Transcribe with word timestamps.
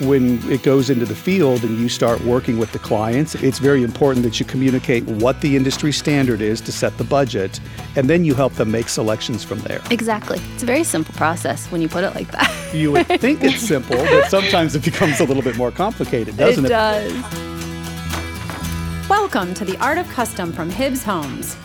when 0.00 0.38
it 0.50 0.62
goes 0.62 0.90
into 0.90 1.04
the 1.04 1.14
field 1.14 1.64
and 1.64 1.78
you 1.78 1.88
start 1.88 2.20
working 2.22 2.58
with 2.58 2.72
the 2.72 2.78
clients, 2.78 3.34
it's 3.36 3.58
very 3.58 3.82
important 3.82 4.24
that 4.24 4.38
you 4.38 4.46
communicate 4.46 5.04
what 5.04 5.40
the 5.40 5.56
industry 5.56 5.92
standard 5.92 6.40
is 6.40 6.60
to 6.62 6.72
set 6.72 6.96
the 6.98 7.04
budget, 7.04 7.58
and 7.96 8.08
then 8.08 8.24
you 8.24 8.34
help 8.34 8.52
them 8.54 8.70
make 8.70 8.88
selections 8.88 9.42
from 9.42 9.58
there. 9.60 9.80
Exactly. 9.90 10.38
It's 10.54 10.62
a 10.62 10.66
very 10.66 10.84
simple 10.84 11.14
process 11.14 11.66
when 11.66 11.80
you 11.80 11.88
put 11.88 12.04
it 12.04 12.14
like 12.14 12.30
that. 12.30 12.70
you 12.72 12.92
would 12.92 13.06
think 13.20 13.42
it's 13.42 13.60
simple, 13.60 13.96
but 13.96 14.28
sometimes 14.28 14.74
it 14.76 14.84
becomes 14.84 15.20
a 15.20 15.24
little 15.24 15.42
bit 15.42 15.56
more 15.56 15.70
complicated, 15.70 16.36
doesn't 16.36 16.64
it? 16.64 16.68
It 16.68 16.70
does. 16.70 17.12
Welcome 19.08 19.54
to 19.54 19.64
the 19.64 19.76
Art 19.78 19.98
of 19.98 20.08
Custom 20.10 20.52
from 20.52 20.70
Hibbs 20.70 21.02
Homes. 21.02 21.56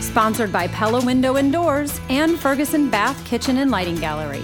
Sponsored 0.00 0.52
by 0.52 0.68
Pella 0.68 1.04
Window 1.04 1.36
and 1.36 1.52
Doors 1.52 2.00
and 2.10 2.38
Ferguson 2.38 2.90
Bath 2.90 3.24
Kitchen 3.24 3.56
and 3.58 3.70
Lighting 3.70 3.96
Gallery. 3.96 4.42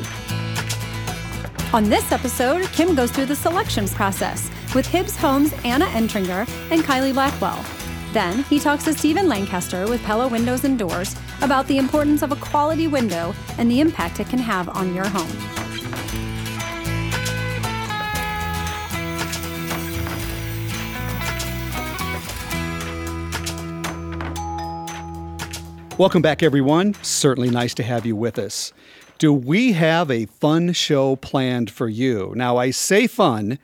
On 1.74 1.84
this 1.84 2.12
episode, 2.12 2.62
Kim 2.72 2.94
goes 2.94 3.10
through 3.10 3.26
the 3.26 3.36
selection 3.36 3.86
process 3.88 4.50
with 4.74 4.86
Hibbs 4.86 5.14
Homes' 5.18 5.52
Anna 5.64 5.84
Entringer 5.84 6.48
and 6.70 6.82
Kiley 6.82 7.12
Blackwell. 7.12 7.62
Then 8.14 8.42
he 8.44 8.58
talks 8.58 8.84
to 8.84 8.94
Stephen 8.94 9.28
Lancaster 9.28 9.86
with 9.86 10.02
Pella 10.02 10.28
Windows 10.28 10.64
and 10.64 10.78
Doors 10.78 11.14
about 11.42 11.66
the 11.66 11.76
importance 11.76 12.22
of 12.22 12.32
a 12.32 12.36
quality 12.36 12.88
window 12.88 13.34
and 13.58 13.70
the 13.70 13.82
impact 13.82 14.18
it 14.18 14.30
can 14.30 14.38
have 14.38 14.70
on 14.70 14.94
your 14.94 15.06
home. 15.06 15.28
Welcome 25.98 26.22
back, 26.22 26.42
everyone. 26.42 26.94
Certainly 27.02 27.50
nice 27.50 27.74
to 27.74 27.82
have 27.82 28.06
you 28.06 28.16
with 28.16 28.38
us. 28.38 28.72
Do 29.18 29.32
we 29.32 29.72
have 29.72 30.12
a 30.12 30.26
fun 30.26 30.72
show 30.72 31.16
planned 31.16 31.72
for 31.72 31.88
you? 31.88 32.32
Now, 32.36 32.56
I 32.56 32.70
say 32.70 33.08
fun, 33.08 33.58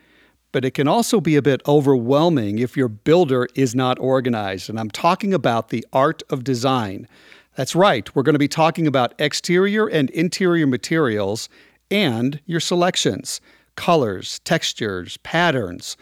but 0.51 0.65
it 0.65 0.73
can 0.73 0.89
also 0.89 1.21
be 1.21 1.37
a 1.37 1.43
bit 1.43 1.63
overwhelming 1.65 2.59
if 2.59 2.77
your 2.77 2.89
builder 2.89 3.47
is 3.55 3.73
not 3.73 3.97
organized. 4.01 4.69
And 4.69 4.81
I'm 4.81 4.91
talking 4.91 5.33
about 5.33 5.69
the 5.69 5.87
art 5.93 6.25
of 6.29 6.43
design. 6.43 7.07
That's 7.55 7.77
right, 7.77 8.13
we're 8.17 8.25
going 8.25 8.35
to 8.35 8.39
be 8.41 8.49
talking 8.49 8.89
about 8.89 9.15
exterior 9.21 9.87
and 9.87 10.11
interior 10.11 10.67
materials 10.67 11.49
and 11.89 12.41
your 12.47 12.59
selections, 12.59 13.41
colors, 13.77 14.41
textures, 14.41 15.19
patterns, 15.19 15.97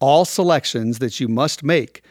all 0.00 0.26
selections 0.26 0.98
that 0.98 1.18
you 1.18 1.28
must 1.28 1.64
make 1.64 2.02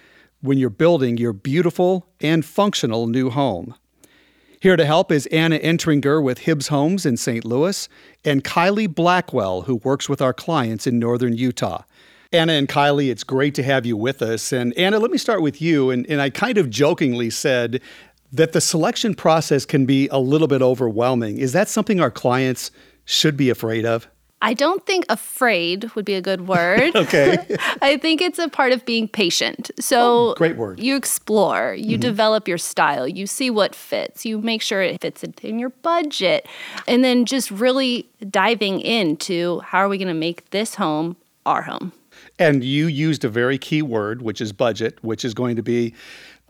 when 0.42 0.58
you're 0.58 0.72
building 0.72 1.18
your 1.18 1.34
beautiful 1.34 2.08
and 2.22 2.44
functional 2.44 3.06
new 3.06 3.30
home. 3.30 3.76
Here 4.60 4.76
to 4.76 4.86
help 4.86 5.12
is 5.12 5.28
Anna 5.28 5.60
Entringer 5.60 6.20
with 6.20 6.40
Hibbs 6.40 6.70
Homes 6.70 7.06
in 7.06 7.16
St. 7.16 7.46
Louis 7.46 7.88
and 8.26 8.44
Kiley 8.44 8.94
Blackwell, 8.94 9.62
who 9.64 9.76
works 9.76 10.10
with 10.10 10.20
our 10.20 10.34
clients 10.34 10.88
in 10.88 10.98
northern 10.98 11.38
Utah. 11.38 11.84
Anna 12.34 12.54
and 12.54 12.68
Kiley, 12.68 13.12
it's 13.12 13.24
great 13.24 13.54
to 13.54 13.64
have 13.64 13.86
you 13.86 13.96
with 13.96 14.24
us. 14.24 14.52
And 14.52 14.76
Anna, 14.76 14.98
let 14.98 15.12
me 15.12 15.20
start 15.20 15.44
with 15.44 15.62
you. 15.62 15.92
And, 15.92 16.08
and 16.10 16.20
I 16.20 16.32
kind 16.32 16.58
of 16.58 16.72
jokingly 16.72 17.30
said 17.30 17.82
that 18.32 18.54
the 18.54 18.60
selection 18.60 19.14
process 19.14 19.64
can 19.64 19.86
be 19.86 20.08
a 20.08 20.18
little 20.18 20.48
bit 20.48 20.64
overwhelming. 20.64 21.38
Is 21.38 21.54
that 21.54 21.70
something 21.70 22.02
our 22.02 22.12
clients 22.12 22.72
should 23.06 23.38
be 23.38 23.52
afraid 23.52 23.86
of? 23.86 24.08
I 24.42 24.54
don't 24.54 24.86
think 24.86 25.06
afraid 25.10 25.96
would 25.96 26.06
be 26.06 26.14
a 26.14 26.22
good 26.22 26.48
word. 26.48 26.92
okay. 26.96 27.58
I 27.82 27.98
think 27.98 28.22
it's 28.22 28.40
a 28.40 28.48
part 28.48 28.72
of 28.72 28.86
being 28.86 29.08
patient. 29.08 29.72
So, 29.80 30.32
oh, 30.32 30.34
great 30.36 30.58
word. 30.58 30.80
You 30.80 30.96
explore, 30.96 31.74
you 31.74 31.94
mm-hmm. 31.94 32.02
develop 32.02 32.48
your 32.48 32.58
style, 32.58 33.08
you 33.08 33.26
see 33.26 33.50
what 33.50 33.74
fits, 33.74 34.26
you 34.26 34.40
make 34.40 34.62
sure 34.62 34.82
it 34.82 35.02
fits 35.02 35.24
in 35.24 35.60
your 35.60 35.70
budget, 35.70 36.48
and 36.88 37.04
then 37.04 37.26
just 37.26 37.50
really 37.50 38.08
diving 38.30 38.82
into 38.82 39.60
how 39.62 39.80
are 39.80 39.90
we 39.90 39.98
going 39.98 40.08
to 40.08 40.14
make 40.14 40.50
this 40.52 40.76
home 40.76 41.16
our 41.46 41.64
home. 41.64 41.92
And 42.40 42.64
you 42.64 42.88
used 42.88 43.24
a 43.26 43.30
very 43.30 43.58
key 43.58 43.82
word, 43.82 44.22
which 44.22 44.42
is 44.42 44.52
budget, 44.52 45.04
which 45.04 45.26
is 45.26 45.34
going 45.34 45.56
to 45.56 45.64
be 45.64 45.94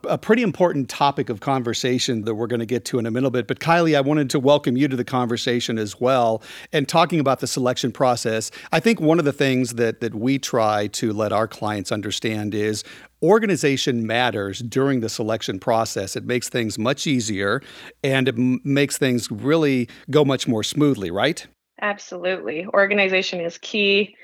a 0.08 0.18
pretty 0.18 0.42
important 0.42 0.90
topic 0.90 1.30
of 1.30 1.40
conversation 1.40 2.24
that 2.24 2.36
we're 2.36 2.48
going 2.48 2.60
to 2.60 2.66
get 2.66 2.86
to 2.86 3.00
in 3.00 3.06
a 3.06 3.12
little 3.12 3.30
bit. 3.30 3.48
But 3.48 3.60
Kiley, 3.60 3.96
I 3.96 4.02
wanted 4.02 4.30
to 4.32 4.40
welcome 4.40 4.78
you 4.78 4.88
to 4.88 4.96
the 4.96 5.04
conversation 5.04 5.78
as 5.78 6.00
well. 6.00 6.42
And 6.74 6.88
talking 6.88 7.20
about 7.20 7.40
the 7.40 7.48
selection 7.48 7.92
process, 7.92 8.52
I 8.72 8.80
think 8.80 9.00
one 9.00 9.20
of 9.20 9.26
the 9.26 9.34
things 9.34 9.74
that 9.74 10.02
that 10.02 10.16
we 10.16 10.40
try 10.40 10.88
to 10.88 11.14
let 11.14 11.32
our 11.32 11.48
clients 11.48 11.92
understand 11.92 12.56
is 12.56 12.84
organization 13.22 14.06
matters 14.06 14.60
during 14.60 15.00
the 15.02 15.10
selection 15.10 15.60
process. 15.60 16.16
It 16.16 16.26
makes 16.26 16.50
things 16.50 16.78
much 16.78 17.08
easier 17.08 17.62
and 18.04 18.28
it 18.28 18.36
m- 18.36 18.62
makes 18.64 18.98
things 18.98 19.32
really 19.32 19.90
go 20.10 20.24
much 20.24 20.48
more 20.48 20.64
smoothly, 20.64 21.12
right? 21.12 21.46
Absolutely. 21.82 22.66
Organization 22.68 23.40
is 23.40 23.58
key 23.58 24.16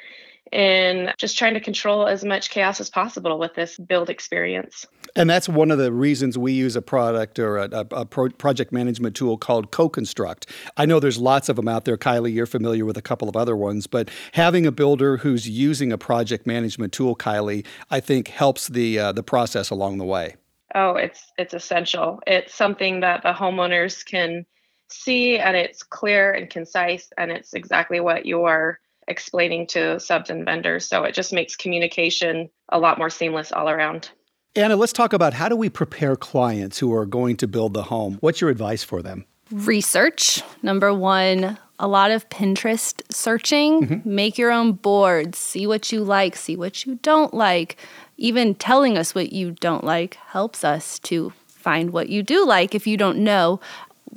in 0.51 1.11
just 1.17 1.37
trying 1.37 1.55
to 1.55 1.59
control 1.59 2.07
as 2.07 2.23
much 2.23 2.49
chaos 2.49 2.79
as 2.79 2.89
possible 2.89 3.39
with 3.39 3.55
this 3.55 3.77
build 3.77 4.09
experience. 4.09 4.85
And 5.15 5.29
that's 5.29 5.47
one 5.47 5.69
of 5.69 5.77
the 5.77 5.91
reasons 5.91 6.37
we 6.37 6.53
use 6.53 6.75
a 6.75 6.81
product 6.81 7.37
or 7.37 7.57
a, 7.57 7.69
a, 7.71 7.85
a 7.91 8.05
pro- 8.05 8.29
project 8.29 8.71
management 8.71 9.15
tool 9.15 9.37
called 9.37 9.71
CoConstruct. 9.71 10.49
I 10.75 10.85
know 10.87 10.99
there's 10.99 11.19
lots 11.19 11.49
of 11.49 11.55
them 11.55 11.67
out 11.67 11.85
there. 11.85 11.97
Kiley, 11.97 12.33
you're 12.33 12.47
familiar 12.47 12.83
with 12.83 12.97
a 12.97 13.01
couple 13.01 13.29
of 13.29 13.35
other 13.35 13.55
ones, 13.55 13.85
but 13.85 14.09
having 14.31 14.65
a 14.65 14.71
builder 14.71 15.17
who's 15.17 15.47
using 15.47 15.91
a 15.91 15.97
project 15.97 16.47
management 16.47 16.93
tool, 16.93 17.15
Kiley, 17.15 17.63
I 17.91 17.99
think 17.99 18.29
helps 18.29 18.67
the 18.69 18.97
uh, 18.97 19.11
the 19.11 19.23
process 19.23 19.69
along 19.69 19.99
the 19.99 20.05
way. 20.05 20.35
Oh, 20.73 20.95
it's 20.95 21.31
it's 21.37 21.53
essential. 21.53 22.19
It's 22.25 22.55
something 22.55 23.01
that 23.01 23.21
the 23.21 23.33
homeowners 23.33 24.03
can 24.03 24.47
see, 24.89 25.37
and 25.37 25.55
it's 25.55 25.83
clear 25.83 26.31
and 26.31 26.49
concise, 26.49 27.11
and 27.19 27.31
it's 27.31 27.53
exactly 27.53 27.99
what 27.99 28.25
you're 28.25 28.79
explaining 29.07 29.67
to 29.67 29.99
subs 29.99 30.31
and 30.31 30.45
vendors. 30.45 30.87
So 30.87 31.03
it 31.03 31.13
just 31.13 31.33
makes 31.33 31.55
communication 31.55 32.49
a 32.69 32.79
lot 32.79 32.97
more 32.97 33.11
seamless 33.11 33.51
all 33.51 33.69
around. 33.69 34.09
Anna, 34.55 34.75
let's 34.75 34.93
talk 34.93 35.13
about 35.13 35.33
how 35.33 35.49
do 35.49 35.55
we 35.55 35.67
prepare 35.67 36.15
clients 36.15 36.77
who 36.77 36.93
are 36.93 37.07
going 37.07 37.37
to 37.37 37.47
build 37.47 37.73
the 37.73 37.83
home? 37.83 38.17
What's 38.19 38.39
your 38.39 38.51
advice 38.51 38.83
for 38.83 39.01
them? 39.01 39.25
Research. 39.49 40.43
Number 40.61 40.93
one, 40.93 41.57
a 41.79 41.87
lot 41.87 42.11
of 42.11 42.29
Pinterest 42.29 43.01
searching. 43.11 43.81
Mm-hmm. 43.81 44.15
Make 44.15 44.37
your 44.37 44.51
own 44.51 44.73
boards. 44.73 45.39
See 45.39 45.65
what 45.65 45.91
you 45.91 46.03
like, 46.03 46.35
see 46.35 46.55
what 46.55 46.85
you 46.85 46.99
don't 47.01 47.33
like. 47.33 47.77
Even 48.17 48.53
telling 48.53 48.95
us 48.95 49.15
what 49.15 49.33
you 49.33 49.53
don't 49.53 49.83
like 49.83 50.17
helps 50.27 50.63
us 50.63 50.99
to 50.99 51.33
find 51.47 51.91
what 51.91 52.09
you 52.09 52.21
do 52.21 52.45
like 52.45 52.75
if 52.75 52.85
you 52.85 52.95
don't 52.95 53.17
know. 53.17 53.59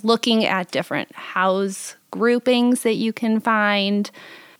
Looking 0.02 0.44
at 0.44 0.70
different 0.70 1.14
house 1.14 1.96
groupings 2.10 2.82
that 2.82 2.96
you 2.96 3.14
can 3.14 3.40
find 3.40 4.10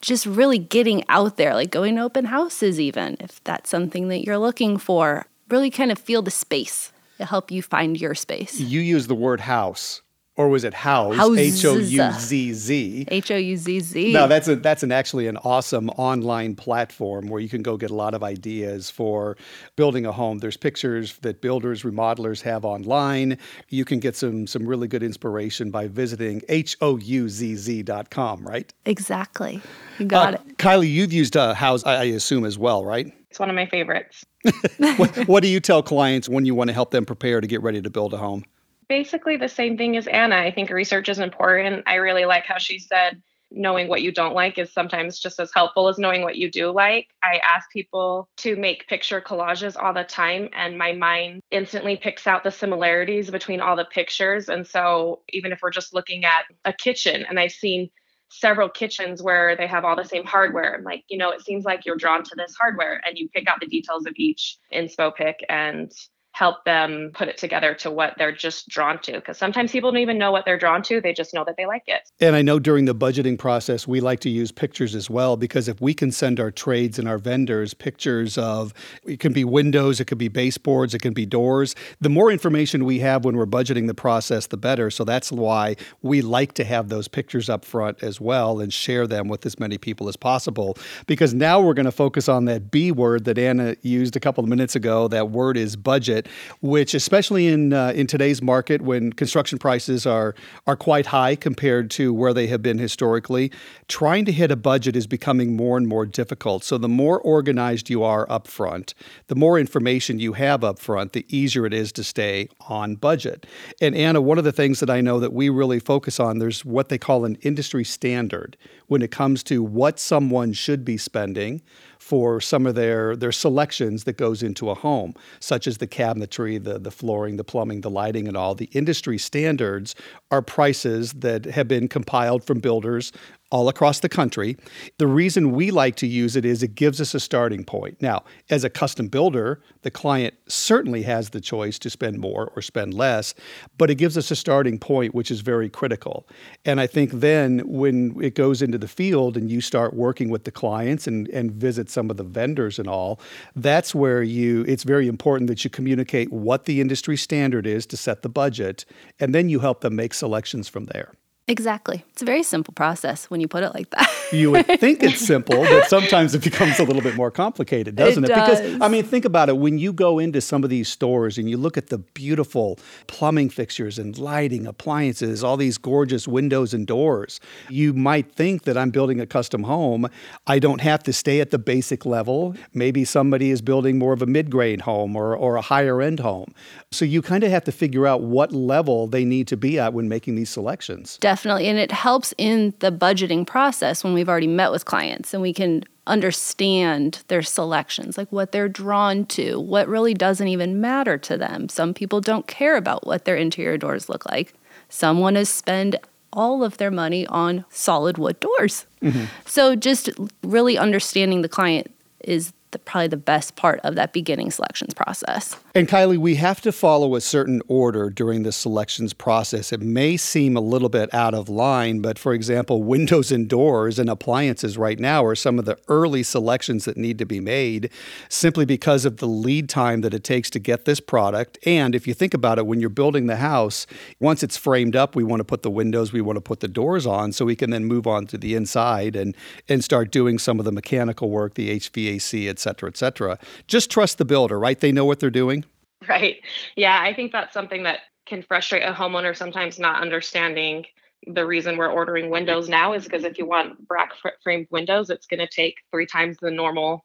just 0.00 0.24
really 0.24 0.58
getting 0.58 1.04
out 1.10 1.36
there, 1.36 1.52
like 1.52 1.70
going 1.70 1.96
to 1.96 2.02
open 2.02 2.24
houses, 2.24 2.80
even 2.80 3.18
if 3.20 3.44
that's 3.44 3.68
something 3.68 4.08
that 4.08 4.24
you're 4.24 4.38
looking 4.38 4.78
for. 4.78 5.26
Really 5.48 5.70
kind 5.70 5.92
of 5.92 5.98
feel 5.98 6.22
the 6.22 6.30
space 6.30 6.92
to 7.18 7.24
help 7.24 7.50
you 7.50 7.62
find 7.62 8.00
your 8.00 8.14
space. 8.14 8.58
You 8.60 8.80
use 8.80 9.06
the 9.06 9.14
word 9.14 9.40
house 9.40 10.02
or 10.36 10.48
was 10.48 10.64
it 10.64 10.74
house? 10.74 11.14
H 11.14 11.64
O 11.64 11.76
U 11.76 12.12
Z 12.12 12.52
Z. 12.52 13.06
H 13.08 13.30
O 13.30 13.36
U 13.36 13.56
Z 13.56 13.80
Z. 13.80 14.12
No, 14.12 14.28
that's 14.28 14.48
a 14.48 14.56
that's 14.56 14.82
an 14.82 14.92
actually 14.92 15.26
an 15.26 15.38
awesome 15.38 15.88
online 15.90 16.54
platform 16.54 17.28
where 17.28 17.40
you 17.40 17.48
can 17.48 17.62
go 17.62 17.76
get 17.76 17.90
a 17.90 17.94
lot 17.94 18.14
of 18.14 18.22
ideas 18.22 18.90
for 18.90 19.36
building 19.76 20.04
a 20.04 20.12
home. 20.12 20.38
There's 20.38 20.56
pictures 20.56 21.16
that 21.18 21.40
builders, 21.40 21.82
remodelers 21.82 22.42
have 22.42 22.64
online. 22.64 23.38
You 23.70 23.84
can 23.84 23.98
get 23.98 24.14
some 24.14 24.46
some 24.46 24.66
really 24.66 24.88
good 24.88 25.02
inspiration 25.02 25.70
by 25.70 25.88
visiting 25.88 26.42
H 26.48 26.76
O 26.80 26.98
U 26.98 27.28
Z 27.28 27.56
Z.com, 27.56 28.46
right? 28.46 28.72
Exactly. 28.84 29.62
You 29.98 30.06
got 30.06 30.34
uh, 30.34 30.38
it. 30.46 30.58
Kiley, 30.58 30.90
you've 30.90 31.12
used 31.12 31.36
uh, 31.36 31.54
Houzz, 31.54 31.86
I 31.86 32.04
assume, 32.04 32.44
as 32.44 32.58
well, 32.58 32.84
right? 32.84 33.12
It's 33.30 33.40
one 33.40 33.48
of 33.48 33.56
my 33.56 33.66
favorites. 33.66 34.24
what, 34.96 35.16
what 35.28 35.42
do 35.42 35.48
you 35.48 35.60
tell 35.60 35.82
clients 35.82 36.28
when 36.28 36.46
you 36.46 36.54
want 36.54 36.68
to 36.68 36.74
help 36.74 36.90
them 36.90 37.04
prepare 37.04 37.40
to 37.40 37.46
get 37.46 37.62
ready 37.62 37.80
to 37.82 37.90
build 37.90 38.14
a 38.14 38.18
home? 38.18 38.44
basically 38.88 39.36
the 39.36 39.48
same 39.48 39.76
thing 39.76 39.96
as 39.96 40.06
Anna. 40.06 40.36
I 40.36 40.50
think 40.50 40.70
research 40.70 41.08
is 41.08 41.18
important. 41.18 41.84
I 41.86 41.96
really 41.96 42.24
like 42.24 42.46
how 42.46 42.58
she 42.58 42.78
said 42.78 43.22
knowing 43.52 43.86
what 43.86 44.02
you 44.02 44.10
don't 44.10 44.34
like 44.34 44.58
is 44.58 44.72
sometimes 44.72 45.20
just 45.20 45.38
as 45.38 45.52
helpful 45.54 45.88
as 45.88 45.98
knowing 45.98 46.22
what 46.22 46.36
you 46.36 46.50
do 46.50 46.72
like. 46.72 47.08
I 47.22 47.40
ask 47.44 47.70
people 47.70 48.28
to 48.38 48.56
make 48.56 48.88
picture 48.88 49.20
collages 49.20 49.80
all 49.80 49.94
the 49.94 50.02
time, 50.02 50.48
and 50.52 50.76
my 50.76 50.92
mind 50.92 51.42
instantly 51.52 51.96
picks 51.96 52.26
out 52.26 52.42
the 52.42 52.50
similarities 52.50 53.30
between 53.30 53.60
all 53.60 53.76
the 53.76 53.84
pictures. 53.84 54.48
And 54.48 54.66
so, 54.66 55.20
even 55.28 55.52
if 55.52 55.60
we're 55.62 55.70
just 55.70 55.94
looking 55.94 56.24
at 56.24 56.44
a 56.64 56.72
kitchen, 56.72 57.24
and 57.28 57.38
I've 57.38 57.52
seen 57.52 57.88
several 58.28 58.68
kitchens 58.68 59.22
where 59.22 59.56
they 59.56 59.66
have 59.66 59.84
all 59.84 59.96
the 59.96 60.04
same 60.04 60.24
hardware. 60.24 60.74
I'm 60.74 60.84
like, 60.84 61.04
you 61.08 61.18
know, 61.18 61.30
it 61.30 61.42
seems 61.42 61.64
like 61.64 61.86
you're 61.86 61.96
drawn 61.96 62.22
to 62.24 62.34
this 62.36 62.54
hardware, 62.54 63.00
and 63.04 63.16
you 63.18 63.28
pick 63.28 63.48
out 63.48 63.60
the 63.60 63.66
details 63.66 64.06
of 64.06 64.14
each 64.16 64.58
inspo 64.72 65.14
pick 65.14 65.44
and 65.48 65.92
help 66.36 66.62
them 66.66 67.10
put 67.14 67.28
it 67.28 67.38
together 67.38 67.72
to 67.72 67.90
what 67.90 68.12
they're 68.18 68.30
just 68.30 68.68
drawn 68.68 69.00
to. 69.00 69.12
Because 69.12 69.38
sometimes 69.38 69.72
people 69.72 69.90
don't 69.90 70.02
even 70.02 70.18
know 70.18 70.30
what 70.30 70.44
they're 70.44 70.58
drawn 70.58 70.82
to, 70.82 71.00
they 71.00 71.14
just 71.14 71.32
know 71.32 71.44
that 71.44 71.56
they 71.56 71.64
like 71.64 71.84
it. 71.86 72.10
And 72.20 72.36
I 72.36 72.42
know 72.42 72.58
during 72.58 72.84
the 72.84 72.94
budgeting 72.94 73.38
process, 73.38 73.88
we 73.88 74.00
like 74.00 74.20
to 74.20 74.28
use 74.28 74.52
pictures 74.52 74.94
as 74.94 75.08
well, 75.08 75.38
because 75.38 75.66
if 75.66 75.80
we 75.80 75.94
can 75.94 76.12
send 76.12 76.38
our 76.38 76.50
trades 76.50 76.98
and 76.98 77.08
our 77.08 77.16
vendors 77.16 77.72
pictures 77.72 78.36
of 78.36 78.74
it 79.06 79.18
can 79.18 79.32
be 79.32 79.44
windows, 79.44 79.98
it 79.98 80.08
could 80.08 80.18
be 80.18 80.28
baseboards, 80.28 80.92
it 80.92 81.00
can 81.00 81.14
be 81.14 81.24
doors, 81.24 81.74
the 82.02 82.10
more 82.10 82.30
information 82.30 82.84
we 82.84 82.98
have 82.98 83.24
when 83.24 83.34
we're 83.34 83.46
budgeting 83.46 83.86
the 83.86 83.94
process, 83.94 84.48
the 84.48 84.58
better. 84.58 84.90
So 84.90 85.04
that's 85.04 85.32
why 85.32 85.76
we 86.02 86.20
like 86.20 86.52
to 86.54 86.64
have 86.64 86.90
those 86.90 87.08
pictures 87.08 87.48
up 87.48 87.64
front 87.64 88.02
as 88.02 88.20
well 88.20 88.60
and 88.60 88.70
share 88.70 89.06
them 89.06 89.28
with 89.28 89.46
as 89.46 89.58
many 89.58 89.78
people 89.78 90.06
as 90.06 90.16
possible. 90.16 90.76
Because 91.06 91.32
now 91.32 91.62
we're 91.62 91.72
going 91.72 91.86
to 91.86 91.92
focus 91.92 92.28
on 92.28 92.44
that 92.44 92.70
B 92.70 92.92
word 92.92 93.24
that 93.24 93.38
Anna 93.38 93.74
used 93.80 94.16
a 94.16 94.20
couple 94.20 94.44
of 94.44 94.50
minutes 94.50 94.76
ago. 94.76 95.08
That 95.08 95.30
word 95.30 95.56
is 95.56 95.76
budget 95.76 96.25
which 96.60 96.94
especially 96.94 97.46
in 97.46 97.72
uh, 97.72 97.92
in 97.94 98.06
today's 98.06 98.42
market 98.42 98.82
when 98.82 99.12
construction 99.12 99.58
prices 99.58 100.06
are 100.06 100.34
are 100.66 100.76
quite 100.76 101.06
high 101.06 101.36
compared 101.36 101.90
to 101.92 102.12
where 102.12 102.34
they 102.34 102.46
have 102.46 102.62
been 102.62 102.78
historically, 102.78 103.50
trying 103.88 104.24
to 104.24 104.32
hit 104.32 104.50
a 104.50 104.56
budget 104.56 104.96
is 104.96 105.06
becoming 105.06 105.56
more 105.56 105.76
and 105.76 105.86
more 105.86 106.06
difficult. 106.06 106.64
So 106.64 106.78
the 106.78 106.88
more 106.88 107.20
organized 107.20 107.90
you 107.90 108.02
are 108.02 108.30
up 108.30 108.48
front, 108.48 108.94
the 109.28 109.34
more 109.34 109.58
information 109.58 110.18
you 110.18 110.34
have 110.34 110.64
up 110.64 110.78
front, 110.78 111.12
the 111.12 111.24
easier 111.28 111.66
it 111.66 111.74
is 111.74 111.92
to 111.92 112.04
stay 112.04 112.48
on 112.68 112.96
budget. 112.96 113.46
And 113.80 113.94
Anna, 113.94 114.20
one 114.20 114.38
of 114.38 114.44
the 114.44 114.52
things 114.52 114.80
that 114.80 114.90
I 114.90 115.00
know 115.00 115.20
that 115.20 115.32
we 115.32 115.48
really 115.48 115.80
focus 115.80 116.20
on, 116.20 116.38
there's 116.38 116.64
what 116.64 116.88
they 116.88 116.98
call 116.98 117.24
an 117.24 117.36
industry 117.42 117.84
standard 117.84 118.56
when 118.86 119.02
it 119.02 119.10
comes 119.10 119.42
to 119.44 119.62
what 119.62 119.98
someone 119.98 120.52
should 120.52 120.84
be 120.84 120.96
spending 120.96 121.62
for 121.98 122.40
some 122.40 122.66
of 122.66 122.74
their 122.74 123.16
their 123.16 123.32
selections 123.32 124.04
that 124.04 124.16
goes 124.16 124.42
into 124.42 124.70
a 124.70 124.74
home, 124.74 125.14
such 125.40 125.66
as 125.66 125.78
the 125.78 125.86
cabinetry, 125.86 126.62
the 126.62 126.78
the 126.78 126.90
flooring, 126.90 127.36
the 127.36 127.44
plumbing, 127.44 127.80
the 127.80 127.90
lighting, 127.90 128.28
and 128.28 128.36
all. 128.36 128.54
The 128.54 128.70
industry 128.72 129.18
standards 129.18 129.94
are 130.30 130.42
prices 130.42 131.12
that 131.14 131.44
have 131.44 131.68
been 131.68 131.88
compiled 131.88 132.44
from 132.44 132.60
builders 132.60 133.12
all 133.50 133.68
across 133.68 134.00
the 134.00 134.08
country. 134.08 134.56
The 134.98 135.06
reason 135.06 135.52
we 135.52 135.70
like 135.70 135.96
to 135.96 136.06
use 136.06 136.34
it 136.34 136.44
is 136.44 136.62
it 136.62 136.74
gives 136.74 137.00
us 137.00 137.14
a 137.14 137.20
starting 137.20 137.64
point. 137.64 138.00
Now, 138.02 138.24
as 138.50 138.64
a 138.64 138.70
custom 138.70 139.08
builder, 139.08 139.62
the 139.82 139.90
client 139.90 140.34
certainly 140.48 141.02
has 141.02 141.30
the 141.30 141.40
choice 141.40 141.78
to 141.80 141.90
spend 141.90 142.18
more 142.18 142.52
or 142.56 142.62
spend 142.62 142.94
less, 142.94 143.34
but 143.78 143.90
it 143.90 143.96
gives 143.96 144.18
us 144.18 144.30
a 144.30 144.36
starting 144.36 144.78
point, 144.78 145.14
which 145.14 145.30
is 145.30 145.42
very 145.42 145.68
critical. 145.68 146.26
And 146.64 146.80
I 146.80 146.88
think 146.88 147.12
then 147.12 147.60
when 147.66 148.20
it 148.20 148.34
goes 148.34 148.62
into 148.62 148.78
the 148.78 148.88
field 148.88 149.36
and 149.36 149.48
you 149.48 149.60
start 149.60 149.94
working 149.94 150.28
with 150.28 150.44
the 150.44 150.50
clients 150.50 151.06
and, 151.06 151.28
and 151.28 151.52
visit 151.52 151.88
some 151.88 152.10
of 152.10 152.16
the 152.16 152.24
vendors 152.24 152.78
and 152.80 152.88
all, 152.88 153.20
that's 153.54 153.94
where 153.94 154.22
you 154.22 154.64
it's 154.66 154.82
very 154.82 155.06
important 155.06 155.48
that 155.48 155.62
you 155.62 155.70
communicate 155.70 156.32
what 156.32 156.64
the 156.64 156.80
industry 156.80 157.16
standard 157.16 157.66
is 157.66 157.86
to 157.86 157.96
set 157.96 158.22
the 158.22 158.28
budget, 158.28 158.84
and 159.20 159.34
then 159.34 159.48
you 159.48 159.60
help 159.60 159.82
them 159.82 159.94
make 159.94 160.14
selections 160.14 160.68
from 160.68 160.86
there. 160.86 161.12
Exactly. 161.48 162.04
It's 162.10 162.22
a 162.22 162.24
very 162.24 162.42
simple 162.42 162.74
process 162.74 163.30
when 163.30 163.40
you 163.40 163.46
put 163.46 163.62
it 163.62 163.72
like 163.72 163.90
that. 163.90 164.10
you 164.32 164.50
would 164.50 164.66
think 164.80 165.04
it's 165.04 165.20
simple, 165.26 165.62
but 165.62 165.88
sometimes 165.88 166.34
it 166.34 166.42
becomes 166.42 166.80
a 166.80 166.82
little 166.82 167.02
bit 167.02 167.14
more 167.14 167.30
complicated, 167.30 167.94
doesn't 167.94 168.24
it? 168.24 168.30
it? 168.30 168.34
Does. 168.34 168.60
Because 168.60 168.80
I 168.80 168.88
mean, 168.88 169.04
think 169.04 169.24
about 169.24 169.48
it. 169.48 169.56
When 169.56 169.78
you 169.78 169.92
go 169.92 170.18
into 170.18 170.40
some 170.40 170.64
of 170.64 170.70
these 170.70 170.88
stores 170.88 171.38
and 171.38 171.48
you 171.48 171.56
look 171.56 171.76
at 171.76 171.86
the 171.86 171.98
beautiful 171.98 172.80
plumbing 173.06 173.50
fixtures 173.50 173.96
and 173.96 174.18
lighting, 174.18 174.66
appliances, 174.66 175.44
all 175.44 175.56
these 175.56 175.78
gorgeous 175.78 176.26
windows 176.26 176.74
and 176.74 176.84
doors, 176.84 177.38
you 177.70 177.92
might 177.92 178.32
think 178.32 178.64
that 178.64 178.76
I'm 178.76 178.90
building 178.90 179.20
a 179.20 179.26
custom 179.26 179.62
home. 179.62 180.08
I 180.48 180.58
don't 180.58 180.80
have 180.80 181.04
to 181.04 181.12
stay 181.12 181.40
at 181.40 181.52
the 181.52 181.58
basic 181.58 182.04
level. 182.04 182.56
Maybe 182.74 183.04
somebody 183.04 183.50
is 183.50 183.62
building 183.62 184.00
more 184.00 184.12
of 184.12 184.20
a 184.20 184.26
mid-grade 184.26 184.80
home 184.80 185.14
or, 185.14 185.36
or 185.36 185.54
a 185.54 185.62
higher 185.62 186.02
end 186.02 186.18
home. 186.18 186.52
So 186.90 187.04
you 187.04 187.22
kind 187.22 187.44
of 187.44 187.52
have 187.52 187.62
to 187.64 187.72
figure 187.72 188.04
out 188.04 188.22
what 188.22 188.50
level 188.50 189.06
they 189.06 189.24
need 189.24 189.46
to 189.48 189.56
be 189.56 189.78
at 189.78 189.92
when 189.92 190.08
making 190.08 190.34
these 190.34 190.50
selections. 190.50 191.18
Definitely 191.18 191.35
Definitely. 191.36 191.68
And 191.68 191.78
it 191.78 191.92
helps 191.92 192.32
in 192.38 192.72
the 192.78 192.90
budgeting 192.90 193.46
process 193.46 194.02
when 194.02 194.14
we've 194.14 194.28
already 194.28 194.46
met 194.46 194.70
with 194.70 194.86
clients 194.86 195.34
and 195.34 195.42
we 195.42 195.52
can 195.52 195.84
understand 196.06 197.22
their 197.28 197.42
selections, 197.42 198.16
like 198.16 198.32
what 198.32 198.52
they're 198.52 198.70
drawn 198.70 199.26
to, 199.26 199.60
what 199.60 199.86
really 199.86 200.14
doesn't 200.14 200.48
even 200.48 200.80
matter 200.80 201.18
to 201.18 201.36
them. 201.36 201.68
Some 201.68 201.92
people 201.92 202.22
don't 202.22 202.46
care 202.46 202.74
about 202.74 203.06
what 203.06 203.26
their 203.26 203.36
interior 203.36 203.76
doors 203.76 204.08
look 204.08 204.24
like. 204.30 204.54
Some 204.88 205.18
want 205.18 205.36
to 205.36 205.44
spend 205.44 205.96
all 206.32 206.64
of 206.64 206.78
their 206.78 206.90
money 206.90 207.26
on 207.26 207.66
solid 207.68 208.16
wood 208.16 208.40
doors. 208.40 208.86
Mm-hmm. 209.02 209.24
So 209.44 209.76
just 209.76 210.08
really 210.42 210.78
understanding 210.78 211.42
the 211.42 211.50
client 211.50 211.92
is 212.20 212.54
the, 212.70 212.78
probably 212.78 213.08
the 213.08 213.16
best 213.16 213.56
part 213.56 213.80
of 213.80 213.94
that 213.94 214.12
beginning 214.12 214.50
selections 214.50 214.94
process. 214.94 215.56
And 215.74 215.88
Kiley, 215.88 216.18
we 216.18 216.36
have 216.36 216.60
to 216.62 216.72
follow 216.72 217.14
a 217.14 217.20
certain 217.20 217.62
order 217.68 218.10
during 218.10 218.42
the 218.42 218.52
selections 218.52 219.12
process. 219.12 219.72
It 219.72 219.80
may 219.80 220.16
seem 220.16 220.56
a 220.56 220.60
little 220.60 220.88
bit 220.88 221.12
out 221.14 221.34
of 221.34 221.48
line, 221.48 222.00
but 222.00 222.18
for 222.18 222.32
example, 222.32 222.82
windows 222.82 223.30
and 223.30 223.48
doors 223.48 223.98
and 223.98 224.08
appliances 224.08 224.78
right 224.78 224.98
now 224.98 225.24
are 225.24 225.34
some 225.34 225.58
of 225.58 225.64
the 225.64 225.78
early 225.88 226.22
selections 226.22 226.84
that 226.86 226.96
need 226.96 227.18
to 227.18 227.26
be 227.26 227.40
made 227.40 227.90
simply 228.28 228.64
because 228.64 229.04
of 229.04 229.18
the 229.18 229.26
lead 229.26 229.68
time 229.68 230.00
that 230.00 230.14
it 230.14 230.24
takes 230.24 230.50
to 230.50 230.58
get 230.58 230.84
this 230.84 231.00
product. 231.00 231.58
And 231.66 231.94
if 231.94 232.06
you 232.06 232.14
think 232.14 232.34
about 232.34 232.58
it, 232.58 232.66
when 232.66 232.80
you're 232.80 232.90
building 232.90 233.26
the 233.26 233.36
house, 233.36 233.86
once 234.20 234.42
it's 234.42 234.56
framed 234.56 234.96
up, 234.96 235.14
we 235.14 235.24
want 235.24 235.40
to 235.40 235.44
put 235.44 235.62
the 235.62 235.70
windows, 235.70 236.12
we 236.12 236.20
want 236.20 236.36
to 236.36 236.40
put 236.40 236.60
the 236.60 236.68
doors 236.68 237.06
on 237.06 237.32
so 237.32 237.44
we 237.44 237.56
can 237.56 237.70
then 237.70 237.84
move 237.84 238.06
on 238.06 238.26
to 238.26 238.38
the 238.38 238.54
inside 238.54 239.14
and, 239.16 239.36
and 239.68 239.84
start 239.84 240.10
doing 240.10 240.38
some 240.38 240.58
of 240.58 240.64
the 240.64 240.72
mechanical 240.72 241.30
work, 241.30 241.54
the 241.54 241.78
HVAC, 241.78 242.48
etc 242.58 242.88
cetera, 242.88 242.88
et 242.88 242.96
cetera. 242.96 243.38
Just 243.66 243.90
trust 243.90 244.18
the 244.18 244.24
builder, 244.24 244.58
right? 244.58 244.78
They 244.78 244.92
know 244.92 245.04
what 245.04 245.20
they're 245.20 245.30
doing. 245.30 245.64
Right. 246.08 246.36
Yeah, 246.76 247.00
I 247.00 247.14
think 247.14 247.32
that's 247.32 247.54
something 247.54 247.82
that 247.84 248.00
can 248.26 248.42
frustrate 248.42 248.82
a 248.82 248.92
homeowner 248.92 249.36
sometimes 249.36 249.78
not 249.78 250.02
understanding 250.02 250.84
the 251.26 251.46
reason 251.46 251.76
we're 251.76 251.90
ordering 251.90 252.30
windows 252.30 252.68
now 252.68 252.92
is 252.92 253.04
because 253.04 253.24
if 253.24 253.38
you 253.38 253.46
want 253.46 253.86
brack 253.88 254.12
framed 254.42 254.66
windows, 254.70 255.10
it's 255.10 255.26
going 255.26 255.40
to 255.40 255.48
take 255.48 255.76
three 255.90 256.06
times 256.06 256.36
the 256.40 256.50
normal 256.50 257.04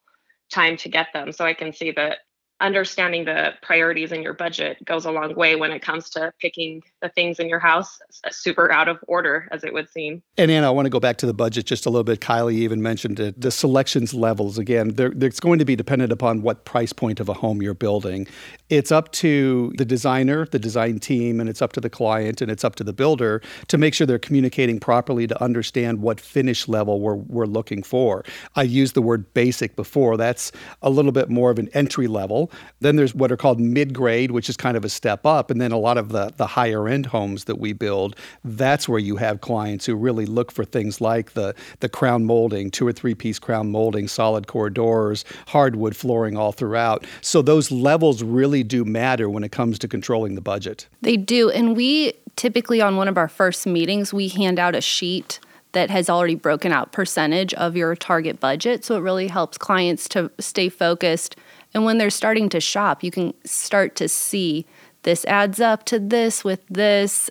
time 0.52 0.78
to 0.78 0.90
get 0.90 1.08
them. 1.14 1.32
So 1.32 1.46
I 1.46 1.54
can 1.54 1.74
see 1.74 1.92
that 1.92 2.20
understanding 2.62 3.26
the 3.26 3.54
priorities 3.62 4.12
in 4.12 4.22
your 4.22 4.34
budget 4.34 4.78
goes 4.86 5.06
a 5.06 5.12
long 5.12 5.36
way 5.36 5.56
when 5.56 5.72
it 5.72 5.82
comes 5.82 6.10
to 6.12 6.32
picking 6.40 6.82
the 7.02 7.10
things 7.10 7.40
in 7.40 7.50
your 7.50 7.60
house 7.60 8.00
uh, 8.24 8.30
super 8.32 8.72
out 8.72 8.88
of 8.88 8.98
order 9.08 9.48
as 9.52 9.64
it 9.64 9.74
would 9.74 9.90
seem. 9.90 10.22
And 10.38 10.50
Anna, 10.50 10.68
I 10.68 10.70
want 10.70 10.86
to 10.86 10.90
go 10.90 11.00
back 11.00 11.18
to 11.18 11.26
the 11.26 11.34
budget 11.34 11.66
just 11.66 11.86
a 11.86 11.90
little 11.90 12.04
bit. 12.04 12.22
Kiley 12.22 12.54
even 12.54 12.82
mentioned 12.82 13.20
it. 13.20 13.40
The 13.40 13.52
selections 13.52 14.14
levels 14.14 14.58
again, 14.58 14.94
it's 14.98 15.40
going 15.40 15.60
to 15.60 15.66
be 15.66 15.76
dependent 15.76 16.12
upon 16.12 16.42
what 16.42 16.66
price 16.66 16.94
point 16.94 17.20
of 17.20 17.28
a 17.28 17.34
home 17.34 17.62
you're 17.62 17.74
building. 17.74 18.28
It's 18.70 18.92
up 18.92 19.12
to 19.14 19.74
the 19.78 19.86
designer, 19.86 20.46
the 20.46 20.60
design 20.60 21.00
team, 21.00 21.40
and 21.40 21.50
it's 21.50 21.62
up 21.62 21.74
to 21.74 21.82
the 21.82 21.90
client 21.90 22.42
and 22.42 22.52
it's 22.52 22.64
up 22.64 22.76
to 22.76 22.84
the 22.84 22.94
builder 22.94 23.42
to 23.68 23.78
make 23.78 23.94
sure 23.94 24.06
they're 24.06 24.20
communicating 24.20 24.80
properly 24.80 25.28
to 25.28 25.44
understand 25.44 26.02
what 26.02 26.20
finish 26.20 26.68
level 26.68 27.02
we're, 27.02 27.16
we're 27.16 27.46
looking 27.46 27.84
for. 27.84 28.24
I 28.56 28.64
used 28.64 28.94
the 28.94 29.02
word 29.02 29.34
basic 29.34 29.76
before. 29.76 30.18
That's 30.18 30.52
a 30.82 30.90
little 30.90 31.12
bit 31.12 31.30
more 31.30 31.50
of 31.50 31.60
an 31.60 31.70
entry 31.74 32.08
level. 32.08 32.51
Then 32.80 32.96
there's 32.96 33.14
what 33.14 33.32
are 33.32 33.38
called 33.38 33.60
mid 33.60 33.94
grade, 33.94 34.32
which 34.32 34.50
is 34.50 34.58
kind 34.58 34.78
of 34.78 34.86
a 34.86 34.90
step 34.90 35.26
up. 35.26 35.52
And 35.52 35.62
then 35.62 35.72
a 35.72 35.78
lot 35.78 35.98
of 35.98 36.10
the, 36.10 36.34
the 36.38 36.48
higher 36.48 36.88
end 36.88 37.08
homes 37.08 37.46
that 37.46 37.58
we 37.58 37.74
build, 37.74 38.16
that's 38.44 38.88
where 38.88 39.00
you 39.00 39.18
have 39.18 39.42
clients 39.42 39.86
who 39.86 39.96
really 39.96 40.26
look 40.26 40.52
for 40.52 40.66
things 40.66 41.02
like 41.02 41.34
the, 41.34 41.56
the 41.80 41.90
crown 41.90 42.26
molding, 42.26 42.72
two 42.72 42.88
or 42.88 42.92
three 42.92 43.16
piece 43.16 43.40
crown 43.40 43.72
molding, 43.72 44.08
solid 44.08 44.48
core 44.48 44.70
doors, 44.70 45.26
hardwood 45.48 45.96
flooring 45.96 46.38
all 46.38 46.52
throughout. 46.52 47.06
So 47.22 47.42
those 47.42 47.72
levels 47.72 48.24
really 48.24 48.64
do 48.64 48.86
matter 48.86 49.30
when 49.30 49.44
it 49.44 49.52
comes 49.52 49.80
to 49.80 49.88
controlling 49.88 50.36
the 50.36 50.42
budget. 50.42 50.88
They 51.02 51.18
do. 51.18 51.50
And 51.50 51.76
we 51.76 52.14
typically, 52.36 52.82
on 52.82 52.98
one 52.98 53.08
of 53.08 53.18
our 53.18 53.28
first 53.28 53.68
meetings, 53.68 54.14
we 54.14 54.28
hand 54.28 54.60
out 54.60 54.76
a 54.76 54.82
sheet 54.82 55.40
that 55.74 55.90
has 55.90 56.10
already 56.10 56.36
broken 56.36 56.72
out 56.72 56.92
percentage 56.92 57.54
of 57.54 57.76
your 57.76 57.96
target 57.96 58.40
budget. 58.40 58.84
So 58.84 58.96
it 58.96 59.00
really 59.00 59.28
helps 59.28 59.58
clients 59.58 60.10
to 60.10 60.32
stay 60.40 60.70
focused 60.70 61.36
and 61.74 61.86
when 61.86 61.98
they're 61.98 62.10
starting 62.10 62.50
to 62.50 62.60
shop, 62.60 63.04
you 63.04 63.12
can 63.12 63.34
start 63.46 63.96
to 63.98 64.08
see 64.08 64.66
this 65.04 65.26
adds 65.26 65.60
up 65.60 65.84
to 65.86 66.00
this 66.00 66.44
with 66.44 66.66
this, 66.68 67.30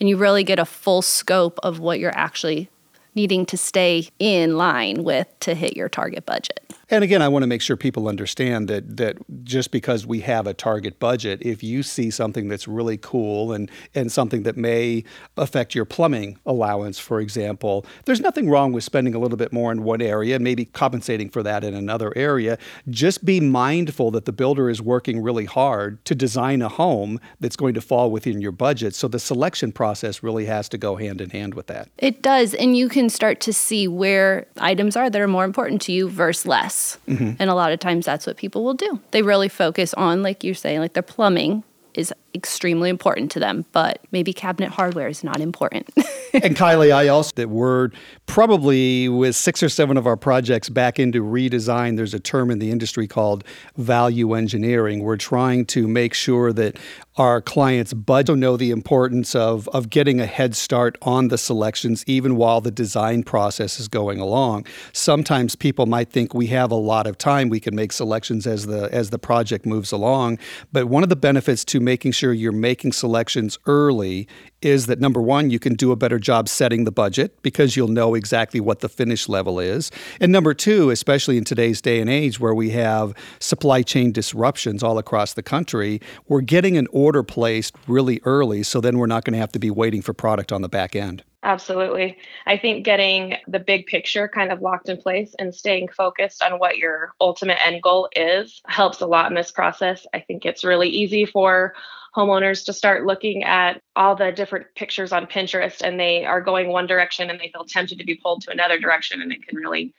and 0.00 0.08
you 0.08 0.16
really 0.16 0.44
get 0.44 0.58
a 0.58 0.64
full 0.64 1.02
scope 1.02 1.58
of 1.62 1.78
what 1.78 2.00
you're 2.00 2.16
actually 2.16 2.68
needing 3.14 3.46
to 3.46 3.56
stay 3.56 4.08
in 4.18 4.56
line 4.56 5.04
with 5.04 5.28
to 5.40 5.54
hit 5.54 5.76
your 5.76 5.88
target 5.88 6.26
budget. 6.26 6.74
And 6.90 7.02
again, 7.02 7.22
I 7.22 7.28
want 7.28 7.42
to 7.42 7.46
make 7.46 7.62
sure 7.62 7.76
people 7.76 8.08
understand 8.08 8.68
that 8.68 8.96
that 8.96 9.16
just 9.44 9.70
because 9.70 10.06
we 10.06 10.20
have 10.20 10.46
a 10.46 10.54
target 10.54 10.98
budget, 10.98 11.40
if 11.42 11.62
you 11.62 11.82
see 11.82 12.10
something 12.10 12.48
that's 12.48 12.68
really 12.68 12.98
cool 12.98 13.52
and 13.52 13.70
and 13.94 14.10
something 14.12 14.42
that 14.44 14.56
may 14.56 15.04
affect 15.36 15.74
your 15.74 15.84
plumbing 15.84 16.38
allowance, 16.46 16.98
for 16.98 17.20
example, 17.20 17.86
there's 18.04 18.20
nothing 18.20 18.50
wrong 18.50 18.72
with 18.72 18.84
spending 18.84 19.14
a 19.14 19.18
little 19.18 19.38
bit 19.38 19.52
more 19.52 19.72
in 19.72 19.82
one 19.82 20.02
area 20.02 20.38
maybe 20.38 20.64
compensating 20.66 21.30
for 21.30 21.42
that 21.42 21.64
in 21.64 21.74
another 21.74 22.12
area. 22.16 22.58
Just 22.90 23.24
be 23.24 23.40
mindful 23.40 24.10
that 24.12 24.26
the 24.26 24.32
builder 24.32 24.68
is 24.68 24.80
working 24.82 25.22
really 25.22 25.46
hard 25.46 26.04
to 26.04 26.14
design 26.14 26.62
a 26.62 26.68
home 26.68 27.18
that's 27.40 27.56
going 27.56 27.74
to 27.74 27.80
fall 27.80 28.10
within 28.10 28.40
your 28.40 28.52
budget. 28.52 28.94
So 28.94 29.08
the 29.08 29.18
selection 29.18 29.72
process 29.72 30.22
really 30.22 30.46
has 30.46 30.68
to 30.70 30.78
go 30.78 30.96
hand 30.96 31.20
in 31.20 31.30
hand 31.30 31.54
with 31.54 31.66
that. 31.68 31.88
It 31.98 32.22
does, 32.22 32.54
and 32.54 32.76
you 32.76 32.88
can 32.88 33.08
start 33.08 33.40
to 33.40 33.52
see 33.52 33.88
where 33.88 34.46
items 34.58 34.96
are 34.96 35.08
that 35.08 35.20
are 35.20 35.28
more 35.28 35.44
important 35.44 35.80
to 35.82 35.92
you 35.92 36.08
versus 36.08 36.46
less. 36.46 36.73
Mm-hmm. 37.08 37.32
And 37.38 37.50
a 37.50 37.54
lot 37.54 37.72
of 37.72 37.80
times 37.80 38.06
that's 38.06 38.26
what 38.26 38.36
people 38.36 38.64
will 38.64 38.74
do. 38.74 39.00
They 39.10 39.22
really 39.22 39.48
focus 39.48 39.94
on, 39.94 40.22
like 40.22 40.44
you're 40.44 40.54
saying, 40.54 40.80
like 40.80 40.94
their 40.94 41.02
plumbing 41.02 41.64
is 41.94 42.12
extremely 42.34 42.90
important 42.90 43.30
to 43.32 43.40
them, 43.40 43.64
but 43.72 44.00
maybe 44.10 44.32
cabinet 44.32 44.70
hardware 44.70 45.08
is 45.08 45.22
not 45.22 45.40
important. 45.40 45.88
and 46.34 46.56
Kiley, 46.56 46.92
I 46.92 47.08
also 47.08 47.32
that 47.36 47.48
we're 47.48 47.90
probably 48.26 49.08
with 49.08 49.36
six 49.36 49.62
or 49.62 49.68
seven 49.68 49.96
of 49.96 50.06
our 50.06 50.16
projects 50.16 50.68
back 50.68 50.98
into 50.98 51.22
redesign. 51.22 51.96
There's 51.96 52.14
a 52.14 52.20
term 52.20 52.50
in 52.50 52.58
the 52.58 52.70
industry 52.70 53.06
called 53.06 53.44
value 53.76 54.34
engineering. 54.34 55.02
We're 55.02 55.16
trying 55.16 55.66
to 55.66 55.86
make 55.86 56.14
sure 56.14 56.52
that 56.52 56.76
our 57.16 57.40
clients 57.40 57.92
but 57.92 58.28
know 58.28 58.56
the 58.56 58.70
importance 58.70 59.34
of 59.34 59.68
of 59.68 59.90
getting 59.90 60.20
a 60.20 60.26
head 60.26 60.56
start 60.56 60.96
on 61.02 61.28
the 61.28 61.38
selections 61.38 62.02
even 62.06 62.36
while 62.36 62.60
the 62.60 62.70
design 62.70 63.22
process 63.22 63.78
is 63.78 63.86
going 63.86 64.18
along. 64.18 64.66
Sometimes 64.92 65.54
people 65.54 65.86
might 65.86 66.10
think 66.10 66.34
we 66.34 66.48
have 66.48 66.70
a 66.70 66.76
lot 66.76 67.06
of 67.06 67.18
time, 67.18 67.48
we 67.50 67.60
can 67.60 67.74
make 67.76 67.92
selections 67.92 68.46
as 68.46 68.66
the 68.66 68.88
as 68.92 69.10
the 69.10 69.18
project 69.18 69.66
moves 69.66 69.92
along, 69.92 70.38
but 70.72 70.86
one 70.86 71.02
of 71.02 71.08
the 71.08 71.16
benefits 71.16 71.64
to 71.66 71.80
making 71.80 72.12
sure 72.12 72.23
you're 72.32 72.52
making 72.52 72.92
selections 72.92 73.58
early 73.66 74.28
is 74.62 74.86
that 74.86 75.00
number 75.00 75.20
one, 75.20 75.50
you 75.50 75.58
can 75.58 75.74
do 75.74 75.92
a 75.92 75.96
better 75.96 76.18
job 76.18 76.48
setting 76.48 76.84
the 76.84 76.92
budget 76.92 77.42
because 77.42 77.76
you'll 77.76 77.88
know 77.88 78.14
exactly 78.14 78.60
what 78.60 78.80
the 78.80 78.88
finish 78.88 79.28
level 79.28 79.60
is. 79.60 79.90
And 80.20 80.32
number 80.32 80.54
two, 80.54 80.90
especially 80.90 81.36
in 81.36 81.44
today's 81.44 81.82
day 81.82 82.00
and 82.00 82.08
age 82.08 82.40
where 82.40 82.54
we 82.54 82.70
have 82.70 83.14
supply 83.40 83.82
chain 83.82 84.12
disruptions 84.12 84.82
all 84.82 84.98
across 84.98 85.34
the 85.34 85.42
country, 85.42 86.00
we're 86.28 86.40
getting 86.40 86.76
an 86.76 86.86
order 86.92 87.22
placed 87.22 87.74
really 87.86 88.20
early. 88.24 88.62
So 88.62 88.80
then 88.80 88.98
we're 88.98 89.06
not 89.06 89.24
going 89.24 89.34
to 89.34 89.40
have 89.40 89.52
to 89.52 89.58
be 89.58 89.70
waiting 89.70 90.00
for 90.00 90.14
product 90.14 90.52
on 90.52 90.62
the 90.62 90.68
back 90.68 90.96
end. 90.96 91.22
Absolutely. 91.44 92.16
I 92.46 92.56
think 92.56 92.86
getting 92.86 93.36
the 93.46 93.58
big 93.58 93.84
picture 93.86 94.28
kind 94.28 94.50
of 94.50 94.62
locked 94.62 94.88
in 94.88 94.96
place 94.96 95.34
and 95.38 95.54
staying 95.54 95.88
focused 95.88 96.42
on 96.42 96.58
what 96.58 96.78
your 96.78 97.12
ultimate 97.20 97.58
end 97.64 97.82
goal 97.82 98.08
is 98.16 98.62
helps 98.66 99.02
a 99.02 99.06
lot 99.06 99.30
in 99.30 99.34
this 99.34 99.52
process. 99.52 100.06
I 100.14 100.20
think 100.20 100.46
it's 100.46 100.64
really 100.64 100.88
easy 100.88 101.26
for 101.26 101.74
homeowners 102.16 102.64
to 102.64 102.72
start 102.72 103.04
looking 103.04 103.44
at 103.44 103.82
all 103.94 104.16
the 104.16 104.32
different 104.32 104.68
pictures 104.74 105.12
on 105.12 105.26
Pinterest 105.26 105.82
and 105.82 106.00
they 106.00 106.24
are 106.24 106.40
going 106.40 106.68
one 106.68 106.86
direction 106.86 107.28
and 107.28 107.38
they 107.38 107.50
feel 107.52 107.66
tempted 107.66 107.98
to 107.98 108.04
be 108.04 108.14
pulled 108.14 108.40
to 108.42 108.50
another 108.50 108.78
direction 108.78 109.20
and 109.20 109.30
it 109.30 109.46
can 109.46 109.58
really 109.58 109.92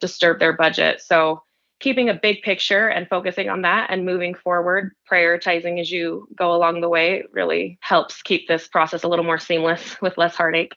disturb 0.00 0.38
their 0.38 0.52
budget. 0.52 1.00
So, 1.00 1.42
keeping 1.78 2.10
a 2.10 2.14
big 2.14 2.42
picture 2.42 2.88
and 2.88 3.08
focusing 3.08 3.48
on 3.48 3.62
that 3.62 3.88
and 3.90 4.04
moving 4.04 4.34
forward, 4.34 4.92
prioritizing 5.10 5.80
as 5.80 5.90
you 5.90 6.28
go 6.36 6.52
along 6.54 6.82
the 6.82 6.90
way 6.90 7.24
really 7.32 7.78
helps 7.80 8.20
keep 8.20 8.46
this 8.46 8.68
process 8.68 9.02
a 9.02 9.08
little 9.08 9.24
more 9.24 9.38
seamless 9.38 9.96
with 10.02 10.18
less 10.18 10.36
heartache. 10.36 10.74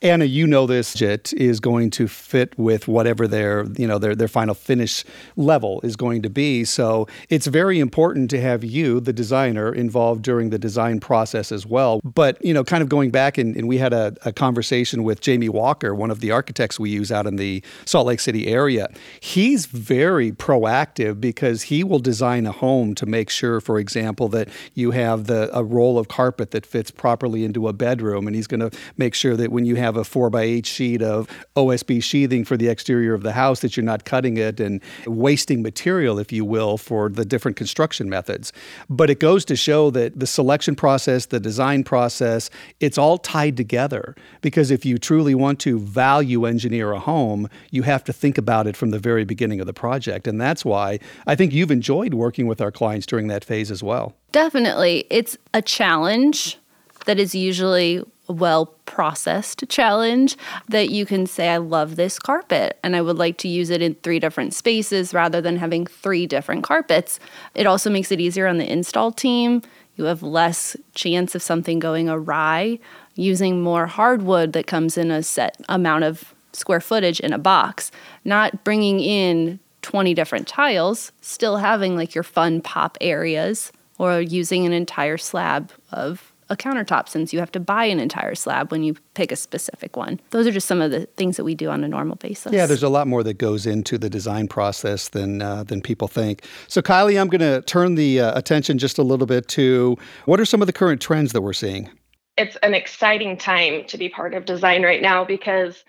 Anna, 0.00 0.26
you 0.26 0.46
know 0.46 0.64
this 0.66 0.94
JIT 0.94 1.32
is 1.32 1.58
going 1.58 1.90
to 1.90 2.06
fit 2.06 2.56
with 2.56 2.86
whatever 2.86 3.26
their, 3.26 3.64
you 3.76 3.86
know, 3.86 3.98
their, 3.98 4.14
their 4.14 4.28
final 4.28 4.54
finish 4.54 5.04
level 5.36 5.80
is 5.82 5.96
going 5.96 6.22
to 6.22 6.30
be. 6.30 6.64
So 6.64 7.08
it's 7.28 7.48
very 7.48 7.80
important 7.80 8.30
to 8.30 8.40
have 8.40 8.62
you, 8.62 9.00
the 9.00 9.12
designer, 9.12 9.74
involved 9.74 10.22
during 10.22 10.50
the 10.50 10.58
design 10.58 11.00
process 11.00 11.50
as 11.50 11.66
well. 11.66 12.00
But, 12.04 12.42
you 12.44 12.54
know, 12.54 12.62
kind 12.62 12.82
of 12.82 12.88
going 12.88 13.10
back 13.10 13.38
and, 13.38 13.56
and 13.56 13.66
we 13.66 13.78
had 13.78 13.92
a, 13.92 14.14
a 14.24 14.32
conversation 14.32 15.02
with 15.02 15.20
Jamie 15.20 15.48
Walker, 15.48 15.96
one 15.96 16.12
of 16.12 16.20
the 16.20 16.30
architects 16.30 16.78
we 16.78 16.90
use 16.90 17.10
out 17.10 17.26
in 17.26 17.34
the 17.34 17.64
Salt 17.84 18.06
Lake 18.06 18.20
City 18.20 18.46
area. 18.46 18.88
He's 19.18 19.66
very 19.66 20.30
proactive 20.30 21.20
because 21.20 21.62
he 21.62 21.82
will 21.82 21.98
design 21.98 22.46
a 22.46 22.52
home 22.52 22.94
to 22.94 23.06
make 23.06 23.30
sure, 23.30 23.60
for 23.60 23.80
example, 23.80 24.28
that 24.28 24.48
you 24.74 24.92
have 24.92 25.26
the 25.26 25.50
a 25.52 25.64
roll 25.64 25.98
of 25.98 26.06
carpet 26.06 26.52
that 26.52 26.64
fits 26.64 26.90
properly 26.92 27.44
into 27.44 27.66
a 27.66 27.72
bedroom. 27.72 28.28
And 28.28 28.36
he's 28.36 28.46
going 28.46 28.60
to 28.60 28.70
make 28.96 29.14
sure 29.14 29.36
that 29.36 29.50
when 29.58 29.64
you 29.64 29.74
have 29.74 29.96
a 29.96 30.04
four 30.04 30.30
by 30.30 30.42
eight 30.42 30.66
sheet 30.66 31.02
of 31.02 31.28
OSB 31.56 32.00
sheathing 32.00 32.44
for 32.44 32.56
the 32.56 32.68
exterior 32.68 33.12
of 33.12 33.24
the 33.24 33.32
house, 33.32 33.58
that 33.58 33.76
you're 33.76 33.82
not 33.82 34.04
cutting 34.04 34.36
it 34.36 34.60
and 34.60 34.80
wasting 35.04 35.62
material, 35.62 36.20
if 36.20 36.30
you 36.30 36.44
will, 36.44 36.78
for 36.78 37.08
the 37.08 37.24
different 37.24 37.56
construction 37.56 38.08
methods. 38.08 38.52
But 38.88 39.10
it 39.10 39.18
goes 39.18 39.44
to 39.46 39.56
show 39.56 39.90
that 39.90 40.20
the 40.20 40.28
selection 40.28 40.76
process, 40.76 41.26
the 41.26 41.40
design 41.40 41.82
process, 41.82 42.50
it's 42.78 42.96
all 42.96 43.18
tied 43.18 43.56
together. 43.56 44.14
Because 44.42 44.70
if 44.70 44.84
you 44.84 44.96
truly 44.96 45.34
want 45.34 45.58
to 45.62 45.80
value 45.80 46.44
engineer 46.44 46.92
a 46.92 47.00
home, 47.00 47.48
you 47.72 47.82
have 47.82 48.04
to 48.04 48.12
think 48.12 48.38
about 48.38 48.68
it 48.68 48.76
from 48.76 48.90
the 48.90 49.00
very 49.00 49.24
beginning 49.24 49.58
of 49.58 49.66
the 49.66 49.74
project. 49.74 50.28
And 50.28 50.40
that's 50.40 50.64
why 50.64 51.00
I 51.26 51.34
think 51.34 51.52
you've 51.52 51.72
enjoyed 51.72 52.14
working 52.14 52.46
with 52.46 52.60
our 52.60 52.70
clients 52.70 53.06
during 53.06 53.26
that 53.26 53.44
phase 53.44 53.72
as 53.72 53.82
well. 53.82 54.14
Definitely. 54.30 55.04
It's 55.10 55.36
a 55.52 55.62
challenge 55.62 56.58
that 57.06 57.18
is 57.18 57.34
usually 57.34 58.04
well 58.28 58.66
processed 58.86 59.64
challenge 59.68 60.36
that 60.68 60.90
you 60.90 61.06
can 61.06 61.26
say, 61.26 61.48
I 61.48 61.56
love 61.58 61.96
this 61.96 62.18
carpet 62.18 62.78
and 62.82 62.94
I 62.94 63.02
would 63.02 63.16
like 63.16 63.38
to 63.38 63.48
use 63.48 63.70
it 63.70 63.82
in 63.82 63.94
three 63.96 64.18
different 64.18 64.54
spaces 64.54 65.14
rather 65.14 65.40
than 65.40 65.56
having 65.56 65.86
three 65.86 66.26
different 66.26 66.64
carpets. 66.64 67.18
It 67.54 67.66
also 67.66 67.90
makes 67.90 68.12
it 68.12 68.20
easier 68.20 68.46
on 68.46 68.58
the 68.58 68.70
install 68.70 69.12
team. 69.12 69.62
You 69.96 70.04
have 70.04 70.22
less 70.22 70.76
chance 70.94 71.34
of 71.34 71.42
something 71.42 71.78
going 71.78 72.08
awry 72.08 72.78
using 73.14 73.60
more 73.60 73.86
hardwood 73.86 74.52
that 74.52 74.66
comes 74.66 74.96
in 74.96 75.10
a 75.10 75.22
set 75.22 75.56
amount 75.68 76.04
of 76.04 76.34
square 76.52 76.80
footage 76.80 77.20
in 77.20 77.32
a 77.32 77.38
box, 77.38 77.90
not 78.24 78.64
bringing 78.64 79.00
in 79.00 79.58
20 79.82 80.14
different 80.14 80.46
tiles, 80.46 81.12
still 81.20 81.56
having 81.56 81.96
like 81.96 82.14
your 82.14 82.24
fun 82.24 82.60
pop 82.60 82.96
areas 83.00 83.72
or 83.98 84.20
using 84.20 84.66
an 84.66 84.72
entire 84.72 85.18
slab 85.18 85.72
of 85.92 86.32
a 86.50 86.56
countertop 86.56 87.08
since 87.08 87.32
you 87.32 87.38
have 87.38 87.52
to 87.52 87.60
buy 87.60 87.84
an 87.84 88.00
entire 88.00 88.34
slab 88.34 88.70
when 88.70 88.82
you 88.82 88.94
pick 89.14 89.30
a 89.30 89.36
specific 89.36 89.96
one. 89.96 90.20
Those 90.30 90.46
are 90.46 90.52
just 90.52 90.66
some 90.66 90.80
of 90.80 90.90
the 90.90 91.06
things 91.06 91.36
that 91.36 91.44
we 91.44 91.54
do 91.54 91.68
on 91.70 91.84
a 91.84 91.88
normal 91.88 92.16
basis. 92.16 92.52
Yeah, 92.52 92.66
there's 92.66 92.82
a 92.82 92.88
lot 92.88 93.06
more 93.06 93.22
that 93.22 93.38
goes 93.38 93.66
into 93.66 93.98
the 93.98 94.10
design 94.10 94.48
process 94.48 95.08
than 95.08 95.42
uh, 95.42 95.64
than 95.64 95.80
people 95.82 96.08
think. 96.08 96.44
So, 96.66 96.82
Kiley, 96.82 97.20
I'm 97.20 97.28
going 97.28 97.40
to 97.40 97.62
turn 97.62 97.94
the 97.94 98.20
uh, 98.20 98.38
attention 98.38 98.78
just 98.78 98.98
a 98.98 99.02
little 99.02 99.26
bit 99.26 99.48
to 99.48 99.96
what 100.24 100.40
are 100.40 100.44
some 100.44 100.62
of 100.62 100.66
the 100.66 100.72
current 100.72 101.00
trends 101.00 101.32
that 101.32 101.42
we're 101.42 101.52
seeing. 101.52 101.90
It's 102.36 102.56
an 102.62 102.74
exciting 102.74 103.36
time 103.36 103.84
to 103.88 103.98
be 103.98 104.08
part 104.08 104.34
of 104.34 104.44
design 104.44 104.82
right 104.82 105.02
now 105.02 105.24
because 105.24 105.84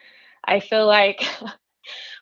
I 0.45 0.59
feel 0.59 0.87
like. 0.87 1.25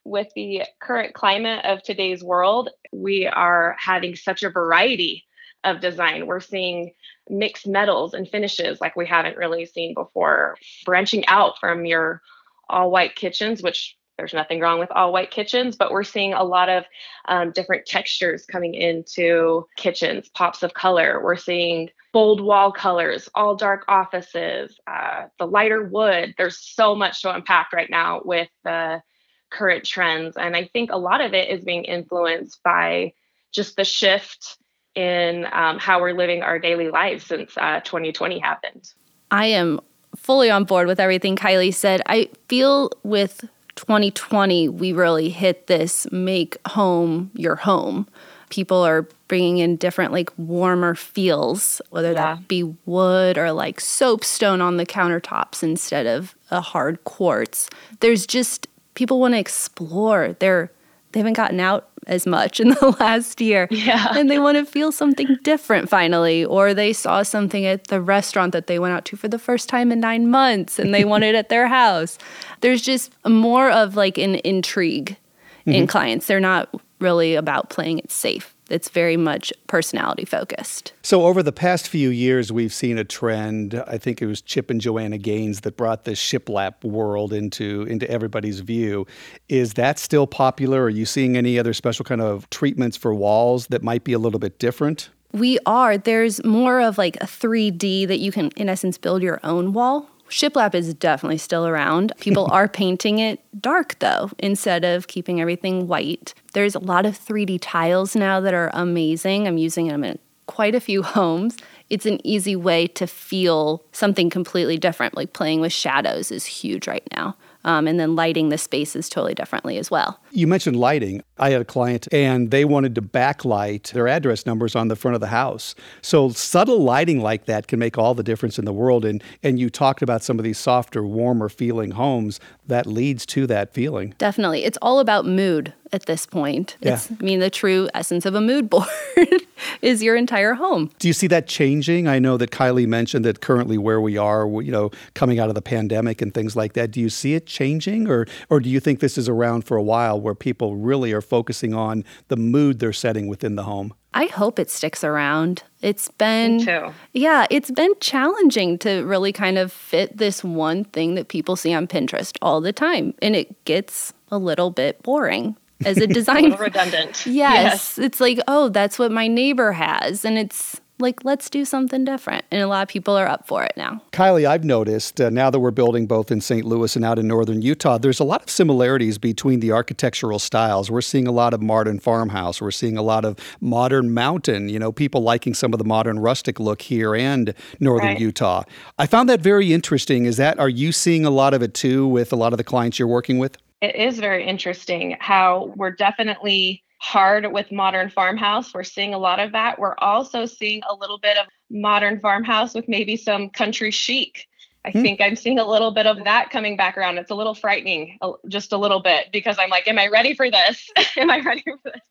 with 0.05 0.27
the 0.35 0.63
current 0.79 1.13
climate 1.13 1.65
of 1.65 1.83
today's 1.83 2.23
world, 2.23 2.69
we 2.93 3.27
are 3.27 3.75
having 3.77 4.15
such 4.15 4.41
a 4.41 4.49
variety 4.49 5.25
of 5.65 5.81
design. 5.81 6.27
We're 6.27 6.39
seeing 6.39 6.93
mixed 7.29 7.67
metals 7.67 8.13
and 8.13 8.27
finishes 8.27 8.79
like 8.81 8.95
we 8.95 9.05
haven't 9.05 9.37
really 9.37 9.65
seen 9.65 9.93
before, 9.93 10.57
branching 10.85 11.25
out 11.27 11.59
from 11.59 11.85
your 11.85 12.21
all 12.69 12.91
white 12.91 13.15
kitchens, 13.15 13.61
which 13.61 13.97
there's 14.17 14.33
nothing 14.33 14.59
wrong 14.59 14.79
with 14.79 14.91
all 14.91 15.13
white 15.13 15.29
kitchens, 15.29 15.75
but 15.75 15.91
we're 15.91 16.03
seeing 16.03 16.33
a 16.33 16.43
lot 16.43 16.69
of 16.69 16.85
um, 17.27 17.51
different 17.51 17.85
textures 17.85 18.45
coming 18.45 18.73
into 18.73 19.67
kitchens, 19.77 20.27
pops 20.29 20.63
of 20.63 20.73
color. 20.73 21.21
We're 21.23 21.35
seeing 21.35 21.91
bold 22.13 22.41
wall 22.41 22.71
colors, 22.71 23.29
all 23.35 23.55
dark 23.55 23.85
offices, 23.87 24.79
uh, 24.87 25.25
the 25.37 25.45
lighter 25.45 25.83
wood. 25.83 26.33
There's 26.37 26.59
so 26.59 26.95
much 26.95 27.21
to 27.21 27.33
unpack 27.33 27.71
right 27.73 27.89
now 27.89 28.21
with 28.25 28.49
the 28.63 29.03
current 29.51 29.85
trends. 29.85 30.35
And 30.35 30.55
I 30.55 30.65
think 30.65 30.91
a 30.91 30.97
lot 30.97 31.21
of 31.21 31.33
it 31.33 31.49
is 31.49 31.63
being 31.63 31.85
influenced 31.85 32.61
by 32.63 33.13
just 33.53 33.75
the 33.75 33.85
shift 33.85 34.57
in 34.97 35.47
um, 35.51 35.77
how 35.77 36.01
we're 36.01 36.15
living 36.15 36.41
our 36.41 36.57
daily 36.57 36.89
lives 36.89 37.23
since 37.23 37.55
uh, 37.57 37.79
2020 37.81 38.39
happened. 38.39 38.93
I 39.29 39.45
am 39.45 39.79
fully 40.15 40.49
on 40.49 40.63
board 40.63 40.87
with 40.87 40.99
everything 40.99 41.35
Kiley 41.35 41.73
said. 41.73 42.01
I 42.07 42.29
feel 42.49 42.89
with 43.03 43.47
2020, 43.75 44.69
we 44.69 44.91
really 44.91 45.29
hit 45.29 45.67
this 45.67 46.11
make 46.11 46.57
home 46.67 47.29
your 47.35 47.55
home. 47.55 48.07
People 48.49 48.77
are 48.77 49.07
bringing 49.27 49.59
in 49.59 49.75
different, 49.75 50.13
like 50.13 50.31
warmer 50.37 50.95
feels, 50.95 51.79
whether 51.91 52.13
yeah. 52.13 52.35
that 52.35 52.47
be 52.47 52.63
wood 52.85 53.37
or 53.37 53.51
like 53.51 53.79
soapstone 53.79 54.61
on 54.61 54.77
the 54.77 54.85
countertops 54.85 55.61
instead 55.61 56.07
of 56.07 56.33
a 56.49 56.61
hard 56.61 57.03
quartz. 57.03 57.69
There's 57.99 58.25
just 58.25 58.67
people 58.95 59.19
want 59.19 59.35
to 59.35 59.39
explore. 59.39 60.35
They're 60.39 60.71
they 61.11 61.19
haven't 61.19 61.33
gotten 61.33 61.59
out 61.59 61.89
as 62.07 62.25
much 62.25 62.59
in 62.61 62.69
the 62.69 62.95
last 62.99 63.41
year. 63.41 63.67
Yeah. 63.69 64.13
And 64.17 64.29
they 64.29 64.39
want 64.39 64.57
to 64.57 64.65
feel 64.65 64.91
something 64.91 65.37
different 65.43 65.89
finally. 65.89 66.45
Or 66.45 66.73
they 66.73 66.93
saw 66.93 67.23
something 67.23 67.65
at 67.65 67.87
the 67.87 68.01
restaurant 68.01 68.53
that 68.53 68.67
they 68.67 68.79
went 68.79 68.93
out 68.93 69.05
to 69.05 69.17
for 69.17 69.27
the 69.27 69.39
first 69.39 69.69
time 69.69 69.91
in 69.91 69.99
nine 69.99 70.29
months 70.29 70.79
and 70.79 70.93
they 70.93 71.05
want 71.05 71.23
it 71.23 71.35
at 71.35 71.49
their 71.49 71.67
house. 71.67 72.17
There's 72.61 72.81
just 72.81 73.13
more 73.25 73.69
of 73.69 73.95
like 73.95 74.17
an 74.17 74.35
intrigue 74.35 75.17
mm-hmm. 75.61 75.71
in 75.71 75.87
clients. 75.87 76.27
They're 76.27 76.39
not 76.39 76.69
really 76.99 77.35
about 77.35 77.69
playing 77.69 77.99
it 77.99 78.11
safe 78.11 78.56
it's 78.69 78.89
very 78.89 79.17
much 79.17 79.53
personality 79.67 80.25
focused. 80.25 80.93
So 81.01 81.25
over 81.25 81.41
the 81.41 81.51
past 81.51 81.87
few 81.87 82.09
years, 82.09 82.51
we've 82.51 82.73
seen 82.73 82.97
a 82.97 83.03
trend. 83.03 83.81
I 83.87 83.97
think 83.97 84.21
it 84.21 84.25
was 84.25 84.41
Chip 84.41 84.69
and 84.69 84.81
Joanna 84.81 85.17
Gaines 85.17 85.61
that 85.61 85.77
brought 85.77 86.03
the 86.03 86.11
shiplap 86.11 86.83
world 86.83 87.33
into 87.33 87.83
into 87.83 88.09
everybody's 88.09 88.59
view. 88.59 89.05
Is 89.49 89.73
that 89.73 89.99
still 89.99 90.27
popular? 90.27 90.83
Are 90.83 90.89
you 90.89 91.05
seeing 91.05 91.37
any 91.37 91.57
other 91.59 91.73
special 91.73 92.05
kind 92.05 92.21
of 92.21 92.49
treatments 92.49 92.97
for 92.97 93.13
walls 93.13 93.67
that 93.67 93.83
might 93.83 94.03
be 94.03 94.13
a 94.13 94.19
little 94.19 94.39
bit 94.39 94.59
different? 94.59 95.09
We 95.33 95.59
are. 95.65 95.97
There's 95.97 96.43
more 96.43 96.79
of 96.81 96.97
like 96.97 97.17
a 97.17 97.25
3D 97.25 98.07
that 98.07 98.19
you 98.19 98.31
can, 98.31 98.49
in 98.51 98.69
essence, 98.69 98.97
build 98.97 99.21
your 99.21 99.39
own 99.43 99.73
wall 99.73 100.09
Shiplap 100.29 100.75
is 100.75 100.93
definitely 100.93 101.37
still 101.37 101.67
around. 101.67 102.13
People 102.19 102.47
are 102.51 102.67
painting 102.67 103.19
it 103.19 103.39
dark 103.61 103.97
though, 103.99 104.31
instead 104.39 104.83
of 104.83 105.07
keeping 105.07 105.41
everything 105.41 105.87
white. 105.87 106.33
There's 106.53 106.75
a 106.75 106.79
lot 106.79 107.05
of 107.05 107.17
3D 107.17 107.59
tiles 107.61 108.15
now 108.15 108.39
that 108.39 108.53
are 108.53 108.69
amazing. 108.73 109.47
I'm 109.47 109.57
using 109.57 109.87
them 109.87 110.03
in 110.03 110.19
quite 110.45 110.75
a 110.75 110.79
few 110.79 111.03
homes. 111.17 111.57
It's 111.89 112.05
an 112.05 112.25
easy 112.25 112.55
way 112.55 112.87
to 112.87 113.07
feel 113.07 113.83
something 113.91 114.29
completely 114.29 114.77
different. 114.77 115.15
Like 115.15 115.33
playing 115.33 115.61
with 115.61 115.71
shadows 115.71 116.31
is 116.31 116.45
huge 116.45 116.87
right 116.87 117.07
now. 117.15 117.35
Um, 117.63 117.87
and 117.87 117.99
then 117.99 118.15
lighting 118.15 118.49
the 118.49 118.57
spaces 118.57 119.09
totally 119.09 119.33
differently 119.33 119.77
as 119.77 119.91
well. 119.91 120.21
You 120.31 120.47
mentioned 120.47 120.77
lighting. 120.77 121.21
I 121.37 121.49
had 121.49 121.61
a 121.61 121.65
client 121.65 122.07
and 122.13 122.49
they 122.51 122.63
wanted 122.63 122.95
to 122.95 123.01
backlight 123.01 123.91
their 123.91 124.07
address 124.07 124.45
numbers 124.45 124.75
on 124.75 124.87
the 124.87 124.95
front 124.95 125.15
of 125.15 125.21
the 125.21 125.27
house. 125.27 125.75
So 126.01 126.29
subtle 126.29 126.79
lighting 126.79 127.21
like 127.21 127.45
that 127.45 127.67
can 127.67 127.79
make 127.79 127.97
all 127.97 128.13
the 128.13 128.23
difference 128.23 128.57
in 128.57 128.65
the 128.65 128.73
world. 128.73 129.03
And 129.05 129.23
and 129.43 129.59
you 129.59 129.69
talked 129.69 130.01
about 130.01 130.23
some 130.23 130.39
of 130.39 130.43
these 130.43 130.57
softer, 130.57 131.05
warmer 131.05 131.49
feeling 131.49 131.91
homes 131.91 132.39
that 132.67 132.85
leads 132.85 133.25
to 133.27 133.47
that 133.47 133.73
feeling. 133.73 134.13
Definitely. 134.17 134.63
It's 134.63 134.77
all 134.81 134.99
about 134.99 135.25
mood 135.25 135.73
at 135.91 136.05
this 136.05 136.25
point. 136.25 136.77
Yeah. 136.81 136.93
It's 136.93 137.11
I 137.11 137.23
mean 137.23 137.39
the 137.39 137.49
true 137.49 137.89
essence 137.93 138.25
of 138.25 138.35
a 138.35 138.41
mood 138.41 138.69
board 138.69 138.87
is 139.81 140.03
your 140.03 140.15
entire 140.15 140.53
home. 140.53 140.91
Do 140.99 141.07
you 141.07 141.13
see 141.13 141.27
that 141.27 141.47
changing? 141.47 142.07
I 142.07 142.19
know 142.19 142.37
that 142.37 142.51
Kiley 142.51 142.87
mentioned 142.87 143.25
that 143.25 143.41
currently 143.41 143.77
where 143.77 144.01
we 144.01 144.17
are, 144.17 144.47
you 144.61 144.71
know, 144.71 144.91
coming 145.13 145.39
out 145.39 145.49
of 145.49 145.55
the 145.55 145.61
pandemic 145.61 146.21
and 146.21 146.33
things 146.33 146.55
like 146.55 146.73
that. 146.73 146.91
Do 146.91 146.99
you 146.99 147.09
see 147.09 147.33
it 147.33 147.45
changing 147.45 148.07
or 148.07 148.25
or 148.49 148.59
do 148.59 148.69
you 148.69 148.79
think 148.79 148.99
this 148.99 149.17
is 149.17 149.29
around 149.29 149.63
for 149.63 149.77
a 149.77 149.83
while 149.83 150.19
where 150.19 150.35
people 150.35 150.75
really 150.75 151.13
are 151.13 151.21
focusing 151.21 151.73
on 151.73 152.03
the 152.27 152.37
mood 152.37 152.79
they're 152.79 152.93
setting 152.93 153.27
within 153.27 153.55
the 153.55 153.63
home? 153.63 153.93
I 154.13 154.25
hope 154.25 154.57
it 154.57 154.71
sticks 154.71 155.03
around. 155.03 155.63
It's 155.81 156.09
been 156.09 156.57
Me 156.57 156.65
too. 156.65 156.93
Yeah, 157.13 157.45
it's 157.51 157.69
been 157.69 157.93
challenging 157.99 158.79
to 158.79 159.03
really 159.03 159.31
kind 159.31 159.59
of 159.59 159.71
fit 159.71 160.17
this 160.17 160.43
one 160.43 160.85
thing 160.85 161.15
that 161.15 161.27
people 161.27 161.55
see 161.55 161.73
on 161.73 161.87
Pinterest 161.87 162.35
all 162.41 162.59
the 162.61 162.73
time 162.73 163.13
and 163.21 163.35
it 163.35 163.63
gets 163.65 164.13
a 164.31 164.37
little 164.37 164.71
bit 164.71 165.03
boring 165.03 165.55
as 165.85 165.97
a 165.97 166.03
A 166.05 166.07
designer. 166.07 166.49
little 166.49 166.57
redundant. 166.57 167.25
Yes. 167.27 167.97
It's 167.97 168.19
like, 168.19 168.39
oh, 168.47 168.69
that's 168.69 168.97
what 168.99 169.11
my 169.11 169.27
neighbor 169.27 169.73
has. 169.73 170.25
And 170.25 170.37
it's 170.37 170.79
like, 170.99 171.23
let's 171.23 171.47
do 171.51 171.63
something 171.63 172.03
different. 172.05 172.43
And 172.49 172.59
a 172.59 172.67
lot 172.67 172.81
of 172.81 172.87
people 172.89 173.15
are 173.15 173.27
up 173.27 173.45
for 173.47 173.63
it 173.63 173.73
now. 173.77 174.01
Kiley, 174.13 174.47
I've 174.47 174.63
noticed 174.63 175.21
uh, 175.21 175.29
now 175.29 175.51
that 175.51 175.59
we're 175.59 175.69
building 175.69 176.07
both 176.07 176.31
in 176.31 176.41
St. 176.41 176.65
Louis 176.65 176.95
and 176.95 177.05
out 177.05 177.19
in 177.19 177.27
northern 177.27 177.61
Utah, 177.61 177.99
there's 177.99 178.19
a 178.19 178.23
lot 178.23 178.41
of 178.41 178.49
similarities 178.49 179.19
between 179.19 179.59
the 179.59 179.71
architectural 179.71 180.39
styles. 180.39 180.89
We're 180.89 181.01
seeing 181.01 181.27
a 181.27 181.31
lot 181.31 181.53
of 181.53 181.61
modern 181.61 181.99
farmhouse. 181.99 182.59
We're 182.59 182.71
seeing 182.71 182.97
a 182.97 183.03
lot 183.03 183.25
of 183.25 183.37
modern 183.61 184.11
mountain, 184.11 184.69
you 184.69 184.79
know, 184.79 184.91
people 184.91 185.21
liking 185.21 185.53
some 185.53 185.71
of 185.71 185.77
the 185.77 185.85
modern 185.85 186.17
rustic 186.17 186.59
look 186.59 186.81
here 186.81 187.13
and 187.15 187.53
northern 187.79 188.07
Right. 188.07 188.19
Utah. 188.19 188.63
I 188.97 189.05
found 189.05 189.29
that 189.29 189.41
very 189.41 189.73
interesting. 189.73 190.25
Is 190.25 190.37
that, 190.37 190.57
are 190.57 190.69
you 190.69 190.91
seeing 190.91 191.25
a 191.25 191.29
lot 191.29 191.53
of 191.53 191.61
it 191.61 191.75
too 191.75 192.07
with 192.07 192.33
a 192.33 192.35
lot 192.35 192.53
of 192.53 192.57
the 192.57 192.63
clients 192.63 192.97
you're 192.97 193.07
working 193.07 193.37
with? 193.37 193.55
It 193.81 193.95
is 193.95 194.19
very 194.19 194.47
interesting 194.47 195.17
how 195.19 195.73
we're 195.75 195.91
definitely 195.91 196.83
hard 196.99 197.51
with 197.51 197.71
modern 197.71 198.09
farmhouse. 198.09 198.73
We're 198.73 198.83
seeing 198.83 199.13
a 199.13 199.19
lot 199.19 199.39
of 199.39 199.51
that. 199.51 199.77
We're 199.77 199.95
also 199.99 200.45
seeing 200.45 200.81
a 200.89 200.95
little 200.95 201.19
bit 201.19 201.37
of 201.37 201.45
modern 201.69 202.19
farmhouse 202.19 202.73
with 202.73 202.87
maybe 202.87 203.15
some 203.17 203.49
country 203.49 203.91
chic. 203.91 204.47
I 204.87 204.91
hmm. 204.91 205.01
think 205.01 205.19
I'm 205.19 205.35
seeing 205.35 205.59
a 205.59 205.67
little 205.67 205.91
bit 205.91 206.07
of 206.07 206.23
that 206.23 206.49
coming 206.49 206.77
back 206.77 206.97
around. 206.97 207.17
It's 207.17 207.29
a 207.29 207.35
little 207.35 207.53
frightening, 207.53 208.17
just 208.47 208.71
a 208.71 208.77
little 208.77 209.01
bit, 209.01 209.27
because 209.33 209.57
I'm 209.59 209.69
like, 209.69 209.85
am 209.87 209.99
I 209.99 210.07
ready 210.07 210.33
for 210.33 210.49
this? 210.49 210.89
am 211.17 211.29
I 211.29 211.41
ready 211.41 211.63
for 211.65 211.91
this? 211.91 212.01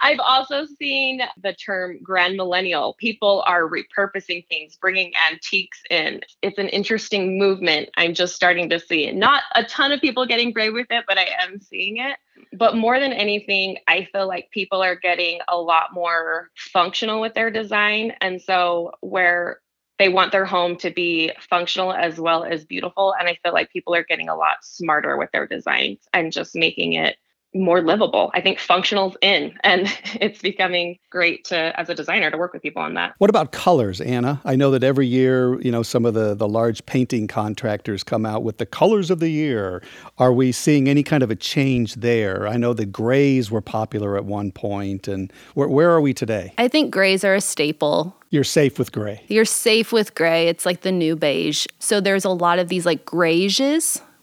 I've 0.00 0.20
also 0.20 0.66
seen 0.78 1.20
the 1.40 1.52
term 1.52 1.98
grand 2.02 2.36
millennial. 2.36 2.94
People 2.98 3.42
are 3.46 3.68
repurposing 3.68 4.46
things, 4.48 4.76
bringing 4.80 5.12
antiques 5.30 5.82
in. 5.90 6.20
It's 6.42 6.58
an 6.58 6.68
interesting 6.68 7.38
movement. 7.38 7.90
I'm 7.96 8.14
just 8.14 8.34
starting 8.34 8.70
to 8.70 8.80
see. 8.80 9.10
Not 9.12 9.42
a 9.54 9.64
ton 9.64 9.92
of 9.92 10.00
people 10.00 10.26
getting 10.26 10.52
brave 10.52 10.72
with 10.72 10.88
it, 10.90 11.04
but 11.06 11.18
I 11.18 11.28
am 11.40 11.60
seeing 11.60 11.98
it. 11.98 12.16
But 12.56 12.76
more 12.76 12.98
than 12.98 13.12
anything, 13.12 13.78
I 13.86 14.08
feel 14.12 14.26
like 14.26 14.50
people 14.50 14.82
are 14.82 14.96
getting 14.96 15.40
a 15.48 15.56
lot 15.56 15.92
more 15.92 16.50
functional 16.56 17.20
with 17.20 17.34
their 17.34 17.50
design. 17.50 18.14
And 18.20 18.40
so, 18.40 18.92
where 19.00 19.60
they 20.00 20.08
want 20.08 20.32
their 20.32 20.46
home 20.46 20.76
to 20.76 20.90
be 20.90 21.30
functional 21.50 21.92
as 21.92 22.18
well 22.18 22.42
as 22.42 22.64
beautiful. 22.64 23.14
And 23.20 23.28
I 23.28 23.38
feel 23.42 23.52
like 23.52 23.70
people 23.70 23.94
are 23.94 24.02
getting 24.02 24.30
a 24.30 24.34
lot 24.34 24.56
smarter 24.62 25.18
with 25.18 25.30
their 25.30 25.46
designs 25.46 25.98
and 26.14 26.32
just 26.32 26.54
making 26.54 26.94
it 26.94 27.18
more 27.54 27.82
livable. 27.82 28.30
I 28.34 28.40
think 28.40 28.58
functional's 28.58 29.16
in 29.20 29.58
and 29.64 29.86
it's 30.20 30.40
becoming 30.40 30.98
great 31.10 31.44
to 31.46 31.78
as 31.78 31.88
a 31.88 31.94
designer 31.94 32.30
to 32.30 32.36
work 32.36 32.52
with 32.52 32.62
people 32.62 32.82
on 32.82 32.94
that. 32.94 33.14
What 33.18 33.30
about 33.30 33.52
colors, 33.52 34.00
Anna? 34.00 34.40
I 34.44 34.56
know 34.56 34.70
that 34.70 34.84
every 34.84 35.06
year, 35.06 35.60
you 35.60 35.72
know, 35.72 35.82
some 35.82 36.04
of 36.04 36.14
the, 36.14 36.34
the 36.34 36.48
large 36.48 36.84
painting 36.86 37.26
contractors 37.26 38.04
come 38.04 38.24
out 38.24 38.42
with 38.42 38.58
the 38.58 38.66
colors 38.66 39.10
of 39.10 39.20
the 39.20 39.30
year. 39.30 39.82
Are 40.18 40.32
we 40.32 40.52
seeing 40.52 40.88
any 40.88 41.02
kind 41.02 41.22
of 41.22 41.30
a 41.30 41.36
change 41.36 41.96
there? 41.96 42.46
I 42.46 42.56
know 42.56 42.72
the 42.72 42.86
grays 42.86 43.50
were 43.50 43.60
popular 43.60 44.16
at 44.16 44.24
one 44.24 44.52
point, 44.52 45.08
and 45.08 45.32
where, 45.54 45.68
where 45.68 45.90
are 45.90 46.00
we 46.00 46.14
today? 46.14 46.54
I 46.58 46.68
think 46.68 46.92
grays 46.92 47.24
are 47.24 47.34
a 47.34 47.40
staple. 47.40 48.16
You're 48.30 48.44
safe 48.44 48.78
with 48.78 48.92
gray. 48.92 49.24
You're 49.26 49.44
safe 49.44 49.92
with 49.92 50.14
gray. 50.14 50.46
It's 50.46 50.64
like 50.64 50.82
the 50.82 50.92
new 50.92 51.16
beige. 51.16 51.66
So 51.80 52.00
there's 52.00 52.24
a 52.24 52.30
lot 52.30 52.60
of 52.60 52.68
these 52.68 52.86
like 52.86 53.04
grayish 53.04 53.60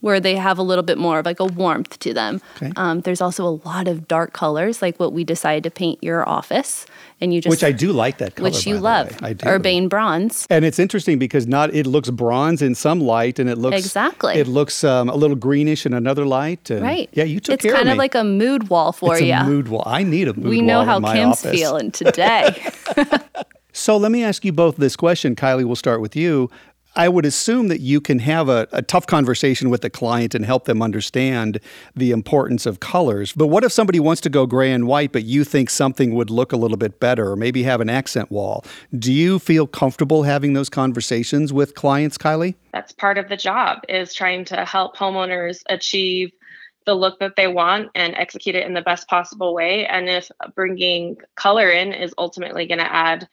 where 0.02 0.20
they 0.20 0.36
have 0.36 0.58
a 0.58 0.62
little 0.64 0.84
bit 0.84 0.98
more 0.98 1.20
of 1.20 1.26
like 1.26 1.40
a 1.40 1.46
warmth 1.46 1.98
to 2.00 2.14
them. 2.14 2.40
Okay. 2.58 2.72
Um, 2.76 3.02
there's 3.02 3.22
also 3.22 3.46
a 3.46 3.56
lot 3.68 3.88
of 3.88 4.08
dark 4.08 4.34
colors, 4.34 4.82
like 4.82 5.00
what 5.00 5.12
we 5.14 5.24
decided 5.24 5.64
to 5.64 5.72
paint 5.72 6.04
your 6.04 6.28
office, 6.28 6.86
and 7.20 7.34
you 7.34 7.42
just 7.42 7.50
Which 7.50 7.64
I 7.64 7.72
do 7.72 7.92
like 7.92 8.20
that 8.20 8.36
color. 8.36 8.50
which 8.50 8.68
you 8.68 8.78
love. 8.78 9.18
I 9.24 9.34
do. 9.34 9.48
urbane 9.48 9.88
bronze. 9.88 10.46
And 10.50 10.64
it's 10.64 10.78
interesting 10.80 11.18
because 11.18 11.48
not 11.48 11.74
it 11.74 11.88
looks 11.88 12.10
bronze 12.12 12.62
in 12.62 12.76
some 12.76 13.00
light, 13.00 13.40
and 13.40 13.50
it 13.50 13.58
looks 13.58 13.78
Exactly. 13.78 14.36
It 14.36 14.48
looks 14.48 14.84
um, 14.84 15.10
a 15.10 15.16
little 15.16 15.36
greenish 15.36 15.86
in 15.86 15.94
another 15.94 16.26
light. 16.26 16.70
Right. 16.70 17.10
Yeah, 17.14 17.24
you 17.24 17.40
took 17.40 17.56
It's 17.56 17.64
care 17.64 17.74
kind 17.74 17.88
of 17.90 17.94
of 17.94 17.98
like 17.98 18.14
a 18.16 18.24
mood 18.24 18.70
wall 18.70 18.92
for 18.92 19.14
it's 19.16 19.24
you. 19.24 19.34
a 19.34 19.44
mood 19.44 19.68
wall. 19.70 19.84
I 19.86 20.04
need 20.04 20.28
a 20.28 20.34
mood 20.34 20.46
we 20.48 20.58
wall 20.58 20.66
know 20.68 20.84
how 20.86 21.00
my 21.00 21.14
Kim's 21.16 21.44
office. 21.46 21.52
feeling 21.60 21.92
today. 21.92 22.72
So 23.74 23.96
let 23.96 24.12
me 24.12 24.24
ask 24.24 24.44
you 24.44 24.52
both 24.52 24.78
this 24.78 24.96
question. 24.96 25.36
Kiley, 25.36 25.64
we'll 25.64 25.76
start 25.76 26.02
with 26.02 26.16
you. 26.16 26.50
I 26.98 27.08
would 27.08 27.26
assume 27.26 27.68
that 27.68 27.80
you 27.80 28.02
can 28.02 28.18
have 28.20 28.50
a, 28.50 28.68
a 28.72 28.82
tough 28.82 29.06
conversation 29.06 29.70
with 29.70 29.82
the 29.82 29.90
client 29.90 30.34
and 30.34 30.44
help 30.44 30.66
them 30.66 30.82
understand 30.82 31.60
the 31.96 32.10
importance 32.10 32.66
of 32.66 32.80
colors. 32.80 33.34
But 33.34 33.48
what 33.48 33.64
if 33.64 33.72
somebody 33.72 34.00
wants 34.00 34.20
to 34.22 34.30
go 34.30 34.48
gray 34.48 34.72
and 34.72 34.88
white, 34.88 35.12
but 35.12 35.24
you 35.24 35.44
think 35.44 35.70
something 35.70 36.16
would 36.16 36.32
look 36.32 36.52
a 36.52 36.58
little 36.58 36.76
bit 36.76 37.00
better, 37.00 37.32
or 37.32 37.36
maybe 37.36 37.62
have 37.64 37.82
an 37.82 37.90
accent 37.90 38.32
wall? 38.32 38.66
Do 38.98 39.14
you 39.14 39.38
feel 39.38 39.68
comfortable 39.68 40.24
having 40.24 40.54
those 40.54 40.70
conversations 40.70 41.54
with 41.54 41.76
clients, 41.76 42.18
Kiley? 42.18 42.56
That's 42.74 42.94
part 42.94 43.20
of 43.20 43.30
the 43.30 43.38
job 43.38 43.84
is 43.88 44.16
trying 44.16 44.46
to 44.46 44.66
help 44.66 44.98
homeowners 44.98 45.62
achieve 45.70 46.32
the 46.88 46.96
look 46.96 47.20
that 47.20 47.36
they 47.36 47.48
want 47.48 47.92
and 47.94 48.16
execute 48.16 48.56
it 48.56 48.66
in 48.66 48.74
the 48.74 48.82
best 48.82 49.08
possible 49.08 49.54
way. 49.54 49.86
And 49.86 50.10
if 50.10 50.32
bringing 50.56 51.18
color 51.36 51.70
in 51.70 51.94
is 51.94 52.16
ultimately 52.18 52.66
going 52.66 52.80
to 52.80 52.92
add 52.92 53.28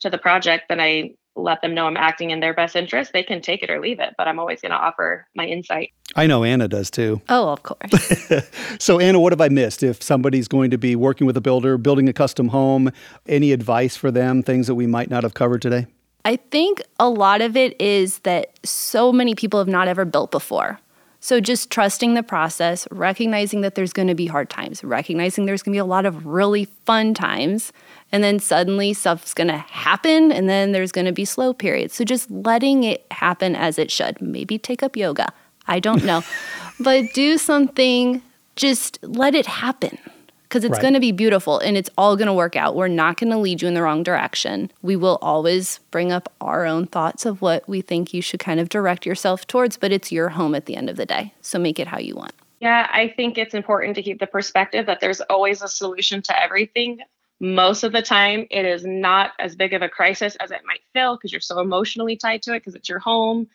to 0.00 0.08
the 0.08 0.16
project, 0.16 0.70
then 0.70 0.80
I 0.80 1.16
let 1.42 1.62
them 1.62 1.74
know 1.74 1.86
I'm 1.86 1.96
acting 1.96 2.30
in 2.30 2.40
their 2.40 2.54
best 2.54 2.76
interest. 2.76 3.12
They 3.12 3.22
can 3.22 3.40
take 3.40 3.62
it 3.62 3.70
or 3.70 3.80
leave 3.80 4.00
it, 4.00 4.14
but 4.16 4.28
I'm 4.28 4.38
always 4.38 4.60
going 4.60 4.70
to 4.70 4.76
offer 4.76 5.26
my 5.34 5.46
insight. 5.46 5.92
I 6.16 6.26
know 6.26 6.44
Anna 6.44 6.68
does 6.68 6.90
too. 6.90 7.20
oh, 7.28 7.50
of 7.50 7.62
course. 7.62 8.30
So, 8.78 8.98
Anna, 8.98 9.20
what 9.20 9.32
have 9.32 9.40
I 9.40 9.48
missed? 9.48 9.82
If 9.82 10.02
somebody's 10.02 10.48
going 10.48 10.70
to 10.70 10.78
be 10.78 10.96
working 10.96 11.26
with 11.26 11.36
a 11.36 11.40
builder, 11.40 11.76
building 11.78 12.08
a 12.08 12.12
custom 12.12 12.48
home, 12.48 12.90
any 13.26 13.52
advice 13.52 13.96
for 13.96 14.10
them, 14.10 14.42
things 14.42 14.66
that 14.66 14.74
we 14.74 14.86
might 14.86 15.10
not 15.10 15.22
have 15.22 15.34
covered 15.34 15.62
today? 15.62 15.86
I 16.24 16.36
think 16.36 16.82
a 16.98 17.08
lot 17.08 17.40
of 17.40 17.56
it 17.56 17.80
is 17.80 18.20
that 18.20 18.58
so 18.64 19.12
many 19.12 19.34
people 19.34 19.58
have 19.58 19.68
not 19.68 19.88
ever 19.88 20.04
built 20.04 20.30
before. 20.30 20.78
So 21.20 21.38
just 21.40 21.70
trusting 21.70 22.14
the 22.14 22.22
process, 22.22 22.88
recognizing 22.90 23.60
that 23.60 23.74
there's 23.74 23.92
going 23.92 24.08
to 24.08 24.14
be 24.14 24.26
hard 24.26 24.48
times, 24.48 24.82
recognizing 24.82 25.44
there's 25.44 25.62
going 25.62 25.72
to 25.72 25.76
be 25.76 25.80
a 25.80 25.84
lot 25.84 26.06
of 26.06 26.24
really 26.24 26.64
fun 26.86 27.12
times, 27.12 27.72
and 28.12 28.22
then 28.24 28.38
suddenly 28.38 28.92
stuff's 28.92 29.34
going 29.34 29.48
to 29.48 29.58
happen 29.58 30.32
and 30.32 30.48
then 30.48 30.72
there's 30.72 30.92
going 30.92 31.06
to 31.06 31.12
be 31.12 31.24
slow 31.24 31.52
periods. 31.52 31.94
So 31.94 32.04
just 32.04 32.30
letting 32.30 32.84
it 32.84 33.06
happen 33.10 33.54
as 33.54 33.78
it 33.78 33.90
should. 33.90 34.20
Maybe 34.20 34.58
take 34.58 34.82
up 34.82 34.96
yoga. 34.96 35.28
I 35.66 35.80
don't 35.80 36.04
know. 36.04 36.22
but 36.80 37.04
do 37.14 37.38
something 37.38 38.22
just 38.56 38.98
let 39.02 39.34
it 39.34 39.46
happen 39.46 39.96
because 40.42 40.64
it's 40.64 40.72
Right. 40.72 40.82
going 40.82 40.94
to 40.94 41.00
be 41.00 41.12
beautiful 41.12 41.58
and 41.60 41.76
it's 41.76 41.88
all 41.96 42.16
going 42.16 42.26
to 42.26 42.34
work 42.34 42.56
out. 42.56 42.74
We're 42.74 42.88
not 42.88 43.16
going 43.16 43.30
to 43.30 43.38
lead 43.38 43.62
you 43.62 43.68
in 43.68 43.74
the 43.74 43.82
wrong 43.82 44.02
direction. 44.02 44.70
We 44.82 44.96
will 44.96 45.18
always 45.22 45.78
bring 45.90 46.10
up 46.12 46.30
our 46.40 46.66
own 46.66 46.86
thoughts 46.86 47.24
of 47.24 47.40
what 47.40 47.66
we 47.68 47.80
think 47.80 48.12
you 48.12 48.20
should 48.20 48.40
kind 48.40 48.60
of 48.60 48.68
direct 48.68 49.06
yourself 49.06 49.46
towards, 49.46 49.76
but 49.76 49.92
it's 49.92 50.10
your 50.12 50.30
home 50.30 50.54
at 50.54 50.66
the 50.66 50.76
end 50.76 50.90
of 50.90 50.96
the 50.96 51.06
day. 51.06 51.32
So 51.40 51.58
make 51.58 51.78
it 51.78 51.86
how 51.86 51.98
you 51.98 52.16
want. 52.16 52.32
Yeah, 52.60 52.90
I 52.92 53.08
think 53.16 53.38
it's 53.38 53.54
important 53.54 53.94
to 53.94 54.02
keep 54.02 54.18
the 54.18 54.26
perspective 54.26 54.84
that 54.86 55.00
there's 55.00 55.22
always 55.22 55.62
a 55.62 55.68
solution 55.68 56.20
to 56.22 56.42
everything. 56.42 57.00
Most 57.40 57.82
of 57.84 57.92
the 57.92 58.02
time 58.02 58.46
it 58.50 58.66
is 58.66 58.84
not 58.84 59.32
as 59.38 59.56
big 59.56 59.72
of 59.72 59.80
a 59.80 59.88
crisis 59.88 60.36
as 60.36 60.50
it 60.50 60.60
might 60.66 60.80
feel 60.92 61.16
because 61.16 61.32
you're 61.32 61.40
so 61.40 61.58
emotionally 61.58 62.14
tied 62.14 62.42
to 62.42 62.54
it 62.54 62.60
because 62.60 62.74
it's 62.74 62.88
your 62.88 62.98
home. 62.98 63.48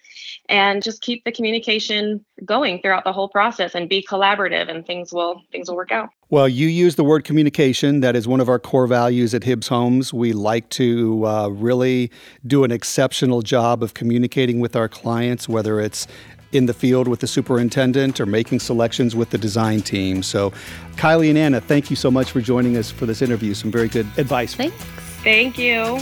And 0.50 0.82
just 0.82 1.02
keep 1.02 1.24
the 1.24 1.32
communication 1.32 2.26
going 2.44 2.82
throughout 2.82 3.04
the 3.04 3.14
whole 3.14 3.30
process 3.30 3.76
and 3.76 3.88
be 3.88 4.04
collaborative 4.04 4.70
and 4.70 4.86
things 4.86 5.14
will 5.14 5.42
things 5.52 5.70
will 5.70 5.76
work 5.76 5.92
out. 5.92 6.10
Well 6.30 6.50
you 6.50 6.68
use 6.68 6.96
the 6.96 7.04
word 7.04 7.24
communication. 7.24 8.00
That 8.00 8.16
is 8.16 8.28
one 8.28 8.40
of 8.40 8.50
our 8.50 8.60
core 8.60 8.88
values 8.88 9.36
at 9.36 9.44
hibbs 9.44 9.68
homes. 9.68 10.12
We 10.12 10.34
like 10.34 10.70
to 10.72 11.26
uh, 11.28 11.48
really 11.50 12.12
do 12.46 12.64
an 12.64 12.72
exceptional 12.72 13.44
job 13.44 13.84
of 13.84 13.94
communicating 13.94 14.60
with 14.60 14.76
our 14.76 14.90
clients 14.90 15.48
whether 15.48 15.80
it's 15.80 16.08
in 16.56 16.66
the 16.66 16.74
field 16.74 17.08
with 17.08 17.20
the 17.20 17.28
superintendent 17.28 18.20
or 18.20 18.26
making 18.26 18.60
selections 18.60 19.16
with 19.16 19.30
the 19.30 19.38
design 19.38 19.82
team. 19.82 20.24
So, 20.24 20.52
Kiley 20.96 21.30
and 21.30 21.38
Anna, 21.38 21.62
thank 21.62 21.90
you 21.90 21.96
so 21.96 22.10
much 22.10 22.32
for 22.32 22.42
joining 22.42 22.78
us 22.78 22.90
for 22.90 23.06
this 23.06 23.22
interview. 23.22 23.54
Some 23.54 23.72
very 23.72 23.88
good 23.88 24.08
advice. 24.18 24.56
Thanks. 24.56 24.76
Thank 25.24 25.58
you. 25.58 26.00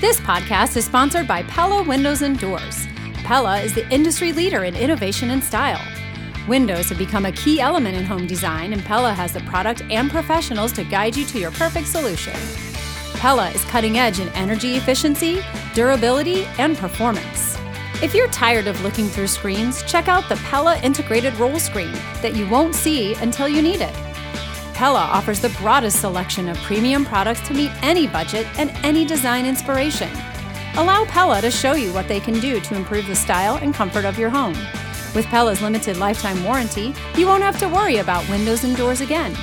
This 0.00 0.18
podcast 0.20 0.76
is 0.76 0.84
sponsored 0.84 1.28
by 1.28 1.42
Pella 1.44 1.82
Windows 1.82 2.22
and 2.22 2.38
Doors. 2.38 2.86
Pella 3.16 3.60
is 3.60 3.74
the 3.74 3.88
industry 3.92 4.32
leader 4.32 4.64
in 4.64 4.74
innovation 4.74 5.30
and 5.30 5.44
style. 5.44 5.80
Windows 6.48 6.88
have 6.88 6.98
become 6.98 7.26
a 7.26 7.32
key 7.32 7.60
element 7.60 7.96
in 7.96 8.04
home 8.04 8.26
design, 8.26 8.72
and 8.72 8.82
Pella 8.82 9.12
has 9.12 9.32
the 9.32 9.40
product 9.40 9.82
and 9.90 10.10
professionals 10.10 10.72
to 10.72 10.84
guide 10.84 11.16
you 11.16 11.24
to 11.26 11.38
your 11.38 11.50
perfect 11.52 11.86
solution. 11.86 12.34
Pella 13.20 13.50
is 13.50 13.62
cutting 13.66 13.98
edge 13.98 14.18
in 14.18 14.30
energy 14.30 14.76
efficiency, 14.76 15.42
durability, 15.74 16.46
and 16.56 16.74
performance. 16.78 17.54
If 18.02 18.14
you're 18.14 18.30
tired 18.30 18.66
of 18.66 18.82
looking 18.82 19.08
through 19.08 19.26
screens, 19.26 19.82
check 19.82 20.08
out 20.08 20.26
the 20.30 20.36
Pella 20.36 20.80
integrated 20.80 21.38
roll 21.38 21.58
screen 21.58 21.92
that 22.22 22.34
you 22.34 22.48
won't 22.48 22.74
see 22.74 23.12
until 23.16 23.46
you 23.46 23.60
need 23.60 23.82
it. 23.82 23.92
Pella 24.72 25.00
offers 25.00 25.38
the 25.38 25.54
broadest 25.60 26.00
selection 26.00 26.48
of 26.48 26.56
premium 26.62 27.04
products 27.04 27.46
to 27.46 27.52
meet 27.52 27.70
any 27.82 28.06
budget 28.06 28.46
and 28.58 28.70
any 28.82 29.04
design 29.04 29.44
inspiration. 29.44 30.08
Allow 30.76 31.04
Pella 31.04 31.42
to 31.42 31.50
show 31.50 31.74
you 31.74 31.92
what 31.92 32.08
they 32.08 32.20
can 32.20 32.40
do 32.40 32.58
to 32.58 32.74
improve 32.74 33.06
the 33.06 33.14
style 33.14 33.56
and 33.56 33.74
comfort 33.74 34.06
of 34.06 34.18
your 34.18 34.30
home. 34.30 34.56
With 35.14 35.26
Pella's 35.26 35.60
limited 35.60 35.98
lifetime 35.98 36.42
warranty, 36.42 36.94
you 37.18 37.26
won't 37.26 37.42
have 37.42 37.58
to 37.58 37.68
worry 37.68 37.98
about 37.98 38.26
windows 38.30 38.64
and 38.64 38.74
doors 38.78 39.02
again. 39.02 39.36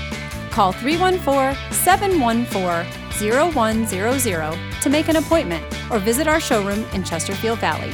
Call 0.50 0.72
314 0.72 1.56
714 1.72 3.07
0100 3.21 4.82
to 4.82 4.89
make 4.89 5.08
an 5.08 5.15
appointment 5.15 5.63
or 5.91 5.99
visit 5.99 6.27
our 6.27 6.39
showroom 6.39 6.86
in 6.93 7.03
Chesterfield 7.03 7.60
Valley. 7.60 7.91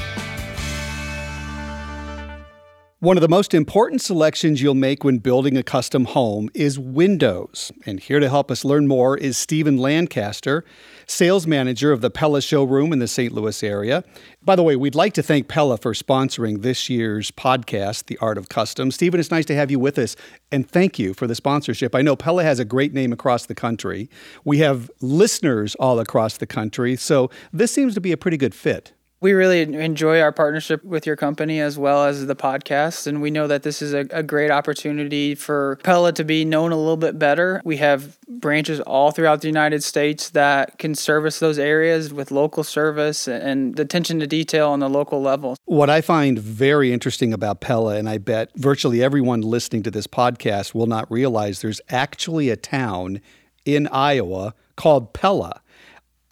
One 3.03 3.17
of 3.17 3.21
the 3.21 3.27
most 3.27 3.53
important 3.53 4.01
selections 4.01 4.61
you'll 4.61 4.75
make 4.75 5.03
when 5.03 5.17
building 5.17 5.57
a 5.57 5.61
custom 5.61 6.05
home 6.05 6.49
is 6.53 6.79
windows. 6.79 7.69
And 7.85 7.99
here 7.99 8.21
to 8.21 8.29
help 8.29 8.49
us 8.49 8.63
learn 8.63 8.87
more 8.87 9.17
is 9.17 9.37
Stephen 9.37 9.75
Lancaster, 9.75 10.63
sales 11.05 11.45
manager 11.45 11.91
of 11.91 11.99
the 11.99 12.09
Pella 12.09 12.41
showroom 12.41 12.93
in 12.93 12.99
the 12.99 13.07
St. 13.09 13.33
Louis 13.33 13.61
area. 13.61 14.05
By 14.41 14.55
the 14.55 14.63
way, 14.63 14.77
we'd 14.77 14.95
like 14.95 15.11
to 15.15 15.21
thank 15.21 15.49
Pella 15.49 15.77
for 15.77 15.91
sponsoring 15.91 16.61
this 16.61 16.89
year's 16.89 17.29
podcast, 17.29 18.05
The 18.05 18.17
Art 18.19 18.37
of 18.37 18.47
Custom. 18.47 18.89
Stephen, 18.89 19.19
it's 19.19 19.31
nice 19.31 19.47
to 19.47 19.55
have 19.55 19.69
you 19.69 19.79
with 19.79 19.99
us, 19.99 20.15
and 20.49 20.65
thank 20.65 20.97
you 20.97 21.13
for 21.13 21.27
the 21.27 21.35
sponsorship. 21.35 21.95
I 21.95 22.03
know 22.03 22.15
Pella 22.15 22.45
has 22.45 22.59
a 22.59 22.63
great 22.63 22.93
name 22.93 23.11
across 23.11 23.47
the 23.47 23.55
country. 23.55 24.09
We 24.45 24.59
have 24.59 24.89
listeners 25.01 25.75
all 25.75 25.99
across 25.99 26.37
the 26.37 26.47
country, 26.47 26.95
so 26.95 27.29
this 27.51 27.73
seems 27.73 27.95
to 27.95 27.99
be 27.99 28.13
a 28.13 28.17
pretty 28.17 28.37
good 28.37 28.55
fit 28.55 28.93
we 29.23 29.31
really 29.31 29.61
enjoy 29.61 30.19
our 30.19 30.33
partnership 30.33 30.83
with 30.83 31.07
your 31.07 31.15
company 31.15 31.61
as 31.61 31.77
well 31.77 32.03
as 32.03 32.25
the 32.27 32.35
podcast. 32.35 33.07
And 33.07 33.21
we 33.21 33.31
know 33.31 33.47
that 33.47 33.63
this 33.63 33.81
is 33.81 33.93
a, 33.93 34.05
a, 34.11 34.21
great 34.21 34.51
opportunity 34.51 35.33
for 35.33 35.79
Pella 35.81 36.11
to 36.11 36.25
be 36.25 36.43
known 36.43 36.73
a 36.73 36.75
little 36.75 36.97
bit 36.97 37.17
better. 37.17 37.61
We 37.63 37.77
have 37.77 38.19
branches 38.27 38.81
all 38.81 39.11
throughout 39.11 39.39
the 39.39 39.47
United 39.47 39.81
States 39.81 40.31
that 40.31 40.77
can 40.77 40.93
service 40.93 41.39
those 41.39 41.57
areas 41.57 42.13
with 42.13 42.31
local 42.31 42.65
service 42.65 43.25
and 43.29 43.79
attention 43.79 44.19
to 44.19 44.27
detail 44.27 44.71
on 44.71 44.79
the 44.79 44.89
local 44.89 45.21
level. 45.21 45.55
What 45.63 45.89
I 45.89 46.01
find 46.01 46.37
very 46.37 46.91
interesting 46.91 47.31
about 47.31 47.61
Pella, 47.61 47.95
and 47.95 48.09
I 48.09 48.17
bet 48.17 48.49
virtually 48.57 49.01
everyone 49.01 49.39
listening 49.39 49.83
to 49.83 49.91
this 49.91 50.05
podcast 50.05 50.73
will 50.73 50.87
not 50.87 51.09
realize 51.09 51.61
there's 51.61 51.81
actually 51.87 52.49
a 52.49 52.57
town 52.57 53.21
in 53.63 53.87
Iowa 53.87 54.53
called 54.75 55.13
Pella. 55.13 55.61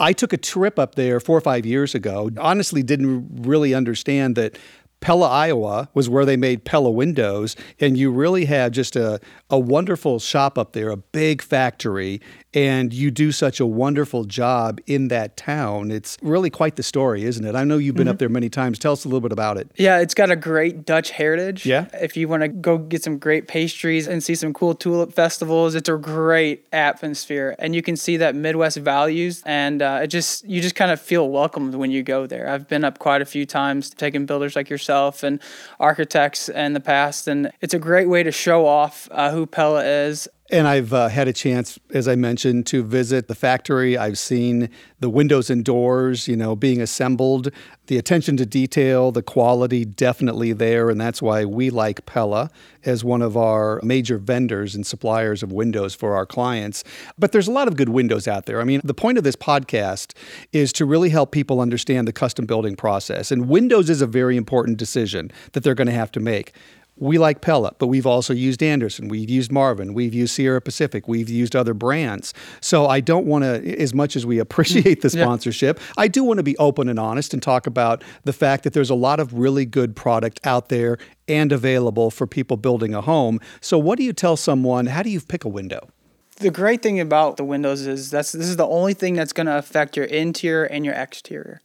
I 0.02 0.14
took 0.14 0.34
a 0.34 0.38
trip 0.38 0.80
up 0.80 0.96
there 0.96 1.20
four 1.20 1.38
or 1.38 1.42
five 1.42 1.66
years 1.66 1.94
ago. 1.94 2.32
Honestly, 2.40 2.82
didn't 2.82 3.44
really 3.44 3.76
understand 3.76 4.36
that 4.36 4.58
Pella, 5.00 5.28
Iowa 5.28 5.90
was 5.94 6.10
where 6.10 6.26
they 6.26 6.38
made 6.38 6.64
Pella 6.64 6.92
windows. 6.92 7.56
And 7.80 7.98
you 7.98 8.12
really 8.12 8.46
have 8.46 8.72
just 8.72 8.96
a, 8.96 9.20
a 9.50 9.60
wonderful 9.60 10.20
shop 10.20 10.58
up 10.58 10.74
there, 10.74 10.90
a 10.90 10.98
big 10.98 11.42
factory. 11.42 12.20
And 12.54 12.94
you 12.94 13.12
do 13.12 13.32
such 13.32 13.62
a 13.62 13.66
wonderful 13.66 14.26
job 14.26 14.82
in 14.86 15.08
that 15.08 15.38
town. 15.38 15.90
It's 15.90 16.18
really 16.22 16.50
quite 16.50 16.76
the 16.76 16.84
story, 16.84 17.24
isn't 17.24 17.46
it? 17.46 17.56
I 17.56 17.64
know 17.64 17.78
you've 17.78 17.96
been 17.96 18.08
mm-hmm. 18.08 18.12
up 18.12 18.20
there 18.20 18.28
many 18.28 18.50
times. 18.50 18.78
Tell 18.78 18.92
us 18.92 19.06
a 19.06 19.08
little 19.08 19.22
bit 19.22 19.32
about 19.32 19.58
it. 19.58 19.72
Yeah, 19.78 20.00
it's 20.00 20.14
got 20.14 20.32
a 20.32 20.36
great 20.36 20.86
Dutch 20.86 21.12
heritage. 21.12 21.66
Yeah. 21.66 21.88
If 21.94 22.18
you 22.18 22.28
want 22.28 22.42
to 22.42 22.50
go 22.50 22.78
get 22.78 23.04
some 23.04 23.20
great 23.20 23.48
pastries 23.48 24.08
and 24.08 24.22
see 24.22 24.36
some 24.36 24.54
cool 24.54 24.76
tulip 24.76 25.14
festivals, 25.14 25.76
it's 25.76 25.88
a 25.88 25.96
great 25.96 26.68
atmosphere. 26.74 27.56
And 27.58 27.74
you 27.74 27.82
can 27.82 27.96
see 27.96 28.18
that 28.18 28.36
Midwest 28.36 28.78
values. 28.78 29.42
And 29.46 29.82
uh, 29.82 30.02
it 30.04 30.08
just, 30.08 30.44
you 30.44 30.62
just 30.62 30.76
kind 30.76 30.92
of 30.92 31.00
feel 31.00 31.30
welcomed 31.30 31.76
when 31.76 31.90
you 31.90 32.04
go 32.04 32.28
there. 32.28 32.50
I've 32.50 32.68
been 32.68 32.84
up 32.84 33.00
quite 33.00 33.22
a 33.22 33.26
few 33.26 33.46
times, 33.46 33.90
taking 33.92 34.26
builders 34.26 34.58
like 34.58 34.70
yourself 34.70 35.24
and 35.24 35.42
architects 35.80 36.50
in 36.50 36.74
the 36.74 36.82
past. 36.82 37.30
And 37.30 37.52
it's 37.62 37.74
a 37.74 37.80
great 37.80 38.10
way 38.10 38.24
to 38.24 38.32
show 38.32 38.66
off 38.66 39.08
uh, 39.12 39.32
who 39.32 39.46
Pella 39.46 39.86
is. 39.86 40.28
And 40.52 40.68
I've 40.68 40.92
uh, 40.92 41.08
had 41.08 41.30
a 41.30 41.34
chance, 41.34 41.80
as 41.94 42.10
I 42.10 42.16
mentioned, 42.16 42.68
to 42.68 42.84
visit 42.84 43.30
the 43.30 43.36
factory. 43.36 43.98
I've 43.98 44.18
seen 44.18 44.70
the 45.00 45.10
windows 45.10 45.50
and 45.50 45.64
doors, 45.64 46.28
you 46.28 46.36
know, 46.36 46.58
being 46.58 46.82
assembled. 46.82 47.52
The 47.88 47.98
attention 47.98 48.36
to 48.36 48.46
detail, 48.46 49.14
the 49.14 49.24
quality, 49.24 49.86
definitely 49.86 50.52
there, 50.52 50.90
and 50.90 51.00
that's 51.00 51.22
why 51.22 51.46
we 51.46 51.70
like 51.70 52.06
Pella 52.06 52.50
as 52.84 53.02
one 53.02 53.22
of 53.22 53.38
our 53.38 53.80
major 53.82 54.18
vendors 54.18 54.76
and 54.76 54.86
suppliers 54.86 55.42
of 55.42 55.54
windows 55.54 55.96
for 55.96 56.16
our 56.16 56.26
clients. 56.26 56.84
But 57.18 57.32
there's 57.32 57.48
a 57.48 57.52
lot 57.52 57.70
of 57.70 57.78
good 57.78 57.90
windows 57.90 58.28
out 58.28 58.46
there. 58.46 58.60
I 58.60 58.66
mean, 58.66 58.82
the 58.84 58.94
point 58.94 59.18
of 59.18 59.24
this 59.24 59.38
podcast 59.38 60.14
is 60.52 60.74
to 60.74 60.86
really 60.86 61.10
help 61.10 61.32
people 61.32 61.62
understand 61.62 62.10
the 62.10 62.14
custom 62.14 62.46
building 62.46 62.76
process, 62.76 63.32
and 63.32 63.48
windows 63.48 63.90
is 63.90 64.02
a 64.02 64.08
very 64.08 64.36
important 64.36 64.78
decision 64.78 65.32
that 65.54 65.64
they're 65.64 65.76
going 65.76 65.88
to 65.88 65.94
have 65.94 66.12
to 66.12 66.20
make 66.20 66.54
we 67.02 67.18
like 67.18 67.42
Pella, 67.42 67.74
but 67.80 67.88
we've 67.88 68.06
also 68.06 68.32
used 68.32 68.62
Andersen, 68.62 69.08
we've 69.08 69.30
used 69.30 69.52
Marvin, 69.52 69.96
we've 69.96 70.14
used 70.14 70.36
Sierra 70.36 70.62
Pacific, 70.62 71.08
we've 71.08 71.30
used 71.30 71.56
other 71.56 71.74
brands. 71.74 72.32
So 72.62 72.86
I 72.86 73.00
don't 73.00 73.26
want 73.26 73.44
to, 73.44 73.82
as 73.82 73.94
much 73.94 74.16
as 74.16 74.24
we 74.26 74.38
appreciate 74.40 75.02
the 75.02 75.08
mm, 75.08 75.20
sponsorship, 75.20 75.80
yeah. 75.80 75.94
I 75.98 76.08
do 76.08 76.24
want 76.24 76.38
to 76.38 76.44
be 76.44 76.56
open 76.60 76.88
and 76.88 77.00
honest 77.00 77.34
and 77.34 77.42
talk 77.42 77.66
about 77.66 78.04
the 78.24 78.34
fact 78.34 78.64
that 78.64 78.74
there's 78.74 78.92
a 78.92 78.96
lot 78.96 79.20
of 79.20 79.34
really 79.34 79.66
good 79.66 79.96
product 79.96 80.40
out 80.44 80.70
there 80.70 81.00
and 81.28 81.52
available 81.52 82.12
for 82.12 82.28
people 82.28 82.56
building 82.56 82.94
a 82.94 83.02
home. 83.02 83.40
So 83.62 83.80
what 83.80 83.98
do 83.98 84.04
you 84.04 84.14
tell 84.14 84.38
someone? 84.38 84.86
How 84.86 85.02
do 85.02 85.10
you 85.10 85.22
pick 85.22 85.44
a 85.44 85.50
window? 85.50 85.90
The 86.38 86.52
great 86.52 86.84
thing 86.84 87.00
about 87.00 87.38
the 87.38 87.44
windows 87.44 87.88
is 87.88 88.12
that's 88.12 88.32
this 88.32 88.48
is 88.48 88.58
the 88.58 88.68
only 88.68 88.94
thing 88.94 89.16
that's 89.16 89.34
going 89.34 89.48
to 89.48 89.58
affect 89.58 89.98
your 89.98 90.06
interior 90.06 90.66
and 90.66 90.86
your 90.86 90.94
exterior. 90.94 91.62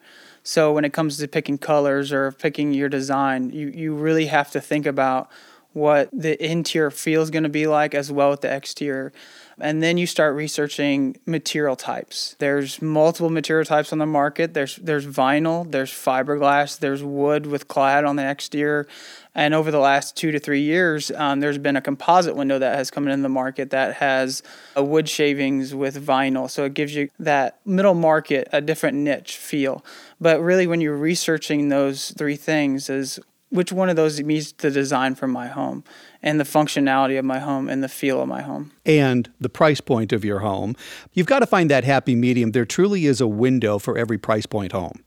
So 0.47 0.73
when 0.73 0.85
it 0.85 0.93
comes 0.93 1.17
to 1.19 1.27
picking 1.27 1.59
colors 1.59 2.13
or 2.13 2.31
picking 2.31 2.73
your 2.73 2.89
design, 2.89 3.51
you, 3.51 3.67
you 3.67 3.95
really 3.95 4.27
have 4.27 4.53
to 4.53 4.61
think 4.61 4.87
about 4.87 5.29
what 5.73 6.09
the 6.13 6.43
interior 6.43 6.93
feel 6.93 7.21
is 7.21 7.31
going 7.31 7.43
to 7.43 7.49
be 7.49 7.67
like 7.67 7.97
as 7.97 8.13
well 8.13 8.31
with 8.31 8.43
the 8.43 8.55
exterior. 8.55 9.13
And 9.61 9.83
then 9.83 9.99
you 9.99 10.07
start 10.07 10.37
researching 10.37 11.17
material 11.27 11.75
types. 11.75 12.37
There's 12.39 12.81
multiple 12.81 13.29
material 13.29 13.65
types 13.65 13.93
on 13.93 13.99
the 13.99 14.07
market. 14.07 14.55
There's 14.55 14.77
there's 14.77 15.07
vinyl, 15.07 15.69
there's 15.71 15.91
fiberglass, 15.91 16.79
there's 16.79 17.03
wood 17.03 17.47
with 17.47 17.67
clad 17.67 18.05
on 18.05 18.15
the 18.15 18.31
exterior. 18.31 18.87
And 19.37 19.53
over 19.53 19.71
the 19.71 19.79
last 19.79 20.17
two 20.17 20.33
to 20.33 20.39
three 20.39 20.63
years, 20.63 21.11
um, 21.11 21.41
there's 21.41 21.59
been 21.59 21.77
a 21.77 21.83
composite 21.83 22.35
window 22.35 22.59
that 22.59 22.75
has 22.75 22.91
come 22.91 23.07
in 23.07 23.21
the 23.21 23.29
market 23.29 23.69
that 23.69 23.97
has 23.97 24.43
a 24.75 24.83
wood 24.83 25.11
shavings 25.11 25.75
with 25.75 26.05
vinyl. 26.05 26.51
So 26.51 26.65
it 26.65 26.73
gives 26.73 26.95
you 26.95 27.11
that 27.19 27.61
middle 27.67 27.93
market 27.93 28.49
a 28.51 28.63
different 28.63 28.97
niche 28.97 29.37
feel. 29.37 29.85
But 30.19 30.41
really, 30.41 30.67
when 30.67 30.81
you're 30.81 30.97
researching 30.97 31.69
those 31.69 32.13
three 32.13 32.37
things, 32.37 32.89
is 32.89 33.21
which 33.51 33.73
one 33.73 33.91
of 33.91 33.97
those 33.97 34.21
meets 34.23 34.53
the 34.53 34.71
design 34.71 35.15
for 35.15 35.27
my 35.27 35.49
home 35.49 35.85
and 36.23 36.41
the 36.41 36.45
functionality 36.45 37.19
of 37.19 37.25
my 37.25 37.39
home 37.39 37.69
and 37.69 37.85
the 37.85 37.89
feel 37.89 38.23
of 38.23 38.29
my 38.29 38.43
home 38.43 38.73
and 38.85 39.31
the 39.39 39.49
price 39.49 39.81
point 39.81 40.13
of 40.13 40.25
your 40.25 40.41
home 40.41 40.75
you've 41.13 41.29
got 41.29 41.39
to 41.39 41.47
find 41.47 41.71
that 41.71 41.85
happy 41.85 42.17
medium 42.17 42.51
there 42.51 42.65
truly 42.65 43.07
is 43.07 43.21
a 43.21 43.27
window 43.29 43.79
for 43.79 43.97
every 43.97 44.19
price 44.19 44.47
point 44.47 44.73
home 44.73 45.05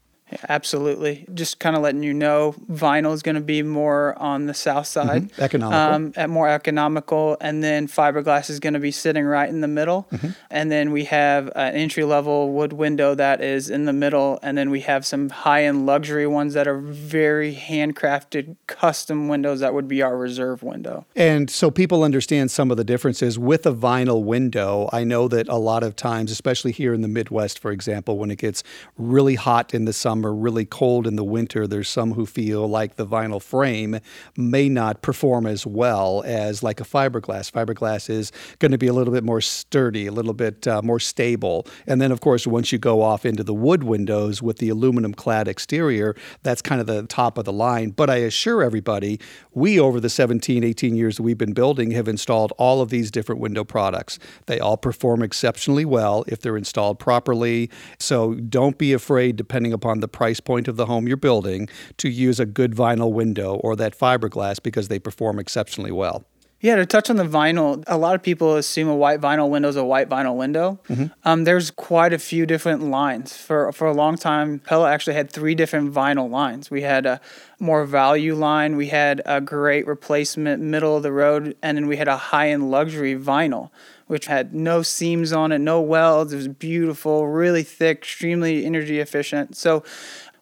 absolutely. 0.47 1.25
Just 1.33 1.59
kind 1.59 1.75
of 1.75 1.81
letting 1.81 2.03
you 2.03 2.13
know, 2.13 2.55
vinyl 2.71 3.13
is 3.13 3.23
going 3.23 3.35
to 3.35 3.41
be 3.41 3.63
more 3.63 4.17
on 4.19 4.45
the 4.45 4.53
south 4.53 4.87
side, 4.87 5.23
mm-hmm. 5.23 5.41
economical, 5.41 5.95
um, 5.95 6.13
at 6.15 6.29
more 6.29 6.47
economical, 6.47 7.37
and 7.41 7.63
then 7.63 7.87
fiberglass 7.87 8.49
is 8.49 8.59
going 8.59 8.73
to 8.73 8.79
be 8.79 8.91
sitting 8.91 9.25
right 9.25 9.49
in 9.49 9.61
the 9.61 9.67
middle, 9.67 10.07
mm-hmm. 10.11 10.29
and 10.49 10.71
then 10.71 10.91
we 10.91 11.05
have 11.05 11.47
an 11.55 11.73
entry 11.75 12.03
level 12.03 12.51
wood 12.51 12.73
window 12.73 13.15
that 13.15 13.41
is 13.41 13.69
in 13.69 13.85
the 13.85 13.93
middle, 13.93 14.39
and 14.43 14.57
then 14.57 14.69
we 14.69 14.81
have 14.81 15.05
some 15.05 15.29
high 15.29 15.63
end 15.63 15.85
luxury 15.85 16.27
ones 16.27 16.53
that 16.53 16.67
are 16.67 16.77
very 16.77 17.55
handcrafted, 17.55 18.55
custom 18.67 19.27
windows 19.27 19.59
that 19.61 19.73
would 19.73 19.87
be 19.87 20.01
our 20.01 20.17
reserve 20.17 20.61
window. 20.61 21.05
And 21.15 21.49
so 21.49 21.71
people 21.71 22.03
understand 22.03 22.51
some 22.51 22.71
of 22.71 22.77
the 22.77 22.83
differences 22.83 23.39
with 23.39 23.65
a 23.65 23.73
vinyl 23.73 24.23
window. 24.23 24.89
I 24.91 25.03
know 25.03 25.27
that 25.29 25.47
a 25.47 25.57
lot 25.57 25.83
of 25.83 25.95
times, 25.95 26.31
especially 26.31 26.71
here 26.71 26.93
in 26.93 27.01
the 27.01 27.07
Midwest, 27.07 27.59
for 27.59 27.71
example, 27.71 28.17
when 28.17 28.31
it 28.31 28.37
gets 28.37 28.63
really 28.97 29.35
hot 29.35 29.73
in 29.73 29.85
the 29.85 29.93
summer 29.93 30.18
summer, 30.19 30.35
really 30.35 30.65
cold 30.65 31.07
in 31.07 31.15
the 31.15 31.23
winter, 31.23 31.65
there's 31.65 31.87
some 31.87 32.11
who 32.11 32.25
feel 32.25 32.67
like 32.67 32.97
the 32.97 33.07
vinyl 33.07 33.41
frame 33.41 33.99
may 34.35 34.67
not 34.67 35.01
perform 35.01 35.45
as 35.45 35.65
well 35.65 36.21
as 36.25 36.61
like 36.61 36.81
a 36.81 36.83
fiberglass. 36.83 37.49
Fiberglass 37.49 38.09
is 38.09 38.33
going 38.59 38.73
to 38.73 38.77
be 38.77 38.87
a 38.87 38.93
little 38.93 39.13
bit 39.13 39.23
more 39.23 39.39
sturdy, 39.39 40.07
a 40.07 40.11
little 40.11 40.33
bit 40.33 40.67
uh, 40.67 40.81
more 40.81 40.99
stable. 40.99 41.65
And 41.87 42.01
then, 42.01 42.11
of 42.11 42.19
course, 42.19 42.45
once 42.45 42.73
you 42.73 42.77
go 42.77 43.01
off 43.01 43.25
into 43.25 43.45
the 43.45 43.53
wood 43.53 43.83
windows 43.83 44.41
with 44.41 44.57
the 44.57 44.67
aluminum 44.67 45.13
clad 45.13 45.47
exterior, 45.47 46.17
that's 46.43 46.61
kind 46.61 46.81
of 46.81 46.87
the 46.87 47.03
top 47.03 47.37
of 47.37 47.45
the 47.45 47.53
line. 47.53 47.91
But 47.91 48.09
I 48.09 48.17
assure 48.17 48.61
everybody, 48.61 49.21
we, 49.53 49.79
over 49.79 50.01
the 50.01 50.09
17, 50.09 50.65
18 50.65 50.97
years 50.97 51.15
that 51.15 51.23
we've 51.23 51.37
been 51.37 51.53
building, 51.53 51.91
have 51.91 52.09
installed 52.09 52.51
all 52.57 52.81
of 52.81 52.89
these 52.89 53.09
different 53.09 53.39
window 53.39 53.63
products. 53.63 54.19
They 54.47 54.59
all 54.59 54.75
perform 54.75 55.23
exceptionally 55.23 55.85
well 55.85 56.25
if 56.27 56.41
they're 56.41 56.57
installed 56.57 56.99
properly. 56.99 57.69
So 57.99 58.33
don't 58.33 58.77
be 58.77 58.91
afraid, 58.91 59.37
depending 59.37 59.71
upon 59.71 60.01
the 60.01 60.08
price 60.09 60.39
point 60.39 60.67
of 60.67 60.75
the 60.75 60.85
home 60.85 61.07
you're 61.07 61.17
building 61.17 61.69
to 61.97 62.09
use 62.09 62.39
a 62.39 62.45
good 62.45 62.73
vinyl 62.73 63.11
window 63.11 63.55
or 63.55 63.75
that 63.75 63.97
fiberglass 63.97 64.61
because 64.61 64.87
they 64.87 64.99
perform 64.99 65.39
exceptionally 65.39 65.91
well. 65.91 66.25
Yeah, 66.61 66.75
to 66.75 66.85
touch 66.85 67.09
on 67.09 67.15
the 67.15 67.23
vinyl, 67.23 67.85
a 67.87 67.97
lot 67.97 68.15
of 68.15 68.21
people 68.21 68.57
assume 68.57 68.89
a 68.89 68.95
white 68.95 69.21
vinyl 69.21 69.49
window 69.49 69.69
is 69.69 69.77
a 69.77 69.85
white 69.85 70.09
vinyl 70.09 70.35
window. 70.35 70.77
Mm-hmm. 70.89 71.05
Um, 71.23 71.45
there's 71.45 71.71
quite 71.71 72.11
a 72.11 72.19
few 72.19 72.45
different 72.45 72.83
lines. 72.83 73.37
For 73.37 73.71
for 73.71 73.87
a 73.87 73.93
long 73.93 74.17
time, 74.17 74.59
Pella 74.59 74.91
actually 74.91 75.13
had 75.13 75.31
three 75.31 75.55
different 75.55 75.93
vinyl 75.93 76.29
lines. 76.29 76.69
We 76.69 76.81
had 76.81 77.05
a 77.05 77.21
more 77.61 77.85
value 77.85 78.35
line, 78.35 78.75
we 78.75 78.87
had 78.87 79.21
a 79.25 79.39
great 79.39 79.87
replacement 79.87 80.61
middle 80.61 80.97
of 80.97 81.03
the 81.03 81.13
road, 81.13 81.55
and 81.63 81.77
then 81.77 81.87
we 81.87 81.95
had 81.95 82.09
a 82.09 82.17
high 82.17 82.49
end 82.49 82.69
luxury 82.69 83.15
vinyl 83.15 83.69
which 84.09 84.25
had 84.25 84.55
no 84.55 84.81
seams 84.81 85.31
on 85.31 85.51
it, 85.51 85.59
no 85.59 85.79
welds. 85.79 86.33
It 86.33 86.37
was 86.37 86.47
beautiful, 86.47 87.27
really 87.27 87.61
thick, 87.61 87.99
extremely 87.99 88.65
energy 88.65 88.99
efficient. 88.99 89.55
So, 89.55 89.83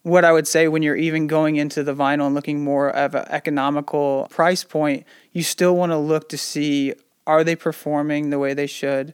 what 0.04 0.24
I 0.24 0.32
would 0.32 0.48
say 0.48 0.70
when 0.70 0.84
you're 0.84 0.96
even 0.96 1.28
going 1.28 1.58
into 1.58 1.84
the 1.84 1.94
vinyl 1.94 2.28
and 2.28 2.34
looking 2.34 2.64
more 2.64 2.90
of 2.90 3.14
an 3.14 3.26
economical 3.28 4.28
price 4.30 4.64
point, 4.64 5.06
you 5.34 5.44
still 5.44 5.76
want 5.76 5.92
to 5.92 5.98
look 5.98 6.30
to 6.30 6.38
see 6.38 6.94
are 7.26 7.44
they 7.44 7.58
performing 7.58 8.30
the 8.30 8.40
way 8.40 8.54
they 8.54 8.68
should. 8.68 9.14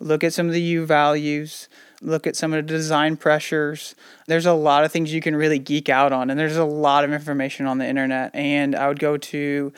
Look 0.00 0.22
at 0.22 0.34
some 0.34 0.48
of 0.48 0.52
the 0.52 0.60
U 0.60 0.84
values, 0.84 1.70
look 2.02 2.26
at 2.26 2.36
some 2.36 2.52
of 2.52 2.58
the 2.58 2.74
design 2.74 3.16
pressures. 3.16 3.94
There's 4.26 4.44
a 4.44 4.52
lot 4.52 4.84
of 4.84 4.92
things 4.92 5.14
you 5.14 5.22
can 5.22 5.34
really 5.34 5.58
geek 5.58 5.88
out 5.88 6.12
on, 6.12 6.28
and 6.28 6.38
there's 6.38 6.58
a 6.58 6.64
lot 6.66 7.04
of 7.04 7.12
information 7.14 7.64
on 7.64 7.78
the 7.78 7.86
internet. 7.86 8.34
And 8.34 8.76
I 8.76 8.88
would 8.88 8.98
go 8.98 9.16
to 9.16 9.72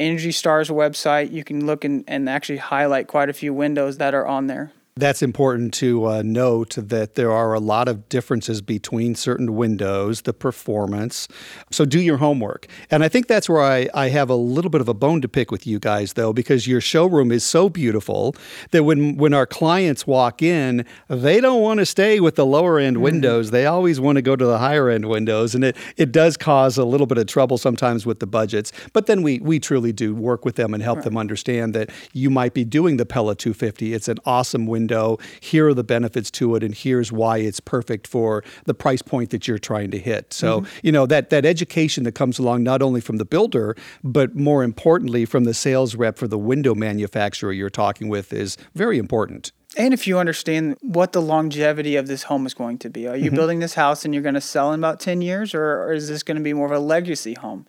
Energy 0.00 0.32
Star's 0.32 0.70
website, 0.70 1.30
you 1.30 1.44
can 1.44 1.66
look 1.66 1.84
and, 1.84 2.04
and 2.08 2.28
actually 2.28 2.56
highlight 2.56 3.06
quite 3.06 3.28
a 3.28 3.34
few 3.34 3.52
windows 3.52 3.98
that 3.98 4.14
are 4.14 4.26
on 4.26 4.46
there. 4.46 4.72
That's 4.96 5.22
important 5.22 5.72
to 5.74 6.04
uh, 6.06 6.22
note 6.24 6.74
that 6.76 7.14
there 7.14 7.30
are 7.30 7.54
a 7.54 7.60
lot 7.60 7.86
of 7.86 8.08
differences 8.08 8.60
between 8.60 9.14
certain 9.14 9.54
windows, 9.54 10.22
the 10.22 10.32
performance. 10.32 11.28
So 11.70 11.84
do 11.84 12.00
your 12.00 12.16
homework. 12.16 12.66
And 12.90 13.04
I 13.04 13.08
think 13.08 13.28
that's 13.28 13.48
where 13.48 13.62
I, 13.62 13.88
I 13.94 14.08
have 14.08 14.28
a 14.28 14.34
little 14.34 14.70
bit 14.70 14.80
of 14.80 14.88
a 14.88 14.94
bone 14.94 15.20
to 15.20 15.28
pick 15.28 15.52
with 15.52 15.64
you 15.64 15.78
guys, 15.78 16.14
though, 16.14 16.32
because 16.32 16.66
your 16.66 16.80
showroom 16.80 17.30
is 17.30 17.44
so 17.44 17.68
beautiful 17.68 18.34
that 18.72 18.82
when, 18.82 19.16
when 19.16 19.32
our 19.32 19.46
clients 19.46 20.08
walk 20.08 20.42
in, 20.42 20.84
they 21.08 21.40
don't 21.40 21.62
want 21.62 21.78
to 21.78 21.86
stay 21.86 22.18
with 22.18 22.34
the 22.34 22.44
lower 22.44 22.78
end 22.80 22.96
mm-hmm. 22.96 23.04
windows. 23.04 23.52
They 23.52 23.66
always 23.66 24.00
want 24.00 24.16
to 24.16 24.22
go 24.22 24.34
to 24.34 24.44
the 24.44 24.58
higher 24.58 24.88
end 24.88 25.08
windows. 25.08 25.54
And 25.54 25.62
it, 25.62 25.76
it 25.96 26.10
does 26.10 26.36
cause 26.36 26.76
a 26.76 26.84
little 26.84 27.06
bit 27.06 27.16
of 27.16 27.26
trouble 27.26 27.58
sometimes 27.58 28.04
with 28.04 28.18
the 28.18 28.26
budgets. 28.26 28.72
But 28.92 29.06
then 29.06 29.22
we, 29.22 29.38
we 29.38 29.60
truly 29.60 29.92
do 29.92 30.16
work 30.16 30.44
with 30.44 30.56
them 30.56 30.74
and 30.74 30.82
help 30.82 30.96
right. 30.96 31.04
them 31.04 31.16
understand 31.16 31.74
that 31.74 31.90
you 32.12 32.28
might 32.28 32.54
be 32.54 32.64
doing 32.64 32.96
the 32.96 33.06
Pella 33.06 33.36
250. 33.36 33.94
It's 33.94 34.08
an 34.08 34.18
awesome 34.26 34.66
window 34.66 34.79
window. 34.80 35.18
Here 35.40 35.68
are 35.68 35.74
the 35.74 35.84
benefits 35.84 36.30
to 36.32 36.54
it, 36.56 36.62
and 36.62 36.74
here's 36.74 37.12
why 37.12 37.38
it's 37.38 37.60
perfect 37.60 38.06
for 38.06 38.42
the 38.64 38.72
price 38.72 39.02
point 39.02 39.28
that 39.30 39.46
you're 39.46 39.58
trying 39.58 39.90
to 39.90 39.98
hit. 39.98 40.32
So, 40.32 40.62
mm-hmm. 40.62 40.78
you 40.82 40.92
know, 40.92 41.06
that, 41.06 41.28
that 41.30 41.44
education 41.44 42.04
that 42.04 42.12
comes 42.12 42.38
along 42.38 42.62
not 42.62 42.80
only 42.80 43.02
from 43.02 43.18
the 43.18 43.26
builder, 43.26 43.76
but 44.02 44.34
more 44.34 44.64
importantly 44.64 45.26
from 45.26 45.44
the 45.44 45.52
sales 45.52 45.94
rep 45.94 46.16
for 46.16 46.28
the 46.28 46.38
window 46.38 46.74
manufacturer 46.74 47.52
you're 47.52 47.68
talking 47.68 48.08
with 48.08 48.32
is 48.32 48.56
very 48.74 48.96
important. 48.96 49.52
And 49.76 49.94
if 49.94 50.06
you 50.06 50.18
understand 50.18 50.78
what 50.80 51.12
the 51.12 51.22
longevity 51.22 51.94
of 51.96 52.08
this 52.08 52.24
home 52.24 52.46
is 52.46 52.54
going 52.54 52.78
to 52.78 52.90
be, 52.90 53.06
are 53.06 53.16
you 53.16 53.26
mm-hmm. 53.26 53.36
building 53.36 53.58
this 53.60 53.74
house 53.74 54.04
and 54.04 54.14
you're 54.14 54.22
going 54.22 54.34
to 54.34 54.40
sell 54.40 54.72
in 54.72 54.80
about 54.80 54.98
10 54.98 55.20
years, 55.20 55.54
or, 55.54 55.82
or 55.82 55.92
is 55.92 56.08
this 56.08 56.22
going 56.22 56.38
to 56.38 56.42
be 56.42 56.54
more 56.54 56.66
of 56.66 56.72
a 56.72 56.80
legacy 56.80 57.34
home? 57.34 57.66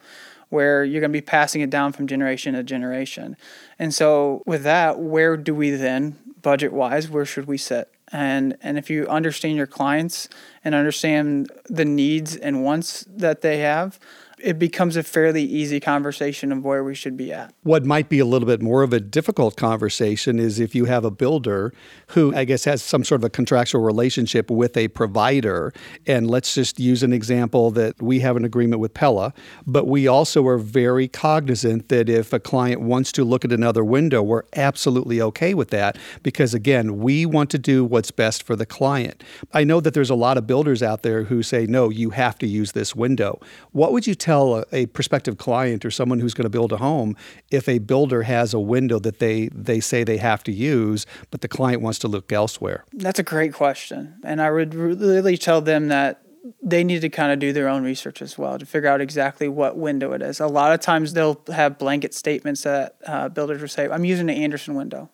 where 0.52 0.84
you're 0.84 1.00
going 1.00 1.12
to 1.12 1.18
be 1.18 1.22
passing 1.22 1.62
it 1.62 1.70
down 1.70 1.94
from 1.94 2.06
generation 2.08 2.54
to 2.54 2.62
generation. 2.62 3.38
And 3.80 3.94
so, 3.94 4.44
with 4.46 4.64
that, 4.64 5.00
where 5.00 5.38
do 5.38 5.56
we 5.56 5.72
then 5.72 6.20
budget 6.42 6.74
wise 6.74 7.10
where 7.10 7.26
should 7.26 7.46
we 7.46 7.58
set 7.58 7.90
and 8.12 8.58
and 8.62 8.78
if 8.78 8.90
you 8.90 9.08
understand 9.08 9.56
your 9.56 9.68
clients 9.68 10.28
and 10.64 10.76
understand 10.76 11.52
the 11.70 11.86
needs 11.86 12.36
and 12.36 12.64
wants 12.64 13.06
that 13.08 13.42
they 13.42 13.60
have 13.60 14.00
it 14.44 14.60
becomes 14.60 14.96
a 14.96 15.04
fairly 15.04 15.44
easy 15.44 15.80
conversation 15.80 16.52
of 16.52 16.64
where 16.64 16.84
we 16.84 16.96
should 16.96 17.16
be 17.16 17.32
at. 17.32 17.54
What 17.64 17.86
might 17.86 18.10
be 18.10 18.20
a 18.20 18.26
little 18.26 18.48
bit 18.48 18.62
more 18.62 18.84
of 18.84 18.94
a 18.94 19.00
difficult 19.00 19.56
conversation 19.56 20.40
is 20.40 20.60
if 20.60 20.76
you 20.76 20.86
have 20.86 21.06
a 21.06 21.12
builder 21.12 21.74
who, 22.08 22.36
I 22.36 22.46
guess, 22.46 22.66
has 22.66 22.82
some 22.82 23.04
sort 23.04 23.22
of 23.22 23.26
a 23.26 23.30
contractual 23.30 23.82
relationship 23.82 24.50
with 24.50 24.76
a 24.76 24.88
provider. 24.90 25.74
And 26.08 26.30
let's 26.30 26.56
just 26.56 26.80
use 26.80 27.04
an 27.04 27.14
example 27.14 27.72
that 27.72 28.02
we 28.02 28.20
have 28.20 28.36
an 28.36 28.46
agreement 28.46 28.80
with 28.80 28.94
Pella, 28.94 29.34
but 29.68 29.88
we 29.88 30.08
also 30.08 30.46
are 30.48 30.58
very 30.58 31.08
cognizant 31.08 31.90
that 31.90 32.10
if 32.10 32.34
a 32.34 32.40
client 32.40 32.82
wants 32.82 33.12
to 33.14 33.24
look 33.24 33.46
at 33.46 33.52
another 33.52 33.84
window, 33.84 34.22
we're 34.22 34.44
absolutely 34.56 35.22
okay 35.22 35.54
with 35.54 35.70
that 35.70 35.98
because, 36.24 36.54
again, 36.54 37.00
we 37.00 37.26
want 37.26 37.50
to 37.52 37.60
do 37.60 37.86
what's 37.86 38.12
best 38.12 38.44
for 38.44 38.56
the 38.56 38.66
client. 38.66 39.24
I 39.54 39.64
know 39.64 39.80
that 39.82 39.94
there's 39.94 40.10
a 40.10 40.16
lot 40.16 40.38
of 40.38 40.48
builders 40.48 40.82
out 40.82 41.04
there 41.04 41.26
who 41.26 41.44
say, 41.44 41.66
no, 41.66 41.90
you 41.90 42.12
have 42.12 42.38
to 42.40 42.48
use 42.48 42.72
this 42.72 42.96
window. 42.96 43.40
What 43.72 43.92
would 43.92 44.08
you 44.08 44.16
tell 44.16 44.31
tell 44.32 44.56
a, 44.56 44.66
a 44.72 44.86
prospective 44.88 45.38
client 45.38 45.84
or 45.84 45.92
someone 45.92 46.20
who's 46.20 46.34
going 46.34 46.46
to 46.46 46.50
build 46.50 46.72
a 46.72 46.78
home 46.78 47.16
if 47.50 47.68
a 47.68 47.80
builder 47.80 48.24
has 48.24 48.54
a 48.54 48.60
window 48.60 48.98
that 49.00 49.20
they 49.20 49.50
they 49.54 49.80
say 49.80 50.04
they 50.04 50.18
have 50.18 50.44
to 50.44 50.52
use, 50.52 51.06
but 51.32 51.42
the 51.42 51.48
client 51.48 51.82
wants 51.82 52.00
to 52.00 52.08
look 52.08 52.32
elsewhere? 52.32 52.86
That's 52.94 53.20
a 53.20 53.24
great 53.24 53.54
question, 53.54 54.16
and 54.24 54.42
I 54.42 54.50
would 54.52 54.74
really 54.74 55.38
tell 55.38 55.62
them 55.62 55.90
that 55.90 56.24
they 56.62 56.84
need 56.84 57.02
to 57.02 57.10
kind 57.10 57.32
of 57.32 57.40
do 57.40 57.54
their 57.54 57.68
own 57.68 57.84
research 57.84 58.22
as 58.22 58.38
well 58.38 58.58
to 58.58 58.66
figure 58.66 58.90
out 58.90 59.02
exactly 59.02 59.48
what 59.48 59.78
window 59.78 60.14
it 60.14 60.22
is. 60.22 60.40
A 60.40 60.48
lot 60.48 60.72
of 60.74 60.80
times 60.80 61.14
they'll 61.14 61.40
have 61.48 61.78
blanket 61.78 62.14
statements 62.14 62.64
that 62.64 62.96
uh, 63.06 63.30
builders 63.30 63.62
will 63.62 63.68
say, 63.68 63.90
"I'm 63.90 64.06
using 64.06 64.30
an 64.30 64.38
Andersen 64.38 64.76
window." 64.76 65.10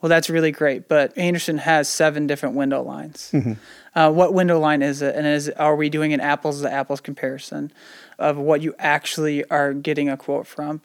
Well, 0.00 0.08
that's 0.08 0.30
really 0.30 0.50
great, 0.50 0.88
but 0.88 1.16
Andersen 1.18 1.58
has 1.58 1.86
seven 1.86 2.26
different 2.26 2.54
window 2.54 2.82
lines. 2.82 3.30
Mm-hmm. 3.34 3.52
Uh, 3.94 4.10
what 4.10 4.32
window 4.32 4.58
line 4.58 4.82
is 4.82 5.02
it? 5.02 5.14
And 5.14 5.26
is 5.26 5.50
are 5.50 5.76
we 5.76 5.90
doing 5.90 6.14
an 6.14 6.20
apples 6.20 6.62
to 6.62 6.72
apples 6.72 7.00
comparison 7.00 7.70
of 8.20 8.36
what 8.36 8.62
you 8.62 8.74
actually 8.78 9.44
are 9.50 9.72
getting 9.72 10.08
a 10.08 10.16
quote 10.16 10.46
from? 10.46 10.80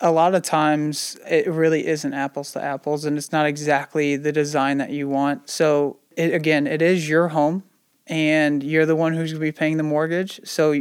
A 0.00 0.10
lot 0.10 0.34
of 0.34 0.42
times, 0.42 1.16
it 1.28 1.48
really 1.48 1.86
isn't 1.86 2.12
apples 2.12 2.52
to 2.52 2.62
apples, 2.62 3.04
and 3.04 3.16
it's 3.16 3.32
not 3.32 3.46
exactly 3.46 4.16
the 4.16 4.30
design 4.30 4.78
that 4.78 4.90
you 4.90 5.08
want. 5.08 5.48
So, 5.48 5.96
it, 6.16 6.34
again, 6.34 6.66
it 6.66 6.82
is 6.82 7.08
your 7.08 7.28
home, 7.28 7.64
and 8.06 8.62
you're 8.62 8.86
the 8.86 8.96
one 8.96 9.14
who's 9.14 9.32
going 9.32 9.40
to 9.40 9.46
be 9.46 9.52
paying 9.52 9.78
the 9.78 9.82
mortgage. 9.82 10.40
So, 10.44 10.74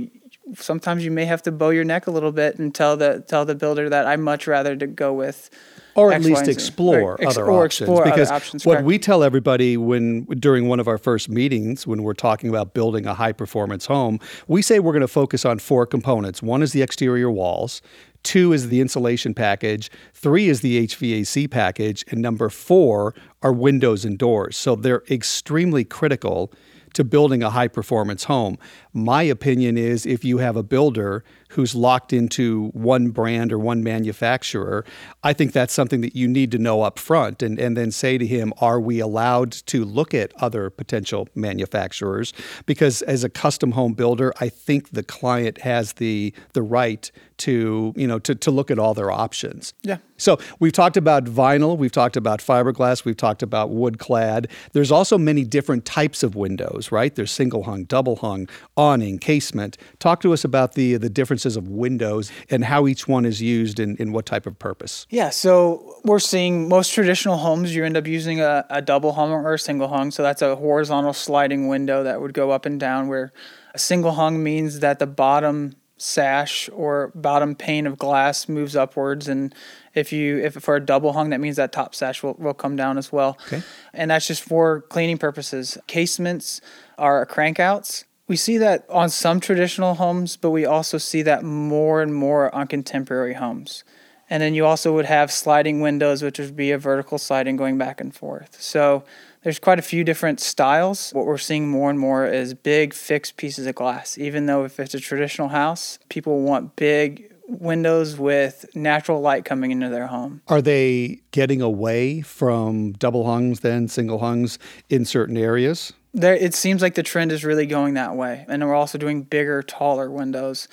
sometimes 0.54 1.04
you 1.04 1.12
may 1.12 1.26
have 1.26 1.42
to 1.44 1.52
bow 1.52 1.70
your 1.70 1.84
neck 1.84 2.08
a 2.08 2.12
little 2.12 2.32
bit 2.32 2.60
and 2.60 2.74
tell 2.74 2.98
the 2.98 3.24
tell 3.28 3.46
the 3.46 3.56
builder 3.56 3.90
that 3.90 4.06
I'd 4.06 4.20
much 4.20 4.48
rather 4.48 4.76
to 4.76 4.88
go 4.88 5.14
with 5.14 5.50
or 5.96 6.12
at 6.12 6.18
X, 6.18 6.26
least 6.26 6.48
explore 6.48 7.16
Ex- 7.22 7.38
other 7.38 7.46
or 7.46 7.66
options. 7.66 7.90
Explore 7.90 8.04
because 8.04 8.30
other 8.30 8.36
options, 8.36 8.66
what 8.66 8.74
correct. 8.74 8.86
we 8.86 9.00
tell 9.00 9.24
everybody 9.24 9.78
when 9.78 10.26
during 10.26 10.68
one 10.68 10.80
of 10.80 10.88
our 10.88 10.98
first 10.98 11.30
meetings, 11.30 11.88
when 11.88 12.04
we're 12.04 12.14
talking 12.14 12.50
about 12.50 12.74
building 12.74 13.06
a 13.06 13.14
high 13.14 13.32
performance 13.32 13.86
home, 13.86 14.20
we 14.48 14.62
say 14.62 14.80
we're 14.80 14.92
going 14.92 15.02
to 15.02 15.08
focus 15.08 15.46
on 15.46 15.60
four 15.60 15.86
components. 15.86 16.44
One 16.44 16.62
is 16.62 16.74
the 16.74 16.82
exterior 16.82 17.32
walls. 17.32 17.82
Two 18.24 18.54
is 18.54 18.70
the 18.70 18.82
insulation 18.82 19.34
package. 19.34 19.92
Three 20.14 20.50
is 20.50 20.62
the 20.62 20.88
HVAC 20.88 21.50
package. 21.50 22.04
And 22.10 22.22
number 22.22 22.50
four 22.50 23.14
are 23.44 23.54
windows 23.54 24.04
and 24.04 24.18
doors. 24.18 24.58
So 24.58 24.76
they're 24.76 25.04
extremely 25.10 25.84
critical 25.84 26.52
to 26.96 27.04
building 27.04 27.44
a 27.44 27.52
high 27.52 27.68
performance 27.68 28.24
home. 28.24 28.58
My 28.94 29.22
opinion 29.22 29.78
is 29.78 30.06
if 30.06 30.26
you 30.26 30.40
have 30.40 30.56
a 30.56 30.64
builder 30.64 31.24
who's 31.56 31.74
locked 31.74 32.14
into 32.14 32.68
one 32.74 33.10
brand 33.10 33.52
or 33.52 33.58
one 33.58 33.84
manufacturer, 33.84 34.86
I 35.24 35.34
think 35.34 35.54
that's 35.54 35.74
something 35.74 36.02
that 36.02 36.16
you 36.16 36.28
need 36.28 36.52
to 36.52 36.58
know 36.58 36.82
up 36.82 37.00
front 37.00 37.42
and, 37.42 37.58
and 37.58 37.78
then 37.78 37.92
say 37.92 38.18
to 38.18 38.28
him, 38.28 38.54
are 38.60 38.80
we 38.80 39.00
allowed 39.00 39.52
to 39.54 39.86
look 39.86 40.14
at 40.14 40.34
other 40.42 40.70
potential 40.70 41.28
manufacturers? 41.34 42.34
Because 42.66 43.02
as 43.04 43.24
a 43.24 43.30
custom 43.30 43.72
home 43.72 43.94
builder, 43.94 44.34
I 44.40 44.50
think 44.50 44.92
the 44.92 45.04
client 45.04 45.60
has 45.60 45.94
the 45.94 46.34
the 46.54 46.62
right 46.62 47.12
to 47.38 47.94
you 47.96 48.08
know 48.08 48.20
to, 48.20 48.34
to 48.34 48.52
look 48.52 48.72
at 48.72 48.80
all 48.80 48.94
their 48.94 49.12
options. 49.12 49.74
Yeah. 49.82 49.98
So 50.18 50.38
we've 50.60 50.72
talked 50.72 50.96
about 50.96 51.26
vinyl, 51.26 51.78
we've 51.78 51.92
talked 51.92 52.16
about 52.16 52.40
fiberglass, 52.40 53.04
we've 53.04 53.18
talked 53.18 53.44
about 53.44 53.70
wood 53.70 54.00
clad. 54.00 54.50
There's 54.72 54.92
also 54.92 55.18
many 55.18 55.44
different 55.44 55.84
types 55.84 56.24
of 56.24 56.36
windows, 56.36 56.90
right? 56.90 57.14
There's 57.14 57.32
single 57.32 57.64
hung, 57.64 57.84
double 57.84 58.16
hung, 58.18 58.48
awning, 58.78 59.20
casement. 59.20 59.78
Talk 60.00 60.22
to 60.22 60.32
us 60.32 60.46
about 60.46 60.74
the 60.74 60.96
the 60.96 61.10
differences 61.10 61.45
of 61.46 61.68
windows 61.68 62.32
and 62.50 62.66
how 62.66 62.88
each 62.88 63.08
one 63.08 63.26
is 63.26 63.42
used 63.42 63.80
and, 63.80 64.00
in 64.00 64.12
what 64.12 64.26
type 64.26 64.48
of 64.48 64.58
purpose. 64.58 65.06
Yeah, 65.12 65.30
so 65.30 66.00
we're 66.04 66.18
seeing 66.18 66.68
most 66.68 66.94
traditional 66.94 67.38
homes 67.38 67.76
you 67.76 67.86
end 67.86 67.96
up 67.96 68.08
using 68.08 68.42
a, 68.42 68.66
a 68.72 68.82
double 68.82 69.12
hung 69.12 69.32
or 69.32 69.54
a 69.54 69.60
single 69.60 69.88
hung. 69.88 70.10
So 70.10 70.24
that's 70.24 70.42
a 70.42 70.56
horizontal 70.56 71.14
sliding 71.14 71.68
window 71.68 72.04
that 72.04 72.22
would 72.22 72.34
go 72.34 72.50
up 72.50 72.66
and 72.66 72.80
down 72.80 73.08
where 73.08 73.32
a 73.76 73.80
single 73.80 74.14
hung 74.14 74.42
means 74.42 74.80
that 74.80 74.98
the 74.98 75.06
bottom 75.08 75.76
sash 75.98 76.70
or 76.74 77.12
bottom 77.16 77.56
pane 77.56 77.88
of 77.88 77.98
glass 77.98 78.50
moves 78.50 78.76
upwards 78.76 79.30
and 79.30 79.56
if 79.94 80.12
you 80.12 80.38
if 80.40 80.56
for 80.56 80.76
a 80.76 80.86
double 80.86 81.14
hung 81.14 81.30
that 81.30 81.40
means 81.40 81.56
that 81.56 81.72
top 81.72 81.96
sash 81.96 82.22
will, 82.22 82.34
will 82.34 82.54
come 82.54 82.76
down 82.76 82.98
as 82.98 83.14
well 83.14 83.38
okay. 83.48 83.64
and 83.94 84.12
that's 84.12 84.28
just 84.28 84.44
for 84.44 84.82
cleaning 84.82 85.18
purposes 85.18 85.78
casements 85.88 86.60
are 86.98 87.26
crankouts 87.26 88.04
we 88.28 88.36
see 88.36 88.58
that 88.58 88.86
on 88.90 89.10
some 89.10 89.40
traditional 89.40 89.96
homes 89.96 90.38
but 90.38 90.52
we 90.52 90.66
also 90.66 90.98
see 90.98 91.22
that 91.22 91.44
more 91.44 92.02
and 92.02 92.14
more 92.14 92.54
on 92.54 92.68
contemporary 92.68 93.34
homes 93.34 93.84
and 94.30 94.42
then 94.42 94.54
you 94.54 94.66
also 94.66 94.94
would 94.94 95.06
have 95.06 95.32
sliding 95.32 95.82
windows 95.82 96.22
which 96.22 96.40
would 96.40 96.56
be 96.56 96.72
a 96.72 96.78
vertical 96.78 97.18
sliding 97.18 97.56
going 97.56 97.78
back 97.78 98.02
and 98.02 98.16
forth 98.16 98.62
so 98.62 99.04
there's 99.46 99.60
quite 99.60 99.78
a 99.78 99.84
few 99.84 100.04
different 100.04 100.40
styles. 100.40 101.12
What 101.12 101.28
we're 101.28 101.38
seeing 101.38 101.70
more 101.70 101.92
and 101.92 102.00
more 102.00 102.26
is 102.26 102.56
big 102.56 102.96
fixed 102.96 103.38
pieces 103.38 103.68
of 103.68 103.76
glass. 103.76 104.18
Even 104.18 104.48
though 104.48 104.66
if 104.66 104.80
it's 104.80 104.96
a 104.96 105.00
traditional 105.00 105.50
house, 105.50 106.00
people 106.10 106.42
want 106.42 106.76
big 106.76 107.32
windows 107.48 108.18
with 108.18 108.66
natural 108.74 109.22
light 109.22 109.46
coming 109.46 109.70
into 109.70 109.88
their 109.88 110.08
home. 110.08 110.42
Are 110.48 110.64
they 110.64 111.22
getting 111.30 111.62
away 111.62 112.22
from 112.22 112.94
double 112.94 113.28
hungs 113.28 113.60
then 113.60 113.88
single 113.88 114.18
hungs 114.18 114.58
in 114.90 115.06
certain 115.06 115.38
areas? 115.38 115.94
There 116.16 116.36
it 116.36 116.54
seems 116.54 116.82
like 116.82 116.96
the 116.96 117.04
trend 117.04 117.32
is 117.32 117.46
really 117.46 117.66
going 117.66 117.94
that 117.94 118.16
way. 118.16 118.46
And 118.48 118.64
we're 118.64 118.74
also 118.74 118.98
doing 118.98 119.24
bigger, 119.24 119.62
taller 119.62 120.10
windows 120.10 120.68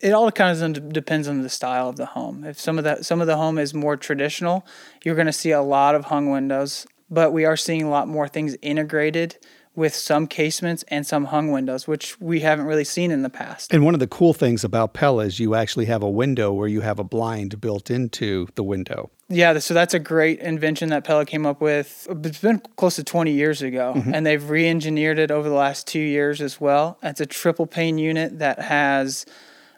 it 0.00 0.12
all 0.12 0.30
kind 0.30 0.76
of 0.76 0.92
depends 0.92 1.28
on 1.28 1.40
the 1.40 1.48
style 1.48 1.88
of 1.88 1.96
the 1.96 2.04
home. 2.04 2.44
If 2.44 2.60
some 2.60 2.76
of 2.76 2.84
the 2.84 3.02
some 3.02 3.22
of 3.22 3.26
the 3.26 3.38
home 3.38 3.56
is 3.56 3.72
more 3.72 3.96
traditional, 3.96 4.66
you're 5.02 5.14
going 5.14 5.28
to 5.28 5.32
see 5.32 5.50
a 5.50 5.62
lot 5.62 5.94
of 5.94 6.06
hung 6.06 6.30
windows 6.30 6.86
but 7.10 7.32
we 7.32 7.44
are 7.44 7.56
seeing 7.56 7.82
a 7.82 7.90
lot 7.90 8.08
more 8.08 8.28
things 8.28 8.56
integrated 8.62 9.38
with 9.76 9.94
some 9.94 10.26
casements 10.26 10.84
and 10.88 11.06
some 11.06 11.26
hung 11.26 11.50
windows, 11.50 11.88
which 11.88 12.20
we 12.20 12.40
haven't 12.40 12.66
really 12.66 12.84
seen 12.84 13.10
in 13.10 13.22
the 13.22 13.30
past. 13.30 13.72
And 13.72 13.84
one 13.84 13.94
of 13.94 14.00
the 14.00 14.06
cool 14.06 14.32
things 14.32 14.62
about 14.62 14.94
Pella 14.94 15.24
is 15.24 15.40
you 15.40 15.54
actually 15.54 15.86
have 15.86 16.02
a 16.02 16.10
window 16.10 16.52
where 16.52 16.68
you 16.68 16.80
have 16.82 16.98
a 16.98 17.04
blind 17.04 17.60
built 17.60 17.90
into 17.90 18.46
the 18.54 18.62
window. 18.62 19.10
Yeah, 19.28 19.58
so 19.58 19.74
that's 19.74 19.94
a 19.94 19.98
great 19.98 20.38
invention 20.40 20.90
that 20.90 21.04
Pella 21.04 21.24
came 21.24 21.46
up 21.46 21.60
with. 21.60 22.06
It's 22.24 22.38
been 22.38 22.60
close 22.76 22.96
to 22.96 23.04
20 23.04 23.32
years 23.32 23.62
ago, 23.62 23.94
mm-hmm. 23.96 24.14
and 24.14 24.24
they've 24.24 24.48
re 24.48 24.68
engineered 24.68 25.18
it 25.18 25.30
over 25.30 25.48
the 25.48 25.54
last 25.54 25.86
two 25.86 26.00
years 26.00 26.40
as 26.40 26.60
well. 26.60 26.98
It's 27.02 27.20
a 27.20 27.26
triple 27.26 27.66
pane 27.66 27.98
unit 27.98 28.38
that 28.38 28.60
has 28.60 29.26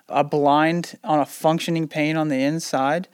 a 0.09 0.24
blind 0.24 0.98
on 1.04 1.20
a 1.20 1.26
functioning 1.26 1.88
pane 1.88 2.16
on 2.16 2.28
the 2.28 2.42
inside 2.42 3.09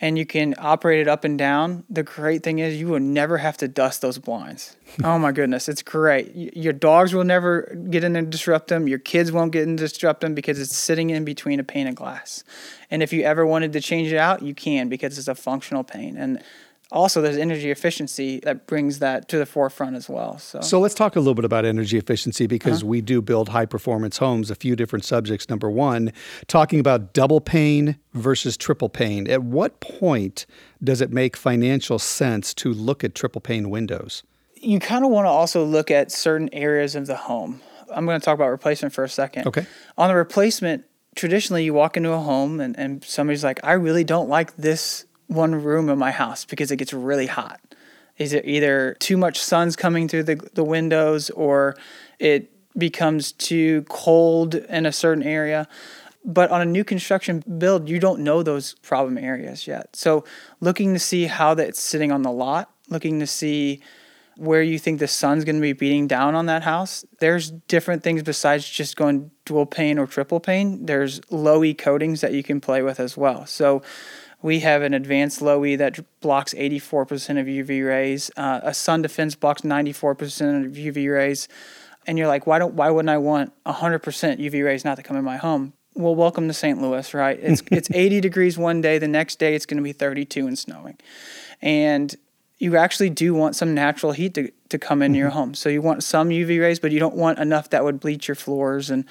and 0.00 0.18
you 0.18 0.26
can 0.26 0.54
operate 0.58 1.00
it 1.00 1.08
up 1.08 1.24
and 1.24 1.38
down. 1.38 1.84
The 1.88 2.02
great 2.02 2.42
thing 2.42 2.58
is 2.58 2.78
you 2.78 2.88
will 2.88 3.00
never 3.00 3.38
have 3.38 3.56
to 3.58 3.68
dust 3.68 4.02
those 4.02 4.18
blinds. 4.18 4.76
oh 5.02 5.18
my 5.18 5.32
goodness, 5.32 5.68
it's 5.68 5.82
great. 5.82 6.32
Your 6.34 6.72
dogs 6.72 7.14
will 7.14 7.24
never 7.24 7.74
get 7.90 8.04
in 8.04 8.14
and 8.14 8.30
disrupt 8.30 8.68
them. 8.68 8.88
Your 8.88 8.98
kids 8.98 9.32
won't 9.32 9.52
get 9.52 9.62
in 9.62 9.70
and 9.70 9.78
disrupt 9.78 10.20
them 10.20 10.34
because 10.34 10.60
it's 10.60 10.76
sitting 10.76 11.10
in 11.10 11.24
between 11.24 11.60
a 11.60 11.64
pane 11.64 11.86
of 11.86 11.94
glass. 11.94 12.44
And 12.90 13.02
if 13.02 13.12
you 13.12 13.22
ever 13.22 13.46
wanted 13.46 13.72
to 13.72 13.80
change 13.80 14.12
it 14.12 14.18
out, 14.18 14.42
you 14.42 14.54
can 14.54 14.88
because 14.88 15.18
it's 15.18 15.28
a 15.28 15.34
functional 15.34 15.82
pane. 15.82 16.16
And 16.16 16.42
also 16.92 17.20
there's 17.20 17.36
energy 17.36 17.70
efficiency 17.70 18.40
that 18.40 18.66
brings 18.66 19.00
that 19.00 19.28
to 19.28 19.38
the 19.38 19.46
forefront 19.46 19.96
as 19.96 20.08
well 20.08 20.38
so. 20.38 20.60
So 20.60 20.80
let's 20.80 20.94
talk 20.94 21.16
a 21.16 21.20
little 21.20 21.34
bit 21.34 21.44
about 21.44 21.64
energy 21.64 21.98
efficiency 21.98 22.46
because 22.46 22.82
uh-huh. 22.82 22.88
we 22.88 23.00
do 23.00 23.20
build 23.20 23.48
high 23.48 23.66
performance 23.66 24.18
homes 24.18 24.50
a 24.50 24.54
few 24.54 24.76
different 24.76 25.04
subjects. 25.04 25.48
Number 25.48 25.70
one 25.70 26.12
talking 26.46 26.80
about 26.80 27.12
double 27.12 27.40
pane 27.40 27.98
versus 28.14 28.56
triple 28.56 28.88
pane. 28.88 29.28
At 29.28 29.42
what 29.42 29.80
point 29.80 30.46
does 30.82 31.00
it 31.00 31.10
make 31.10 31.36
financial 31.36 31.98
sense 31.98 32.54
to 32.54 32.72
look 32.72 33.02
at 33.02 33.14
triple 33.14 33.40
pane 33.40 33.70
windows? 33.70 34.22
You 34.54 34.80
kind 34.80 35.04
of 35.04 35.10
want 35.10 35.26
to 35.26 35.30
also 35.30 35.64
look 35.64 35.90
at 35.90 36.10
certain 36.10 36.48
areas 36.52 36.94
of 36.94 37.06
the 37.06 37.16
home. 37.16 37.60
I'm 37.92 38.04
going 38.04 38.18
to 38.18 38.24
talk 38.24 38.34
about 38.34 38.48
replacement 38.48 38.94
for 38.94 39.04
a 39.04 39.08
second. 39.08 39.46
Okay. 39.46 39.66
On 39.98 40.08
the 40.08 40.16
replacement 40.16 40.84
traditionally 41.16 41.64
you 41.64 41.74
walk 41.74 41.96
into 41.96 42.12
a 42.12 42.18
home 42.18 42.60
and, 42.60 42.78
and 42.78 43.02
somebody's 43.02 43.42
like 43.42 43.58
i 43.64 43.72
really 43.72 44.04
don't 44.04 44.28
like 44.28 44.54
this 44.56 45.06
one 45.26 45.54
room 45.54 45.88
in 45.88 45.98
my 45.98 46.10
house 46.10 46.44
because 46.44 46.70
it 46.70 46.76
gets 46.76 46.92
really 46.92 47.26
hot. 47.26 47.60
Is 48.18 48.32
it 48.32 48.46
either 48.46 48.96
too 48.98 49.16
much 49.16 49.42
sun's 49.42 49.76
coming 49.76 50.08
through 50.08 50.24
the, 50.24 50.36
the 50.54 50.64
windows 50.64 51.30
or 51.30 51.76
it 52.18 52.50
becomes 52.78 53.32
too 53.32 53.82
cold 53.88 54.54
in 54.54 54.86
a 54.86 54.92
certain 54.92 55.22
area? 55.22 55.68
But 56.24 56.50
on 56.50 56.60
a 56.60 56.64
new 56.64 56.82
construction 56.82 57.44
build, 57.58 57.88
you 57.88 58.00
don't 58.00 58.20
know 58.20 58.42
those 58.42 58.74
problem 58.82 59.16
areas 59.16 59.66
yet. 59.66 59.94
So, 59.94 60.24
looking 60.60 60.92
to 60.92 60.98
see 60.98 61.26
how 61.26 61.54
that's 61.54 61.80
sitting 61.80 62.10
on 62.10 62.22
the 62.22 62.32
lot, 62.32 62.72
looking 62.88 63.20
to 63.20 63.28
see 63.28 63.80
where 64.36 64.60
you 64.60 64.78
think 64.78 64.98
the 64.98 65.08
sun's 65.08 65.44
going 65.44 65.56
to 65.56 65.62
be 65.62 65.72
beating 65.72 66.06
down 66.06 66.34
on 66.34 66.46
that 66.46 66.62
house, 66.62 67.04
there's 67.20 67.50
different 67.50 68.02
things 68.02 68.22
besides 68.22 68.68
just 68.68 68.96
going 68.96 69.30
dual 69.44 69.66
pane 69.66 69.98
or 69.98 70.06
triple 70.06 70.40
pane. 70.40 70.84
There's 70.84 71.20
low 71.30 71.62
E 71.62 71.72
coatings 71.74 72.20
that 72.22 72.32
you 72.32 72.42
can 72.42 72.60
play 72.60 72.82
with 72.82 72.98
as 72.98 73.16
well. 73.16 73.46
So, 73.46 73.82
we 74.42 74.60
have 74.60 74.82
an 74.82 74.94
advanced 74.94 75.42
low 75.42 75.64
E 75.64 75.76
that 75.76 75.98
blocks 76.20 76.54
84% 76.54 77.40
of 77.40 77.46
UV 77.46 77.86
rays. 77.86 78.30
Uh, 78.36 78.60
a 78.62 78.74
sun 78.74 79.02
defense 79.02 79.34
blocks 79.34 79.62
94% 79.62 80.66
of 80.66 80.72
UV 80.72 81.12
rays. 81.12 81.48
And 82.06 82.18
you're 82.18 82.28
like, 82.28 82.46
why 82.46 82.58
don't 82.58 82.74
why 82.74 82.90
wouldn't 82.90 83.10
I 83.10 83.18
want 83.18 83.52
100% 83.64 84.00
UV 84.38 84.64
rays 84.64 84.84
not 84.84 84.96
to 84.96 85.02
come 85.02 85.16
in 85.16 85.24
my 85.24 85.36
home? 85.36 85.72
Well, 85.94 86.14
welcome 86.14 86.46
to 86.46 86.54
St. 86.54 86.80
Louis, 86.80 87.14
right? 87.14 87.38
It's 87.40 87.62
it's 87.70 87.90
80 87.90 88.20
degrees 88.20 88.56
one 88.56 88.80
day, 88.80 88.98
the 88.98 89.08
next 89.08 89.38
day 89.38 89.54
it's 89.54 89.66
going 89.66 89.78
to 89.78 89.82
be 89.82 89.92
32 89.92 90.46
and 90.46 90.58
snowing. 90.58 90.98
And 91.60 92.14
you 92.58 92.76
actually 92.76 93.10
do 93.10 93.34
want 93.34 93.54
some 93.54 93.74
natural 93.74 94.12
heat 94.12 94.34
to, 94.34 94.50
to 94.70 94.78
come 94.78 95.02
into 95.02 95.16
mm-hmm. 95.16 95.20
your 95.20 95.30
home. 95.30 95.54
So 95.54 95.68
you 95.68 95.82
want 95.82 96.02
some 96.02 96.30
UV 96.30 96.60
rays, 96.60 96.78
but 96.78 96.90
you 96.90 96.98
don't 96.98 97.14
want 97.14 97.38
enough 97.38 97.70
that 97.70 97.84
would 97.84 98.00
bleach 98.00 98.28
your 98.28 98.34
floors. 98.34 98.88
And 98.90 99.04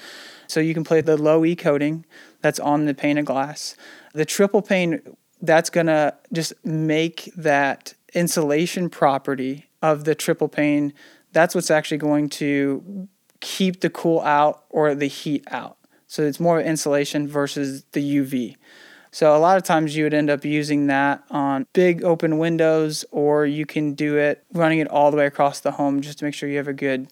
so 0.46 0.60
you 0.60 0.74
can 0.74 0.84
play 0.84 1.00
the 1.00 1.16
low 1.16 1.44
E 1.44 1.56
coating 1.56 2.04
that's 2.42 2.60
on 2.60 2.86
the 2.86 2.94
pane 2.94 3.18
of 3.18 3.24
glass. 3.24 3.76
The 4.12 4.24
triple 4.24 4.62
pane 4.62 5.00
that's 5.40 5.70
going 5.70 5.86
to 5.86 6.14
just 6.32 6.52
make 6.64 7.30
that 7.36 7.94
insulation 8.14 8.88
property 8.88 9.66
of 9.82 10.04
the 10.04 10.14
triple 10.14 10.48
pane 10.48 10.92
that's 11.32 11.54
what's 11.54 11.70
actually 11.70 11.98
going 11.98 12.30
to 12.30 13.08
keep 13.40 13.80
the 13.80 13.90
cool 13.90 14.20
out 14.22 14.64
or 14.70 14.94
the 14.94 15.06
heat 15.06 15.44
out 15.50 15.76
so 16.06 16.22
it's 16.22 16.40
more 16.40 16.60
insulation 16.60 17.28
versus 17.28 17.84
the 17.92 18.16
uv 18.16 18.56
so 19.10 19.36
a 19.36 19.38
lot 19.38 19.56
of 19.56 19.62
times 19.62 19.94
you 19.94 20.04
would 20.04 20.14
end 20.14 20.30
up 20.30 20.44
using 20.44 20.86
that 20.86 21.22
on 21.30 21.66
big 21.74 22.02
open 22.02 22.38
windows 22.38 23.04
or 23.10 23.44
you 23.44 23.66
can 23.66 23.92
do 23.92 24.16
it 24.16 24.44
running 24.52 24.78
it 24.78 24.88
all 24.88 25.10
the 25.10 25.16
way 25.16 25.26
across 25.26 25.60
the 25.60 25.72
home 25.72 26.00
just 26.00 26.18
to 26.18 26.24
make 26.24 26.34
sure 26.34 26.48
you 26.48 26.56
have 26.56 26.68
a 26.68 26.72
good 26.72 27.08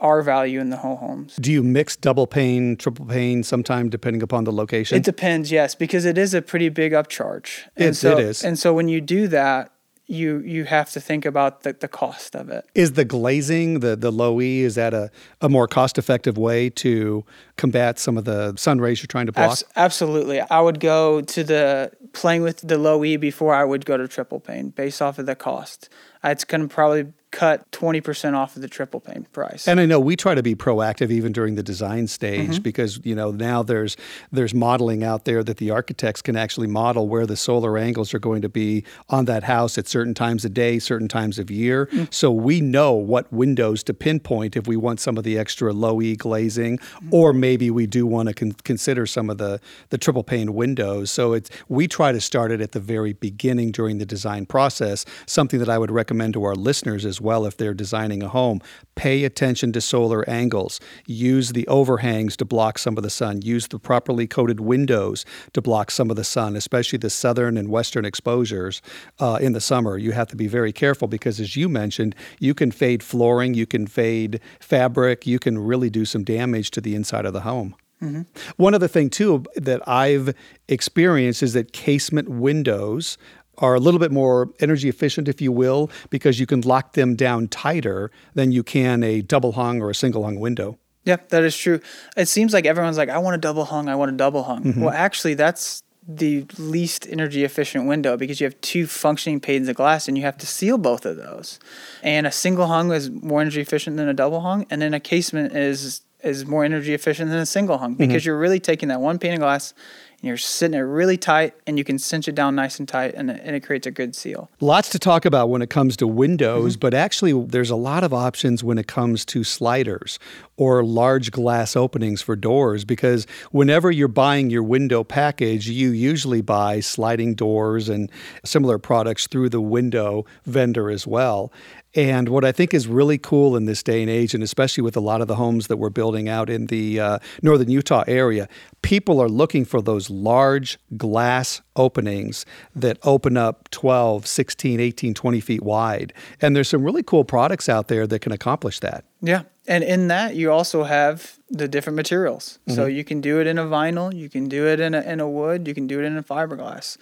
R 0.00 0.22
value 0.22 0.60
in 0.60 0.70
the 0.70 0.78
whole 0.78 0.96
homes. 0.96 1.36
Do 1.36 1.52
you 1.52 1.62
mix 1.62 1.96
double 1.96 2.26
pane, 2.26 2.76
triple 2.76 3.06
pane 3.06 3.42
sometime 3.42 3.88
depending 3.88 4.22
upon 4.22 4.44
the 4.44 4.52
location? 4.52 4.96
It 4.96 5.04
depends, 5.04 5.52
yes, 5.52 5.74
because 5.74 6.04
it 6.04 6.18
is 6.18 6.34
a 6.34 6.42
pretty 6.42 6.68
big 6.68 6.92
upcharge. 6.92 7.68
And 7.76 7.96
so, 7.96 8.18
it 8.18 8.24
is. 8.24 8.42
And 8.42 8.58
so 8.58 8.72
when 8.72 8.88
you 8.88 9.00
do 9.00 9.28
that, 9.28 9.72
you 10.06 10.40
you 10.40 10.64
have 10.64 10.90
to 10.90 11.00
think 11.00 11.24
about 11.24 11.62
the, 11.62 11.72
the 11.72 11.86
cost 11.86 12.34
of 12.34 12.48
it. 12.48 12.64
Is 12.74 12.94
the 12.94 13.04
glazing, 13.04 13.78
the, 13.78 13.94
the 13.94 14.10
low 14.10 14.40
E, 14.40 14.62
is 14.62 14.74
that 14.74 14.92
a, 14.92 15.08
a 15.40 15.48
more 15.48 15.68
cost 15.68 15.98
effective 15.98 16.36
way 16.36 16.68
to 16.70 17.24
combat 17.56 17.98
some 18.00 18.18
of 18.18 18.24
the 18.24 18.56
sun 18.56 18.80
rays 18.80 19.00
you're 19.00 19.06
trying 19.06 19.26
to 19.26 19.32
block? 19.32 19.52
Abs- 19.52 19.64
absolutely. 19.76 20.40
I 20.40 20.60
would 20.60 20.80
go 20.80 21.20
to 21.20 21.44
the 21.44 21.92
playing 22.12 22.42
with 22.42 22.60
the 22.66 22.76
low 22.76 23.04
E 23.04 23.16
before 23.18 23.54
I 23.54 23.64
would 23.64 23.86
go 23.86 23.96
to 23.96 24.08
triple 24.08 24.40
pane 24.40 24.70
based 24.70 25.00
off 25.00 25.20
of 25.20 25.26
the 25.26 25.36
cost. 25.36 25.88
It's 26.24 26.44
going 26.44 26.62
to 26.62 26.74
probably 26.74 27.12
cut 27.30 27.70
20% 27.70 28.34
off 28.34 28.56
of 28.56 28.62
the 28.62 28.68
triple 28.68 29.00
pane 29.00 29.26
price. 29.32 29.68
And 29.68 29.78
I 29.78 29.86
know 29.86 30.00
we 30.00 30.16
try 30.16 30.34
to 30.34 30.42
be 30.42 30.54
proactive 30.54 31.10
even 31.10 31.32
during 31.32 31.54
the 31.54 31.62
design 31.62 32.08
stage 32.08 32.50
mm-hmm. 32.50 32.62
because 32.62 33.00
you 33.04 33.14
know 33.14 33.30
now 33.30 33.62
there's 33.62 33.96
there's 34.32 34.52
modeling 34.52 35.04
out 35.04 35.24
there 35.24 35.44
that 35.44 35.58
the 35.58 35.70
architects 35.70 36.22
can 36.22 36.36
actually 36.36 36.66
model 36.66 37.08
where 37.08 37.26
the 37.26 37.36
solar 37.36 37.78
angles 37.78 38.12
are 38.14 38.18
going 38.18 38.42
to 38.42 38.48
be 38.48 38.84
on 39.08 39.26
that 39.26 39.44
house 39.44 39.78
at 39.78 39.86
certain 39.86 40.14
times 40.14 40.44
of 40.44 40.54
day, 40.54 40.78
certain 40.78 41.08
times 41.08 41.38
of 41.38 41.50
year. 41.50 41.86
Mm-hmm. 41.86 42.04
So 42.10 42.32
we 42.32 42.60
know 42.60 42.92
what 42.94 43.32
windows 43.32 43.82
to 43.84 43.94
pinpoint 43.94 44.56
if 44.56 44.66
we 44.66 44.76
want 44.76 45.00
some 45.00 45.16
of 45.16 45.24
the 45.24 45.38
extra 45.38 45.72
low 45.72 46.02
E 46.02 46.16
glazing 46.16 46.78
mm-hmm. 46.78 47.14
or 47.14 47.32
maybe 47.32 47.70
we 47.70 47.86
do 47.86 48.06
want 48.06 48.28
to 48.28 48.34
con- 48.34 48.52
consider 48.64 49.06
some 49.06 49.30
of 49.30 49.38
the 49.38 49.60
the 49.90 49.98
triple 49.98 50.24
pane 50.24 50.54
windows. 50.54 51.10
So 51.10 51.32
it's 51.32 51.48
we 51.68 51.86
try 51.86 52.10
to 52.10 52.20
start 52.20 52.50
it 52.50 52.60
at 52.60 52.72
the 52.72 52.80
very 52.80 53.12
beginning 53.12 53.70
during 53.70 53.98
the 53.98 54.06
design 54.06 54.46
process. 54.46 55.04
Something 55.26 55.60
that 55.60 55.68
I 55.68 55.78
would 55.78 55.90
recommend 55.90 56.34
to 56.34 56.44
our 56.44 56.56
listeners 56.56 57.04
as 57.20 57.24
well 57.24 57.44
if 57.44 57.56
they're 57.56 57.74
designing 57.74 58.22
a 58.22 58.28
home. 58.28 58.60
Pay 58.94 59.24
attention 59.24 59.72
to 59.72 59.80
solar 59.80 60.28
angles. 60.28 60.80
Use 61.06 61.50
the 61.52 61.66
overhangs 61.68 62.36
to 62.38 62.44
block 62.44 62.78
some 62.78 62.96
of 62.96 63.02
the 63.02 63.10
sun. 63.10 63.42
Use 63.42 63.68
the 63.68 63.78
properly 63.78 64.26
coated 64.26 64.60
windows 64.60 65.26
to 65.52 65.60
block 65.60 65.90
some 65.90 66.10
of 66.10 66.16
the 66.16 66.24
sun, 66.24 66.56
especially 66.56 66.98
the 66.98 67.10
southern 67.10 67.56
and 67.56 67.68
western 67.68 68.04
exposures 68.04 68.80
uh, 69.18 69.38
in 69.40 69.52
the 69.52 69.60
summer. 69.60 69.98
You 69.98 70.12
have 70.12 70.28
to 70.28 70.36
be 70.36 70.48
very 70.48 70.72
careful 70.72 71.08
because, 71.08 71.40
as 71.40 71.56
you 71.56 71.68
mentioned, 71.68 72.14
you 72.38 72.54
can 72.54 72.70
fade 72.70 73.02
flooring, 73.02 73.54
you 73.54 73.66
can 73.66 73.86
fade 73.86 74.40
fabric, 74.60 75.26
you 75.26 75.38
can 75.38 75.58
really 75.58 75.90
do 75.90 76.04
some 76.04 76.24
damage 76.24 76.70
to 76.70 76.80
the 76.80 76.94
inside 76.94 77.26
of 77.26 77.32
the 77.32 77.42
home. 77.42 77.74
Mm-hmm. 78.02 78.22
One 78.56 78.74
other 78.74 78.88
thing, 78.88 79.10
too, 79.10 79.44
that 79.56 79.86
I've 79.86 80.34
experienced 80.68 81.42
is 81.42 81.52
that 81.52 81.72
casement 81.72 82.30
windows 82.30 83.18
are 83.60 83.74
a 83.74 83.80
little 83.80 84.00
bit 84.00 84.10
more 84.10 84.50
energy 84.60 84.88
efficient, 84.88 85.28
if 85.28 85.40
you 85.40 85.52
will, 85.52 85.90
because 86.10 86.40
you 86.40 86.46
can 86.46 86.60
lock 86.62 86.94
them 86.94 87.14
down 87.14 87.48
tighter 87.48 88.10
than 88.34 88.52
you 88.52 88.62
can 88.62 89.02
a 89.02 89.20
double 89.20 89.52
hung 89.52 89.80
or 89.80 89.90
a 89.90 89.94
single 89.94 90.24
hung 90.24 90.40
window. 90.40 90.78
Yeah, 91.04 91.16
that 91.28 91.44
is 91.44 91.56
true. 91.56 91.80
It 92.16 92.26
seems 92.26 92.52
like 92.52 92.66
everyone's 92.66 92.98
like, 92.98 93.08
I 93.08 93.18
want 93.18 93.34
a 93.34 93.38
double 93.38 93.64
hung, 93.64 93.88
I 93.88 93.94
want 93.94 94.10
a 94.10 94.16
double 94.16 94.44
hung. 94.44 94.64
Mm-hmm. 94.64 94.80
Well, 94.82 94.94
actually, 94.94 95.34
that's 95.34 95.82
the 96.06 96.44
least 96.58 97.06
energy 97.08 97.44
efficient 97.44 97.86
window 97.86 98.16
because 98.16 98.40
you 98.40 98.44
have 98.44 98.60
two 98.60 98.86
functioning 98.86 99.40
panes 99.40 99.68
of 99.68 99.76
glass 99.76 100.08
and 100.08 100.16
you 100.16 100.24
have 100.24 100.36
to 100.38 100.46
seal 100.46 100.78
both 100.78 101.06
of 101.06 101.16
those. 101.16 101.58
And 102.02 102.26
a 102.26 102.32
single 102.32 102.66
hung 102.66 102.92
is 102.92 103.10
more 103.10 103.40
energy 103.40 103.60
efficient 103.60 103.96
than 103.96 104.08
a 104.08 104.14
double 104.14 104.40
hung, 104.40 104.66
and 104.70 104.82
then 104.82 104.94
a 104.94 105.00
casement 105.00 105.54
is 105.54 106.02
is 106.22 106.44
more 106.44 106.64
energy 106.64 106.92
efficient 106.92 107.30
than 107.30 107.38
a 107.38 107.46
single 107.46 107.78
hung 107.78 107.94
because 107.94 108.22
mm-hmm. 108.22 108.28
you're 108.28 108.38
really 108.38 108.60
taking 108.60 108.90
that 108.90 109.00
one 109.00 109.18
pane 109.18 109.32
of 109.32 109.38
glass 109.38 109.72
and 110.20 110.28
you're 110.28 110.36
sitting 110.36 110.78
it 110.78 110.82
really 110.82 111.16
tight 111.16 111.54
and 111.66 111.78
you 111.78 111.84
can 111.84 111.98
cinch 111.98 112.28
it 112.28 112.34
down 112.34 112.54
nice 112.54 112.78
and 112.78 112.86
tight 112.88 113.14
and 113.14 113.30
it, 113.30 113.40
and 113.42 113.56
it 113.56 113.60
creates 113.60 113.86
a 113.86 113.90
good 113.90 114.14
seal. 114.14 114.50
Lots 114.60 114.90
to 114.90 114.98
talk 114.98 115.24
about 115.24 115.48
when 115.48 115.62
it 115.62 115.70
comes 115.70 115.96
to 115.98 116.06
windows, 116.06 116.74
mm-hmm. 116.74 116.80
but 116.80 116.94
actually 116.94 117.32
there's 117.46 117.70
a 117.70 117.76
lot 117.76 118.04
of 118.04 118.12
options 118.12 118.62
when 118.62 118.78
it 118.78 118.86
comes 118.86 119.24
to 119.26 119.44
sliders 119.44 120.18
or 120.60 120.84
large 120.84 121.30
glass 121.30 121.74
openings 121.74 122.20
for 122.20 122.36
doors 122.36 122.84
because 122.84 123.26
whenever 123.50 123.90
you're 123.90 124.06
buying 124.06 124.50
your 124.50 124.62
window 124.62 125.02
package, 125.02 125.66
you 125.70 125.88
usually 125.88 126.42
buy 126.42 126.80
sliding 126.80 127.34
doors 127.34 127.88
and 127.88 128.10
similar 128.44 128.78
products 128.78 129.26
through 129.26 129.48
the 129.48 129.60
window 129.60 130.22
vendor 130.44 130.90
as 130.90 131.06
well. 131.06 131.50
And 131.94 132.28
what 132.28 132.44
I 132.44 132.52
think 132.52 132.74
is 132.74 132.86
really 132.86 133.16
cool 133.16 133.56
in 133.56 133.64
this 133.64 133.82
day 133.82 134.02
and 134.02 134.10
age, 134.10 134.34
and 134.34 134.42
especially 134.42 134.82
with 134.82 134.98
a 134.98 135.00
lot 135.00 135.22
of 135.22 135.28
the 135.28 135.36
homes 135.36 135.68
that 135.68 135.78
we're 135.78 135.88
building 135.88 136.28
out 136.28 136.50
in 136.50 136.66
the 136.66 137.00
uh, 137.00 137.18
northern 137.42 137.70
Utah 137.70 138.04
area, 138.06 138.46
people 138.82 139.18
are 139.18 139.30
looking 139.30 139.64
for 139.64 139.80
those 139.80 140.10
large 140.10 140.78
glass 140.96 141.62
openings 141.74 142.44
that 142.76 142.98
open 143.02 143.38
up 143.38 143.70
12, 143.70 144.26
16, 144.26 144.78
18, 144.78 145.14
20 145.14 145.40
feet 145.40 145.62
wide. 145.62 146.12
And 146.40 146.54
there's 146.54 146.68
some 146.68 146.84
really 146.84 147.02
cool 147.02 147.24
products 147.24 147.68
out 147.68 147.88
there 147.88 148.06
that 148.06 148.20
can 148.20 148.30
accomplish 148.30 148.78
that. 148.80 149.04
Yeah. 149.22 149.42
And 149.70 149.84
in 149.84 150.08
that, 150.08 150.34
you 150.34 150.50
also 150.50 150.82
have 150.82 151.38
the 151.48 151.68
different 151.68 151.94
materials. 151.94 152.58
Mm-hmm. 152.66 152.74
So 152.74 152.86
you 152.86 153.04
can 153.04 153.20
do 153.20 153.40
it 153.40 153.46
in 153.46 153.56
a 153.56 153.64
vinyl, 153.64 154.12
you 154.12 154.28
can 154.28 154.48
do 154.48 154.66
it 154.66 154.80
in 154.80 154.94
a, 154.94 155.00
in 155.00 155.20
a 155.20 155.28
wood, 155.28 155.68
you 155.68 155.74
can 155.74 155.86
do 155.86 156.00
it 156.00 156.04
in 156.04 156.16
a 156.16 156.24
fiberglass. 156.24 156.98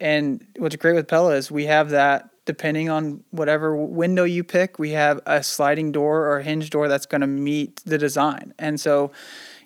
And 0.00 0.44
what's 0.56 0.74
great 0.74 0.94
with 0.94 1.06
Pella 1.06 1.36
is 1.36 1.48
we 1.48 1.66
have 1.66 1.90
that 1.90 2.28
depending 2.44 2.88
on 2.88 3.22
whatever 3.30 3.76
window 3.76 4.24
you 4.24 4.42
pick, 4.42 4.78
we 4.78 4.90
have 4.92 5.20
a 5.26 5.42
sliding 5.44 5.92
door 5.92 6.24
or 6.24 6.38
a 6.38 6.42
hinge 6.42 6.70
door 6.70 6.88
that's 6.88 7.06
going 7.06 7.20
to 7.20 7.26
meet 7.26 7.82
the 7.84 7.98
design. 7.98 8.52
And 8.58 8.80
so 8.80 9.12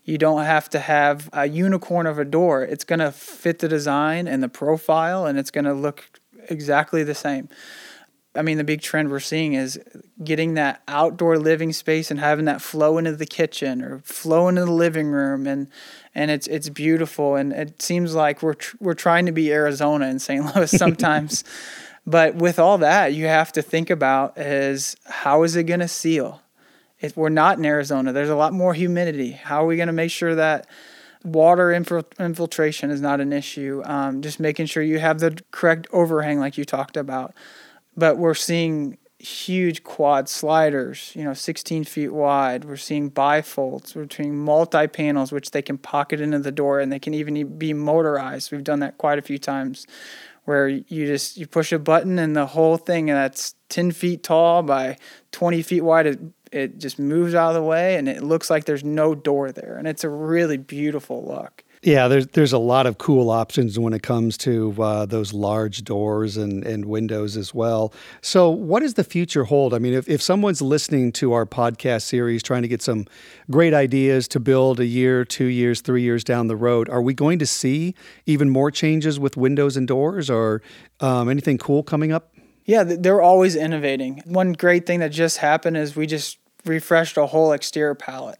you 0.04 0.18
don't 0.18 0.44
have 0.44 0.68
to 0.70 0.78
have 0.78 1.30
a 1.32 1.46
unicorn 1.46 2.06
of 2.06 2.18
a 2.18 2.24
door. 2.24 2.64
It's 2.64 2.84
going 2.84 2.98
to 2.98 3.12
fit 3.12 3.60
the 3.60 3.68
design 3.68 4.26
and 4.28 4.42
the 4.42 4.48
profile, 4.48 5.26
and 5.26 5.38
it's 5.38 5.52
going 5.52 5.64
to 5.64 5.72
look 5.72 6.20
exactly 6.50 7.04
the 7.04 7.14
same. 7.14 7.48
I 8.34 8.42
mean, 8.42 8.56
the 8.56 8.64
big 8.64 8.80
trend 8.80 9.10
we're 9.10 9.20
seeing 9.20 9.52
is 9.52 9.78
getting 10.24 10.54
that 10.54 10.82
outdoor 10.88 11.38
living 11.38 11.72
space 11.72 12.10
and 12.10 12.18
having 12.18 12.46
that 12.46 12.62
flow 12.62 12.96
into 12.96 13.14
the 13.14 13.26
kitchen 13.26 13.82
or 13.82 13.98
flow 14.00 14.48
into 14.48 14.64
the 14.64 14.72
living 14.72 15.08
room, 15.08 15.46
and 15.46 15.68
and 16.14 16.30
it's 16.30 16.46
it's 16.46 16.70
beautiful. 16.70 17.36
And 17.36 17.52
it 17.52 17.82
seems 17.82 18.14
like 18.14 18.42
we're 18.42 18.54
tr- 18.54 18.76
we're 18.80 18.94
trying 18.94 19.26
to 19.26 19.32
be 19.32 19.52
Arizona 19.52 20.06
in 20.06 20.18
St. 20.18 20.54
Louis 20.54 20.70
sometimes. 20.78 21.44
But 22.06 22.34
with 22.34 22.58
all 22.58 22.78
that, 22.78 23.14
you 23.14 23.26
have 23.26 23.52
to 23.52 23.62
think 23.62 23.90
about 23.90 24.38
is 24.38 24.96
how 25.04 25.42
is 25.42 25.54
it 25.54 25.64
going 25.64 25.80
to 25.80 25.88
seal? 25.88 26.40
If 27.00 27.16
we're 27.16 27.28
not 27.28 27.58
in 27.58 27.64
Arizona, 27.64 28.12
there's 28.12 28.28
a 28.28 28.36
lot 28.36 28.52
more 28.52 28.74
humidity. 28.74 29.32
How 29.32 29.64
are 29.64 29.66
we 29.66 29.76
going 29.76 29.88
to 29.88 29.92
make 29.92 30.10
sure 30.10 30.34
that 30.36 30.66
water 31.24 31.72
infiltration 31.72 32.90
is 32.90 33.00
not 33.00 33.20
an 33.20 33.32
issue? 33.32 33.82
Um, 33.84 34.22
just 34.22 34.40
making 34.40 34.66
sure 34.66 34.82
you 34.82 35.00
have 35.00 35.18
the 35.20 35.38
correct 35.50 35.86
overhang, 35.92 36.38
like 36.38 36.56
you 36.56 36.64
talked 36.64 36.96
about. 36.96 37.34
But 37.96 38.18
we're 38.18 38.34
seeing 38.34 38.98
huge 39.18 39.84
quad 39.84 40.28
sliders, 40.28 41.12
you 41.14 41.22
know, 41.22 41.34
16 41.34 41.84
feet 41.84 42.08
wide. 42.08 42.64
We're 42.64 42.76
seeing 42.76 43.10
bifolds. 43.10 43.94
We're 43.94 44.08
seeing 44.10 44.36
multi 44.36 44.88
panels, 44.88 45.30
which 45.30 45.52
they 45.52 45.62
can 45.62 45.78
pocket 45.78 46.20
into 46.20 46.40
the 46.40 46.50
door 46.50 46.80
and 46.80 46.90
they 46.90 46.98
can 46.98 47.14
even 47.14 47.56
be 47.56 47.72
motorized. 47.72 48.50
We've 48.50 48.64
done 48.64 48.80
that 48.80 48.98
quite 48.98 49.18
a 49.18 49.22
few 49.22 49.38
times 49.38 49.86
where 50.44 50.68
you 50.68 51.06
just 51.06 51.36
you 51.36 51.46
push 51.46 51.72
a 51.72 51.78
button 51.78 52.18
and 52.18 52.34
the 52.34 52.46
whole 52.46 52.76
thing 52.76 53.10
and 53.10 53.16
that's 53.16 53.54
10 53.68 53.92
feet 53.92 54.22
tall 54.22 54.62
by 54.62 54.96
20 55.30 55.62
feet 55.62 55.82
wide 55.82 56.06
it, 56.06 56.20
it 56.50 56.78
just 56.78 56.98
moves 56.98 57.34
out 57.34 57.50
of 57.50 57.54
the 57.54 57.62
way 57.62 57.96
and 57.96 58.08
it 58.08 58.22
looks 58.22 58.50
like 58.50 58.64
there's 58.64 58.84
no 58.84 59.14
door 59.14 59.52
there 59.52 59.76
and 59.76 59.86
it's 59.86 60.04
a 60.04 60.08
really 60.08 60.56
beautiful 60.56 61.24
look 61.24 61.62
yeah, 61.82 62.06
there's 62.06 62.28
there's 62.28 62.52
a 62.52 62.58
lot 62.58 62.86
of 62.86 62.98
cool 62.98 63.28
options 63.28 63.76
when 63.76 63.92
it 63.92 64.04
comes 64.04 64.38
to 64.38 64.72
uh, 64.80 65.04
those 65.04 65.32
large 65.32 65.82
doors 65.82 66.36
and, 66.36 66.64
and 66.64 66.84
windows 66.84 67.36
as 67.36 67.52
well. 67.52 67.92
So, 68.20 68.50
what 68.50 68.80
does 68.80 68.94
the 68.94 69.02
future 69.02 69.44
hold? 69.44 69.74
I 69.74 69.80
mean, 69.80 69.92
if, 69.92 70.08
if 70.08 70.22
someone's 70.22 70.62
listening 70.62 71.10
to 71.12 71.32
our 71.32 71.44
podcast 71.44 72.02
series, 72.02 72.40
trying 72.44 72.62
to 72.62 72.68
get 72.68 72.82
some 72.82 73.06
great 73.50 73.74
ideas 73.74 74.28
to 74.28 74.38
build 74.38 74.78
a 74.78 74.86
year, 74.86 75.24
two 75.24 75.46
years, 75.46 75.80
three 75.80 76.02
years 76.02 76.22
down 76.22 76.46
the 76.46 76.56
road, 76.56 76.88
are 76.88 77.02
we 77.02 77.14
going 77.14 77.40
to 77.40 77.46
see 77.46 77.96
even 78.26 78.48
more 78.48 78.70
changes 78.70 79.18
with 79.18 79.36
windows 79.36 79.76
and 79.76 79.88
doors, 79.88 80.30
or 80.30 80.62
um, 81.00 81.28
anything 81.28 81.58
cool 81.58 81.82
coming 81.82 82.12
up? 82.12 82.32
Yeah, 82.64 82.84
they're 82.84 83.22
always 83.22 83.56
innovating. 83.56 84.22
One 84.24 84.52
great 84.52 84.86
thing 84.86 85.00
that 85.00 85.10
just 85.10 85.38
happened 85.38 85.76
is 85.76 85.96
we 85.96 86.06
just 86.06 86.38
refreshed 86.64 87.16
a 87.16 87.26
whole 87.26 87.50
exterior 87.50 87.96
palette, 87.96 88.38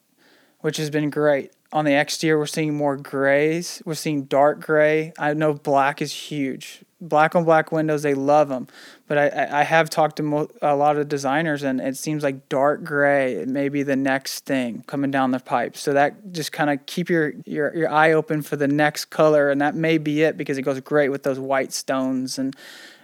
which 0.61 0.77
has 0.77 0.91
been 0.91 1.11
great 1.11 1.51
on 1.73 1.85
the 1.85 1.99
exterior, 1.99 2.39
we're 2.39 2.47
seeing 2.47 2.75
more 2.75 2.97
grays. 2.97 3.83
We're 3.85 3.95
seeing 3.95 4.25
dark 4.25 4.61
gray. 4.61 5.13
I 5.19 5.33
know 5.35 5.55
black 5.55 6.03
is 6.03 6.13
huge. 6.13 6.85
Black 7.01 7.35
on 7.35 7.45
black 7.45 7.73
windows, 7.73 8.03
they 8.03 8.15
love 8.15 8.49
them. 8.49 8.69
But 9.09 9.19
I, 9.19 9.61
I 9.61 9.63
have 9.65 9.91
talked 9.91 10.17
to 10.17 10.23
mo- 10.23 10.49
a 10.61 10.77
lot 10.77 10.97
of 10.97 11.09
designers, 11.09 11.63
and 11.63 11.81
it 11.81 11.97
seems 11.97 12.23
like 12.23 12.49
dark 12.49 12.85
gray 12.85 13.45
may 13.47 13.69
be 13.69 13.83
the 13.83 13.97
next 13.97 14.45
thing 14.45 14.85
coming 14.87 15.11
down 15.11 15.33
the 15.33 15.41
pipe. 15.41 15.77
So 15.77 15.95
that 15.95 16.33
just 16.33 16.53
kind 16.53 16.71
of 16.71 16.85
keep 16.87 17.09
your, 17.11 17.33
your, 17.45 17.75
your 17.75 17.91
eye 17.91 18.13
open 18.13 18.43
for 18.43 18.57
the 18.57 18.69
next 18.69 19.07
color, 19.07 19.51
and 19.51 19.61
that 19.61 19.75
may 19.75 19.99
be 19.99 20.23
it 20.23 20.37
because 20.37 20.59
it 20.59 20.63
goes 20.63 20.79
great 20.81 21.09
with 21.09 21.23
those 21.23 21.39
white 21.39 21.73
stones 21.73 22.39
and 22.39 22.55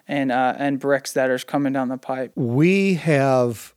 and 0.06 0.32
uh, 0.32 0.54
and 0.56 0.80
bricks 0.80 1.12
that 1.12 1.30
are 1.30 1.38
coming 1.38 1.72
down 1.72 1.88
the 1.88 1.98
pipe. 1.98 2.32
We 2.34 2.94
have 2.94 3.74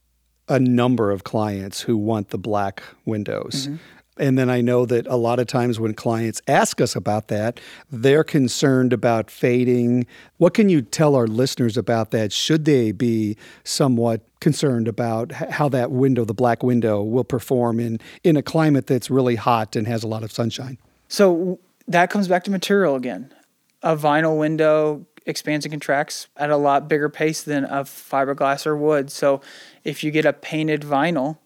a 0.48 0.60
number 0.60 1.12
of 1.12 1.24
clients 1.24 1.82
who 1.82 1.98
want 1.98 2.30
the 2.30 2.38
black 2.38 2.84
windows. 3.06 3.68
Mm-hmm. 3.68 3.76
And 4.22 4.38
then 4.38 4.52
I 4.52 4.62
know 4.62 4.86
that 4.86 5.08
a 5.08 5.16
lot 5.16 5.40
of 5.40 5.48
times 5.48 5.80
when 5.80 5.96
clients 5.96 6.44
ask 6.48 6.80
us 6.80 6.96
about 6.96 7.28
that, 7.30 7.60
they're 7.90 8.24
concerned 8.24 8.94
about 8.94 9.32
fading. 9.32 10.06
What 10.38 10.54
can 10.54 10.70
you 10.70 10.84
tell 10.84 11.16
our 11.16 11.26
listeners 11.26 11.76
about 11.76 12.12
that? 12.12 12.32
Should 12.32 12.66
they 12.66 12.92
be 12.92 13.36
somewhat 13.64 14.22
concerned 14.40 14.88
about 14.88 15.32
how 15.32 15.70
that 15.70 15.90
window, 15.90 16.24
the 16.24 16.36
black 16.36 16.62
window, 16.62 17.02
will 17.02 17.24
perform 17.24 17.80
in, 17.80 18.00
in 18.24 18.38
a 18.38 18.44
climate 18.44 18.86
that's 18.86 19.10
really 19.10 19.36
hot 19.36 19.76
and 19.76 19.88
has 19.88 20.04
a 20.04 20.08
lot 20.08 20.22
of 20.24 20.32
sunshine? 20.32 20.78
So 21.08 21.60
that 21.88 22.12
comes 22.12 22.28
back 22.28 22.44
to 22.44 22.52
material 22.52 22.96
again. 22.96 23.34
A 23.82 23.98
vinyl 23.98 24.38
window 24.38 25.08
expands 25.26 25.66
and 25.66 25.72
contracts 25.74 26.28
at 26.38 26.52
a 26.52 26.58
lot 26.58 26.88
bigger 26.88 27.10
pace 27.10 27.42
than 27.42 27.64
a 27.64 27.84
fiberglass 27.86 28.68
or 28.68 28.78
wood. 28.78 29.12
So 29.12 29.42
if 29.84 30.04
you 30.04 30.12
get 30.12 30.26
a 30.26 30.34
painted 30.34 30.82
vinyl 30.82 31.40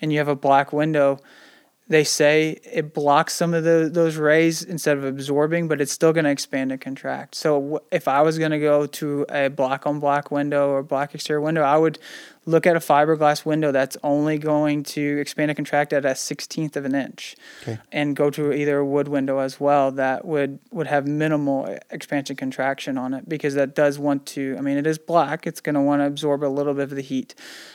and 0.00 0.12
you 0.12 0.18
have 0.18 0.28
a 0.28 0.36
black 0.36 0.72
window, 0.72 1.18
they 1.90 2.04
say 2.04 2.60
it 2.72 2.94
blocks 2.94 3.34
some 3.34 3.52
of 3.52 3.64
the, 3.64 3.90
those 3.92 4.16
rays 4.16 4.62
instead 4.62 4.96
of 4.96 5.04
absorbing, 5.04 5.66
but 5.66 5.80
it's 5.80 5.90
still 5.90 6.12
going 6.12 6.24
to 6.24 6.30
expand 6.30 6.70
and 6.70 6.80
contract. 6.80 7.34
So 7.34 7.82
if 7.90 8.06
I 8.06 8.22
was 8.22 8.38
going 8.38 8.52
to 8.52 8.60
go 8.60 8.86
to 8.86 9.26
a 9.28 9.48
black 9.48 9.88
on 9.88 9.98
black 9.98 10.30
window 10.30 10.70
or 10.70 10.84
black 10.84 11.16
exterior 11.16 11.40
window, 11.40 11.62
I 11.62 11.76
would 11.76 11.98
look 12.46 12.66
at 12.66 12.74
a 12.74 12.80
fiberglass 12.80 13.44
window 13.44 13.70
that's 13.70 13.96
only 14.02 14.38
going 14.38 14.82
to 14.82 15.18
expand 15.20 15.50
and 15.50 15.56
contract 15.56 15.92
at 15.92 16.04
a 16.04 16.10
16th 16.10 16.74
of 16.74 16.84
an 16.86 16.94
inch 16.94 17.36
Okay. 17.62 17.78
and 17.92 18.16
go 18.16 18.30
to 18.30 18.52
either 18.52 18.78
a 18.78 18.84
wood 18.84 19.08
window 19.08 19.38
as 19.38 19.60
well 19.60 19.90
that 19.92 20.24
would 20.24 20.58
would 20.70 20.86
have 20.86 21.06
minimal 21.06 21.76
expansion 21.90 22.36
contraction 22.36 22.96
on 22.96 23.12
it 23.14 23.28
because 23.28 23.54
that 23.54 23.74
does 23.74 23.98
want 23.98 24.24
to 24.26 24.56
i 24.58 24.62
mean 24.62 24.78
it 24.78 24.86
is 24.86 24.98
black. 24.98 25.46
It's 25.46 25.60
going 25.60 25.74
to 25.74 25.80
want 25.80 26.00
to 26.00 26.06
absorb 26.06 26.42
a 26.42 26.46
little 26.46 26.74
bit 26.74 26.84
of 26.84 26.90
the 26.90 27.02
heat. 27.02 27.34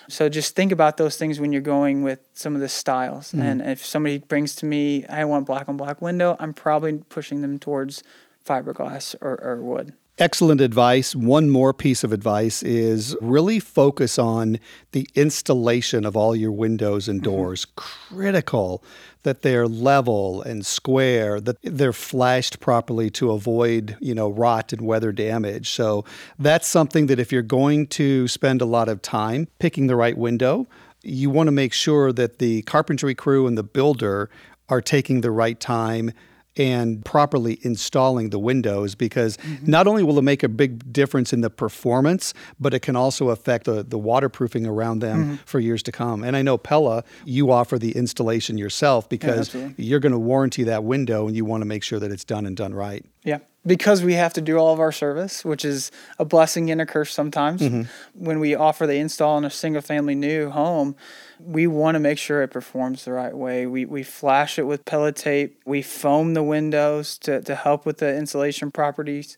So 0.09 0.29
just 0.29 0.55
think 0.55 0.71
about 0.71 0.97
those 0.97 1.17
things 1.17 1.39
when 1.39 1.51
you're 1.53 1.61
going 1.61 2.03
with 2.03 2.19
some 2.33 2.55
of 2.55 2.61
the 2.61 2.69
styles. 2.69 3.27
Mm-hmm. 3.29 3.41
And 3.41 3.61
if 3.61 3.85
somebody 3.85 4.17
brings 4.17 4.55
to 4.55 4.65
me 4.65 5.05
i 5.07 5.23
want 5.25 5.45
black 5.45 5.69
on 5.69 5.77
black 5.77 6.01
window 6.01 6.35
i'm 6.39 6.53
probably 6.53 6.93
pushing 7.09 7.41
them 7.41 7.59
towards 7.59 8.03
fiberglass 8.45 9.15
or, 9.21 9.39
or 9.41 9.61
wood 9.61 9.93
Excellent 10.17 10.61
advice. 10.61 11.13
One 11.13 11.49
more 11.49 11.73
piece 11.73 12.05
of 12.05 12.13
advice 12.13 12.63
is 12.63 13.17
really 13.19 13.59
focus 13.59 14.17
on 14.17 14.59
the 14.93 15.09
installation 15.13 16.05
of 16.05 16.15
all 16.15 16.33
your 16.33 16.53
windows 16.53 17.09
and 17.09 17.21
mm-hmm. 17.21 17.31
doors. 17.31 17.65
Critical 17.75 18.81
that 19.23 19.41
they're 19.41 19.67
level 19.67 20.41
and 20.43 20.65
square, 20.65 21.41
that 21.41 21.57
they're 21.63 21.91
flashed 21.91 22.61
properly 22.61 23.09
to 23.09 23.31
avoid, 23.31 23.97
you 23.99 24.15
know, 24.15 24.29
rot 24.29 24.71
and 24.71 24.83
weather 24.83 25.11
damage. 25.11 25.71
So 25.71 26.05
that's 26.39 26.67
something 26.67 27.07
that 27.07 27.19
if 27.19 27.33
you're 27.33 27.41
going 27.41 27.87
to 27.87 28.29
spend 28.29 28.61
a 28.61 28.65
lot 28.65 28.87
of 28.87 29.01
time 29.01 29.49
picking 29.59 29.87
the 29.87 29.97
right 29.97 30.17
window, 30.17 30.65
you 31.03 31.29
want 31.29 31.47
to 31.47 31.51
make 31.51 31.73
sure 31.73 32.13
that 32.13 32.39
the 32.39 32.61
carpentry 32.61 33.15
crew 33.15 33.47
and 33.47 33.57
the 33.57 33.63
builder 33.63 34.29
are 34.69 34.81
taking 34.81 35.19
the 35.19 35.31
right 35.31 35.59
time 35.59 36.13
and 36.57 37.03
properly 37.03 37.59
installing 37.61 38.29
the 38.29 38.39
windows 38.39 38.95
because 38.95 39.37
mm-hmm. 39.37 39.69
not 39.69 39.87
only 39.87 40.03
will 40.03 40.17
it 40.17 40.23
make 40.23 40.43
a 40.43 40.49
big 40.49 40.91
difference 40.91 41.33
in 41.33 41.41
the 41.41 41.49
performance, 41.49 42.33
but 42.59 42.73
it 42.73 42.79
can 42.79 42.95
also 42.95 43.29
affect 43.29 43.65
the, 43.65 43.83
the 43.83 43.97
waterproofing 43.97 44.65
around 44.65 44.99
them 44.99 45.23
mm-hmm. 45.23 45.35
for 45.45 45.59
years 45.59 45.83
to 45.83 45.91
come. 45.91 46.23
And 46.23 46.35
I 46.35 46.41
know 46.41 46.57
Pella, 46.57 47.03
you 47.25 47.51
offer 47.51 47.77
the 47.77 47.91
installation 47.91 48.57
yourself 48.57 49.09
because 49.09 49.47
absolutely. 49.49 49.83
you're 49.83 49.99
going 49.99 50.13
to 50.13 50.19
warranty 50.19 50.63
that 50.63 50.83
window 50.83 51.27
and 51.27 51.35
you 51.35 51.45
want 51.45 51.61
to 51.61 51.65
make 51.65 51.83
sure 51.83 51.99
that 51.99 52.11
it's 52.11 52.23
done 52.23 52.45
and 52.45 52.55
done 52.55 52.73
right. 52.73 53.05
Yeah. 53.23 53.39
Because 53.65 54.03
we 54.03 54.13
have 54.13 54.33
to 54.33 54.41
do 54.41 54.57
all 54.57 54.71
of 54.71 54.79
our 54.79 54.91
service, 54.91 55.43
which 55.43 55.65
is 55.65 55.91
a 56.19 56.25
blessing 56.25 56.69
and 56.69 56.79
a 56.79 56.85
curse 56.85 57.11
sometimes. 57.11 57.61
Mm-hmm. 57.61 57.83
When 58.13 58.39
we 58.39 58.53
offer 58.53 58.85
the 58.85 58.95
install 58.95 59.39
in 59.39 59.45
a 59.45 59.49
single 59.49 59.81
family 59.81 60.13
new 60.13 60.51
home, 60.51 60.95
we 61.39 61.67
want 61.67 61.95
to 61.95 61.99
make 61.99 62.17
sure 62.17 62.41
it 62.41 62.49
performs 62.49 63.05
the 63.05 63.11
right 63.11 63.35
way. 63.35 63.65
We, 63.65 63.85
we 63.85 64.03
flash 64.03 64.57
it 64.57 64.63
with 64.63 64.85
pellet 64.85 65.15
tape, 65.15 65.61
we 65.65 65.81
foam 65.81 66.33
the 66.33 66.43
windows 66.43 67.17
to, 67.19 67.41
to 67.41 67.55
help 67.55 67.85
with 67.85 67.97
the 67.97 68.15
insulation 68.15 68.71
properties. 68.71 69.37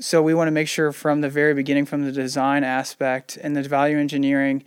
So 0.00 0.22
we 0.22 0.34
want 0.34 0.48
to 0.48 0.52
make 0.52 0.68
sure 0.68 0.92
from 0.92 1.20
the 1.20 1.28
very 1.28 1.54
beginning, 1.54 1.86
from 1.86 2.04
the 2.04 2.12
design 2.12 2.64
aspect 2.64 3.36
and 3.36 3.56
the 3.56 3.62
value 3.62 3.98
engineering, 3.98 4.64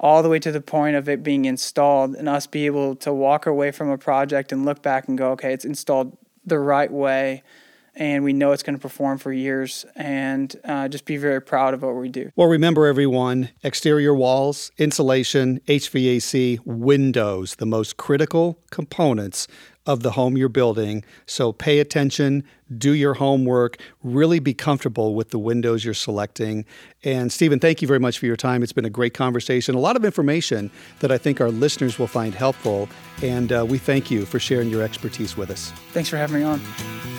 all 0.00 0.22
the 0.22 0.28
way 0.28 0.38
to 0.40 0.52
the 0.52 0.60
point 0.60 0.96
of 0.96 1.08
it 1.08 1.22
being 1.22 1.44
installed, 1.44 2.14
and 2.16 2.28
us 2.28 2.46
be 2.46 2.66
able 2.66 2.96
to 2.96 3.12
walk 3.12 3.46
away 3.46 3.70
from 3.70 3.88
a 3.88 3.96
project 3.96 4.52
and 4.52 4.64
look 4.64 4.82
back 4.82 5.08
and 5.08 5.16
go, 5.16 5.30
okay, 5.32 5.52
it's 5.52 5.64
installed 5.64 6.16
the 6.44 6.58
right 6.58 6.90
way 6.92 7.42
and 7.96 8.24
we 8.24 8.32
know 8.32 8.52
it's 8.52 8.62
going 8.62 8.76
to 8.76 8.82
perform 8.82 9.18
for 9.18 9.32
years 9.32 9.84
and 9.94 10.54
uh, 10.64 10.88
just 10.88 11.04
be 11.04 11.16
very 11.16 11.40
proud 11.40 11.74
of 11.74 11.82
what 11.82 11.94
we 11.94 12.08
do. 12.08 12.30
Well, 12.36 12.48
remember 12.48 12.86
everyone 12.86 13.50
exterior 13.62 14.14
walls, 14.14 14.72
insulation, 14.78 15.60
HVAC, 15.66 16.60
windows, 16.64 17.56
the 17.56 17.66
most 17.66 17.96
critical 17.96 18.58
components 18.70 19.46
of 19.86 20.02
the 20.02 20.12
home 20.12 20.36
you're 20.36 20.48
building. 20.48 21.04
So 21.26 21.52
pay 21.52 21.78
attention, 21.78 22.44
do 22.76 22.92
your 22.92 23.14
homework, 23.14 23.76
really 24.02 24.38
be 24.38 24.54
comfortable 24.54 25.14
with 25.14 25.30
the 25.30 25.38
windows 25.38 25.84
you're 25.84 25.92
selecting. 25.92 26.64
And 27.02 27.30
Stephen, 27.30 27.60
thank 27.60 27.82
you 27.82 27.88
very 27.88 28.00
much 28.00 28.18
for 28.18 28.26
your 28.26 28.36
time. 28.36 28.62
It's 28.62 28.72
been 28.72 28.86
a 28.86 28.90
great 28.90 29.14
conversation, 29.14 29.74
a 29.74 29.80
lot 29.80 29.96
of 29.96 30.04
information 30.04 30.70
that 31.00 31.12
I 31.12 31.18
think 31.18 31.40
our 31.40 31.50
listeners 31.50 31.98
will 31.98 32.06
find 32.06 32.34
helpful. 32.34 32.88
And 33.22 33.52
uh, 33.52 33.66
we 33.68 33.78
thank 33.78 34.10
you 34.10 34.24
for 34.24 34.38
sharing 34.38 34.70
your 34.70 34.82
expertise 34.82 35.36
with 35.36 35.50
us. 35.50 35.70
Thanks 35.92 36.08
for 36.08 36.16
having 36.16 36.40
me 36.40 36.44
on. 36.44 37.13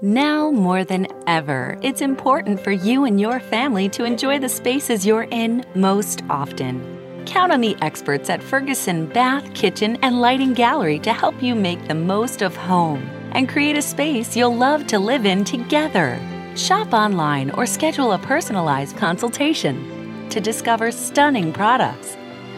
Now 0.00 0.52
more 0.52 0.84
than 0.84 1.08
ever, 1.26 1.76
it's 1.82 2.02
important 2.02 2.60
for 2.60 2.70
you 2.70 3.04
and 3.04 3.20
your 3.20 3.40
family 3.40 3.88
to 3.88 4.04
enjoy 4.04 4.38
the 4.38 4.48
spaces 4.48 5.04
you're 5.04 5.26
in 5.32 5.64
most 5.74 6.22
often. 6.30 7.24
Count 7.26 7.50
on 7.50 7.60
the 7.60 7.76
experts 7.82 8.30
at 8.30 8.40
Ferguson 8.40 9.06
Bath, 9.06 9.52
Kitchen, 9.54 9.98
and 10.02 10.20
Lighting 10.20 10.54
Gallery 10.54 11.00
to 11.00 11.12
help 11.12 11.42
you 11.42 11.56
make 11.56 11.88
the 11.88 11.96
most 11.96 12.42
of 12.42 12.54
home 12.54 13.10
and 13.32 13.48
create 13.48 13.76
a 13.76 13.82
space 13.82 14.36
you'll 14.36 14.54
love 14.54 14.86
to 14.86 15.00
live 15.00 15.26
in 15.26 15.42
together. 15.42 16.16
Shop 16.54 16.92
online 16.92 17.50
or 17.50 17.66
schedule 17.66 18.12
a 18.12 18.18
personalized 18.18 18.96
consultation 18.96 20.28
to 20.30 20.40
discover 20.40 20.92
stunning 20.92 21.52
products 21.52 22.16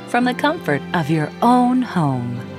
from 0.09 0.25
the 0.25 0.35
comfort 0.35 0.83
of 0.93 1.09
your 1.09 1.33
own 1.41 1.81
home. 1.81 2.50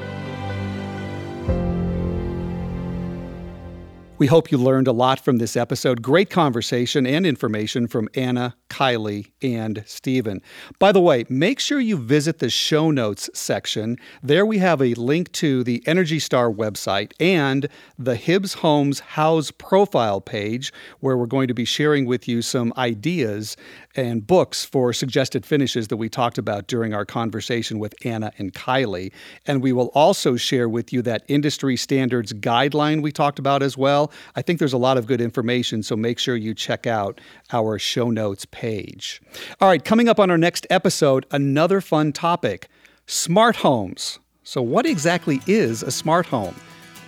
We 4.22 4.28
hope 4.28 4.52
you 4.52 4.60
learned 4.60 4.88
a 4.88 4.92
lot 4.92 5.20
from 5.20 5.40
this 5.40 5.58
episode. 5.58 6.04
Great 6.04 6.30
conversation 6.30 7.08
and 7.08 7.26
information 7.26 7.88
from 7.88 8.08
Anna, 8.14 8.56
Kiley, 8.72 9.32
and 9.42 9.84
Stephen. 9.86 10.42
By 10.80 10.94
the 10.94 11.02
way, 11.02 11.26
make 11.28 11.60
sure 11.60 11.80
you 11.80 11.98
visit 11.98 12.40
the 12.40 12.50
show 12.50 12.90
notes 12.90 13.30
section. 13.34 13.98
There 14.24 14.46
we 14.46 14.60
have 14.60 14.82
a 14.82 14.94
link 14.94 15.32
to 15.34 15.64
the 15.64 15.84
Energy 15.86 16.20
Star 16.20 16.50
website 16.50 17.12
and 17.20 17.68
the 18.00 18.16
Hibbs 18.16 18.56
Homes 18.56 19.02
Houzz 19.16 19.56
profile 19.58 20.22
page, 20.22 20.72
where 21.02 21.18
we're 21.18 21.26
going 21.26 21.50
to 21.50 21.54
be 21.54 21.66
sharing 21.66 22.06
with 22.06 22.30
you 22.30 22.42
some 22.42 22.72
ideas 22.78 23.58
and 23.96 24.26
books 24.26 24.64
for 24.64 24.94
suggested 24.94 25.46
finishes 25.46 25.90
that 25.90 25.98
we 25.98 26.08
talked 26.08 26.38
about 26.38 26.68
during 26.68 26.94
our 26.94 27.06
conversation 27.06 27.78
with 27.78 27.94
Anna 28.06 28.32
and 28.38 28.54
Kiley. 28.54 29.12
And 29.46 29.62
we 29.62 29.74
will 29.74 29.92
also 29.94 30.38
share 30.38 30.70
with 30.70 30.94
you 30.94 31.02
that 31.02 31.24
industry 31.28 31.76
standards 31.76 32.32
guideline 32.32 33.02
we 33.02 33.12
talked 33.12 33.38
about 33.38 33.62
as 33.62 33.78
well. 33.78 34.14
I 34.38 34.42
think 34.42 34.60
there's 34.60 34.72
a 34.72 34.78
lot 34.78 34.98
of 34.98 35.08
good 35.08 35.20
information, 35.20 35.84
so 35.84 35.98
make 35.98 36.20
sure 36.20 36.38
you 36.38 36.54
check 36.54 36.88
out 36.88 37.20
our 37.52 37.78
show 37.78 38.10
notes 38.10 38.46
page. 38.62 39.20
All 39.60 39.68
right, 39.68 39.84
coming 39.84 40.08
up 40.08 40.20
on 40.20 40.30
our 40.30 40.38
next 40.38 40.68
episode, 40.70 41.26
another 41.32 41.82
fun 41.82 42.14
topic 42.14 42.68
smart 43.08 43.56
homes. 43.56 44.20
So, 44.44 44.62
what 44.62 44.86
exactly 44.86 45.42
is 45.48 45.82
a 45.82 45.90
smart 45.90 46.28
home? 46.28 46.54